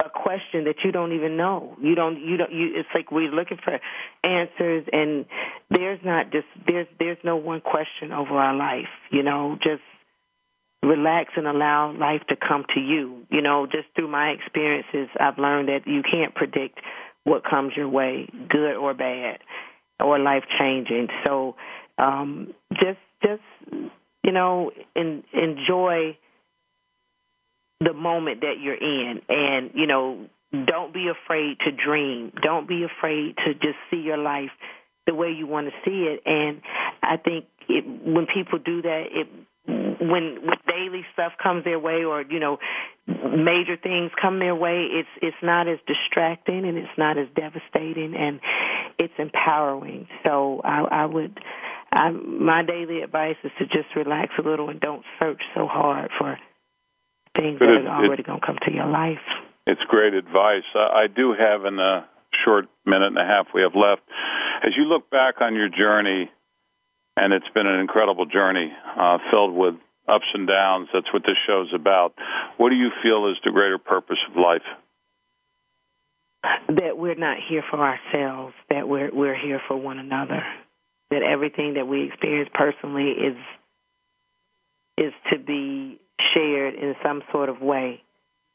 a 0.04 0.10
question 0.10 0.64
that 0.64 0.76
you 0.84 0.90
don't 0.90 1.12
even 1.12 1.36
know. 1.36 1.76
You 1.80 1.94
don't 1.94 2.18
you 2.20 2.36
don't 2.36 2.52
you 2.52 2.70
it's 2.74 2.88
like 2.94 3.12
we're 3.12 3.30
looking 3.30 3.58
for 3.62 3.78
answers 4.24 4.86
and 4.92 5.26
there's 5.70 6.00
not 6.04 6.32
just 6.32 6.46
there's 6.66 6.88
there's 6.98 7.18
no 7.24 7.36
one 7.36 7.60
question 7.60 8.12
over 8.12 8.34
our 8.34 8.54
life 8.54 8.88
you 9.10 9.22
know 9.22 9.56
just 9.62 9.82
relax 10.82 11.30
and 11.36 11.46
allow 11.46 11.92
life 11.96 12.22
to 12.28 12.36
come 12.36 12.64
to 12.74 12.80
you. 12.80 13.24
You 13.30 13.42
know 13.42 13.66
just 13.66 13.86
through 13.94 14.08
my 14.08 14.30
experiences 14.30 15.08
i've 15.20 15.38
learned 15.38 15.68
that 15.68 15.86
you 15.86 16.02
can't 16.02 16.34
predict 16.34 16.80
what 17.24 17.42
comes 17.44 17.72
your 17.76 17.88
way, 17.88 18.28
good 18.48 18.76
or 18.76 18.94
bad, 18.94 19.38
or 20.00 20.18
life 20.18 20.44
changing. 20.58 21.08
So 21.24 21.56
um, 21.98 22.54
just 22.72 22.98
just 23.22 23.42
you 24.22 24.32
know 24.32 24.70
in, 24.94 25.22
enjoy 25.32 26.16
the 27.80 27.92
moment 27.92 28.40
that 28.40 28.54
you're 28.60 28.74
in, 28.74 29.20
and 29.28 29.70
you 29.74 29.86
know 29.86 30.26
don't 30.66 30.92
be 30.92 31.08
afraid 31.08 31.58
to 31.60 31.72
dream. 31.72 32.32
Don't 32.42 32.68
be 32.68 32.84
afraid 32.84 33.36
to 33.46 33.54
just 33.54 33.78
see 33.90 33.98
your 33.98 34.18
life 34.18 34.50
the 35.06 35.14
way 35.14 35.30
you 35.30 35.46
want 35.46 35.68
to 35.68 35.72
see 35.84 36.04
it. 36.04 36.22
And 36.26 36.60
I 37.02 37.16
think 37.16 37.46
it, 37.68 37.84
when 37.86 38.26
people 38.26 38.58
do 38.58 38.82
that, 38.82 39.04
it 39.10 39.28
when 39.66 40.38
when 40.42 40.58
daily 40.66 41.04
stuff 41.12 41.32
comes 41.42 41.64
their 41.64 41.78
way 41.78 42.04
or 42.04 42.22
you 42.22 42.40
know 42.40 42.58
major 43.06 43.76
things 43.80 44.10
come 44.20 44.38
their 44.38 44.54
way 44.54 44.88
it's 44.90 45.08
it's 45.20 45.36
not 45.42 45.68
as 45.68 45.78
distracting 45.86 46.64
and 46.64 46.76
it's 46.76 46.98
not 46.98 47.16
as 47.18 47.26
devastating 47.36 48.14
and 48.16 48.40
it's 48.98 49.14
empowering 49.18 50.08
so 50.24 50.60
i 50.64 50.80
i 50.90 51.06
would 51.06 51.38
I, 51.92 52.10
my 52.10 52.62
daily 52.62 53.02
advice 53.02 53.36
is 53.44 53.50
to 53.58 53.66
just 53.66 53.94
relax 53.94 54.32
a 54.38 54.42
little 54.42 54.70
and 54.70 54.80
don't 54.80 55.04
search 55.20 55.42
so 55.54 55.66
hard 55.66 56.10
for 56.18 56.38
things 57.36 57.58
that 57.58 57.68
are 57.68 58.04
already 58.04 58.22
going 58.22 58.40
to 58.40 58.46
come 58.46 58.56
to 58.66 58.72
your 58.72 58.86
life. 58.86 59.20
It's 59.66 59.80
great 59.88 60.14
advice. 60.14 60.64
I, 60.74 61.04
I 61.04 61.06
do 61.14 61.34
have 61.38 61.64
in 61.66 61.78
a 61.78 62.08
short 62.44 62.66
minute 62.86 63.08
and 63.08 63.18
a 63.18 63.24
half 63.24 63.48
we 63.54 63.60
have 63.60 63.74
left. 63.74 64.02
As 64.64 64.72
you 64.76 64.84
look 64.84 65.10
back 65.10 65.40
on 65.40 65.54
your 65.54 65.68
journey, 65.68 66.30
and 67.16 67.32
it's 67.32 67.48
been 67.54 67.66
an 67.66 67.80
incredible 67.80 68.26
journey 68.26 68.72
uh, 68.98 69.18
filled 69.30 69.54
with 69.54 69.74
ups 70.08 70.26
and 70.34 70.46
downs. 70.48 70.88
That's 70.92 71.12
what 71.12 71.22
this 71.22 71.36
show 71.46 71.62
is 71.62 71.74
about. 71.74 72.14
What 72.56 72.70
do 72.70 72.76
you 72.76 72.90
feel 73.02 73.30
is 73.30 73.36
the 73.44 73.50
greater 73.50 73.78
purpose 73.78 74.18
of 74.30 74.36
life? 74.36 74.62
That 76.68 76.98
we're 76.98 77.14
not 77.14 77.36
here 77.48 77.62
for 77.70 77.78
ourselves. 77.78 78.54
That 78.68 78.88
we're 78.88 79.14
we're 79.14 79.38
here 79.38 79.60
for 79.68 79.76
one 79.76 79.98
another. 79.98 80.42
That 81.10 81.22
everything 81.22 81.74
that 81.74 81.86
we 81.86 82.04
experience 82.04 82.50
personally 82.52 83.10
is 83.10 83.36
is 84.98 85.12
to 85.32 85.38
be 85.38 86.00
shared 86.34 86.74
in 86.74 86.94
some 87.02 87.22
sort 87.30 87.48
of 87.48 87.60
way 87.60 88.02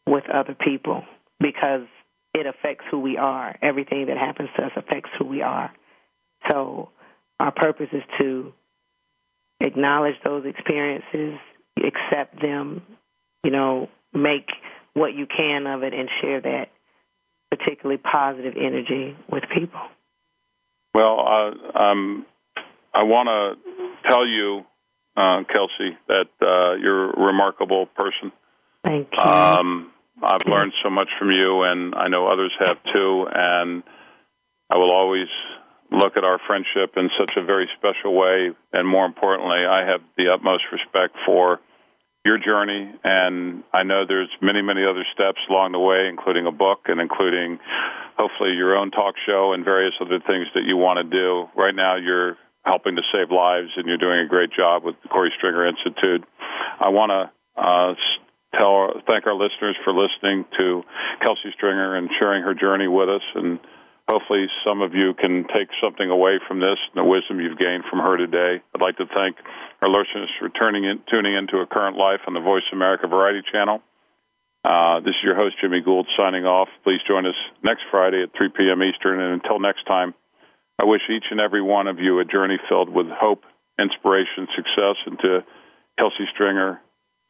with 0.05 0.23
other 0.29 0.55
people 0.55 1.03
because 1.39 1.87
it 2.33 2.45
affects 2.45 2.85
who 2.91 2.99
we 2.99 3.17
are. 3.17 3.55
Everything 3.61 4.07
that 4.07 4.17
happens 4.17 4.49
to 4.57 4.65
us 4.65 4.71
affects 4.75 5.09
who 5.17 5.25
we 5.25 5.41
are. 5.41 5.71
So 6.49 6.89
our 7.39 7.51
purpose 7.51 7.87
is 7.91 8.03
to 8.19 8.53
acknowledge 9.59 10.15
those 10.23 10.45
experiences, 10.45 11.39
accept 11.77 12.41
them, 12.41 12.81
you 13.43 13.51
know, 13.51 13.89
make 14.13 14.47
what 14.93 15.13
you 15.13 15.27
can 15.27 15.67
of 15.67 15.83
it 15.83 15.93
and 15.93 16.09
share 16.21 16.41
that 16.41 16.69
particularly 17.51 17.97
positive 17.97 18.53
energy 18.57 19.15
with 19.31 19.43
people. 19.53 19.79
Well, 20.93 21.19
uh, 21.19 21.77
um, 21.77 22.25
I 22.93 23.03
want 23.03 23.27
to 23.29 24.09
tell 24.09 24.25
you, 24.25 24.65
uh, 25.15 25.43
Kelci, 25.43 25.95
that 26.07 26.29
uh, 26.41 26.75
you're 26.81 27.11
a 27.11 27.25
remarkable 27.25 27.85
person. 27.85 28.31
Thank 28.83 29.09
you. 29.11 29.19
Um, 29.19 29.91
I've 30.21 30.47
learned 30.47 30.73
so 30.83 30.89
much 30.89 31.09
from 31.19 31.29
you, 31.29 31.61
and 31.61 31.93
I 31.93 32.07
know 32.07 32.27
others 32.27 32.51
have 32.59 32.77
too. 32.91 33.27
And 33.31 33.83
I 34.69 34.77
will 34.77 34.91
always 34.91 35.27
look 35.91 36.17
at 36.17 36.23
our 36.23 36.39
friendship 36.45 36.97
in 36.97 37.09
such 37.19 37.31
a 37.37 37.43
very 37.43 37.69
special 37.77 38.15
way. 38.15 38.51
And 38.73 38.87
more 38.87 39.05
importantly, 39.05 39.65
I 39.65 39.85
have 39.87 40.01
the 40.17 40.29
utmost 40.33 40.63
respect 40.71 41.15
for 41.25 41.59
your 42.25 42.37
journey, 42.37 42.91
and 43.03 43.63
I 43.71 43.83
know 43.83 44.03
there's 44.05 44.29
many, 44.41 44.61
many 44.61 44.83
other 44.83 45.05
steps 45.13 45.39
along 45.49 45.71
the 45.71 45.79
way, 45.79 46.07
including 46.09 46.45
a 46.45 46.51
book 46.51 46.91
and 46.91 46.99
including 46.99 47.57
hopefully 48.17 48.51
your 48.51 48.75
own 48.75 48.91
talk 48.91 49.15
show 49.25 49.53
and 49.53 49.63
various 49.63 49.93
other 50.01 50.19
things 50.19 50.47
that 50.53 50.67
you 50.67 50.75
want 50.75 50.99
to 50.99 51.07
do. 51.07 51.47
Right 51.55 51.73
now, 51.73 51.95
you're 51.95 52.35
helping 52.65 52.97
to 52.97 53.01
save 53.13 53.31
lives, 53.31 53.69
and 53.77 53.87
you're 53.87 53.97
doing 54.01 54.19
a 54.19 54.27
great 54.27 54.51
job 54.51 54.83
with 54.83 54.95
the 55.03 55.07
Korey 55.07 55.29
Stringer 55.37 55.67
Institute. 55.67 56.27
I 56.83 56.89
want 56.89 57.15
to 57.15 57.31
uh, 57.55 57.95
tell 58.59 58.91
thank 59.07 59.25
our 59.25 59.35
listeners 59.35 59.77
for 59.85 59.93
listening 59.93 60.43
to 60.59 60.83
Kelci 61.23 61.53
Stringer 61.55 61.95
and 61.95 62.09
sharing 62.19 62.43
her 62.43 62.53
journey 62.53 62.87
with 62.87 63.07
us 63.07 63.23
and 63.35 63.59
hopefully 64.07 64.47
some 64.65 64.81
of 64.81 64.93
you 64.95 65.13
can 65.13 65.45
take 65.53 65.67
something 65.83 66.09
away 66.09 66.39
from 66.47 66.59
this 66.59 66.79
and 66.93 66.95
the 66.95 67.07
wisdom 67.07 67.39
you've 67.39 67.59
gained 67.59 67.83
from 67.89 67.99
her 67.99 68.17
today. 68.17 68.63
I'd 68.73 68.81
like 68.81 68.97
to 68.97 69.05
thank 69.05 69.35
our 69.81 69.89
listeners 69.89 70.31
for 70.39 70.49
turning 70.49 70.85
in, 70.85 70.99
tuning 71.11 71.35
into 71.35 71.59
A 71.59 71.67
Current 71.67 71.97
Life 71.97 72.21
on 72.27 72.33
the 72.33 72.39
Voice 72.39 72.65
America 72.71 73.07
Variety 73.07 73.43
Channel. 73.51 73.81
Uh, 74.63 74.99
this 74.99 75.15
is 75.15 75.23
your 75.23 75.35
host, 75.35 75.55
Jimmy 75.61 75.81
Gould, 75.81 76.07
signing 76.17 76.45
off. 76.45 76.67
Please 76.83 76.99
join 77.07 77.25
us 77.25 77.37
next 77.63 77.83
Friday 77.91 78.23
at 78.23 78.35
3 78.35 78.49
p.m. 78.55 78.81
Eastern. 78.83 79.19
And 79.19 79.41
until 79.41 79.59
next 79.59 79.85
time, 79.85 80.13
I 80.81 80.85
wish 80.85 81.01
each 81.09 81.25
and 81.31 81.39
every 81.39 81.61
one 81.61 81.87
of 81.87 81.99
you 81.99 82.19
a 82.19 82.25
journey 82.25 82.57
filled 82.67 82.89
with 82.89 83.07
hope, 83.07 83.43
inspiration, 83.79 84.47
success. 84.55 84.97
And 85.05 85.19
to 85.19 85.39
Kelci 85.99 86.27
Stringer, 86.33 86.81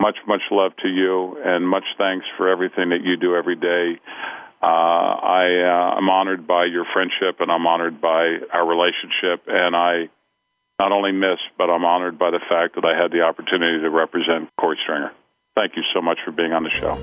much, 0.01 0.17
much 0.27 0.41
love 0.51 0.71
to 0.81 0.87
you 0.87 1.37
and 1.43 1.67
much 1.67 1.85
thanks 1.97 2.25
for 2.37 2.49
everything 2.49 2.89
that 2.89 3.03
you 3.03 3.17
do 3.17 3.35
every 3.35 3.55
day. 3.55 3.99
Uh, 4.61 4.65
I 4.65 5.45
uh, 5.45 5.97
am 5.97 6.09
honored 6.09 6.47
by 6.47 6.65
your 6.65 6.85
friendship 6.93 7.39
and 7.39 7.51
I'm 7.51 7.65
honored 7.67 8.01
by 8.01 8.37
our 8.51 8.65
relationship. 8.67 9.45
And 9.47 9.75
I 9.75 10.09
not 10.79 10.91
only 10.91 11.11
miss, 11.11 11.39
but 11.57 11.69
I'm 11.69 11.85
honored 11.85 12.19
by 12.19 12.31
the 12.31 12.41
fact 12.49 12.75
that 12.75 12.85
I 12.85 12.99
had 12.99 13.11
the 13.11 13.21
opportunity 13.21 13.81
to 13.81 13.89
represent 13.89 14.49
Korey 14.59 14.75
Stringer. 14.83 15.11
Thank 15.55 15.75
you 15.75 15.83
so 15.93 16.01
much 16.01 16.19
for 16.23 16.31
being 16.31 16.53
on 16.53 16.63
the 16.63 16.69
show. 16.69 16.95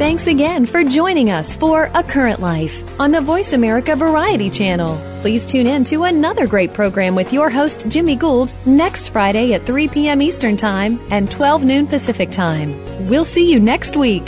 Thanks 0.00 0.26
again 0.26 0.64
for 0.64 0.82
joining 0.82 1.30
us 1.30 1.56
for 1.56 1.90
A 1.92 2.02
Current 2.02 2.40
Life 2.40 2.98
on 2.98 3.10
the 3.10 3.20
Voice 3.20 3.52
America 3.52 3.94
Variety 3.94 4.48
Channel. 4.48 4.98
Please 5.20 5.44
tune 5.44 5.66
in 5.66 5.84
to 5.84 6.04
another 6.04 6.46
great 6.46 6.72
program 6.72 7.14
with 7.14 7.34
your 7.34 7.50
host, 7.50 7.86
Jimmy 7.86 8.16
Gould, 8.16 8.50
next 8.64 9.10
Friday 9.10 9.52
at 9.52 9.66
3 9.66 9.88
p.m. 9.88 10.22
Eastern 10.22 10.56
Time 10.56 10.98
and 11.10 11.30
12 11.30 11.64
noon 11.64 11.86
Pacific 11.86 12.30
Time. 12.30 13.08
We'll 13.08 13.26
see 13.26 13.52
you 13.52 13.60
next 13.60 13.94
week. 13.94 14.26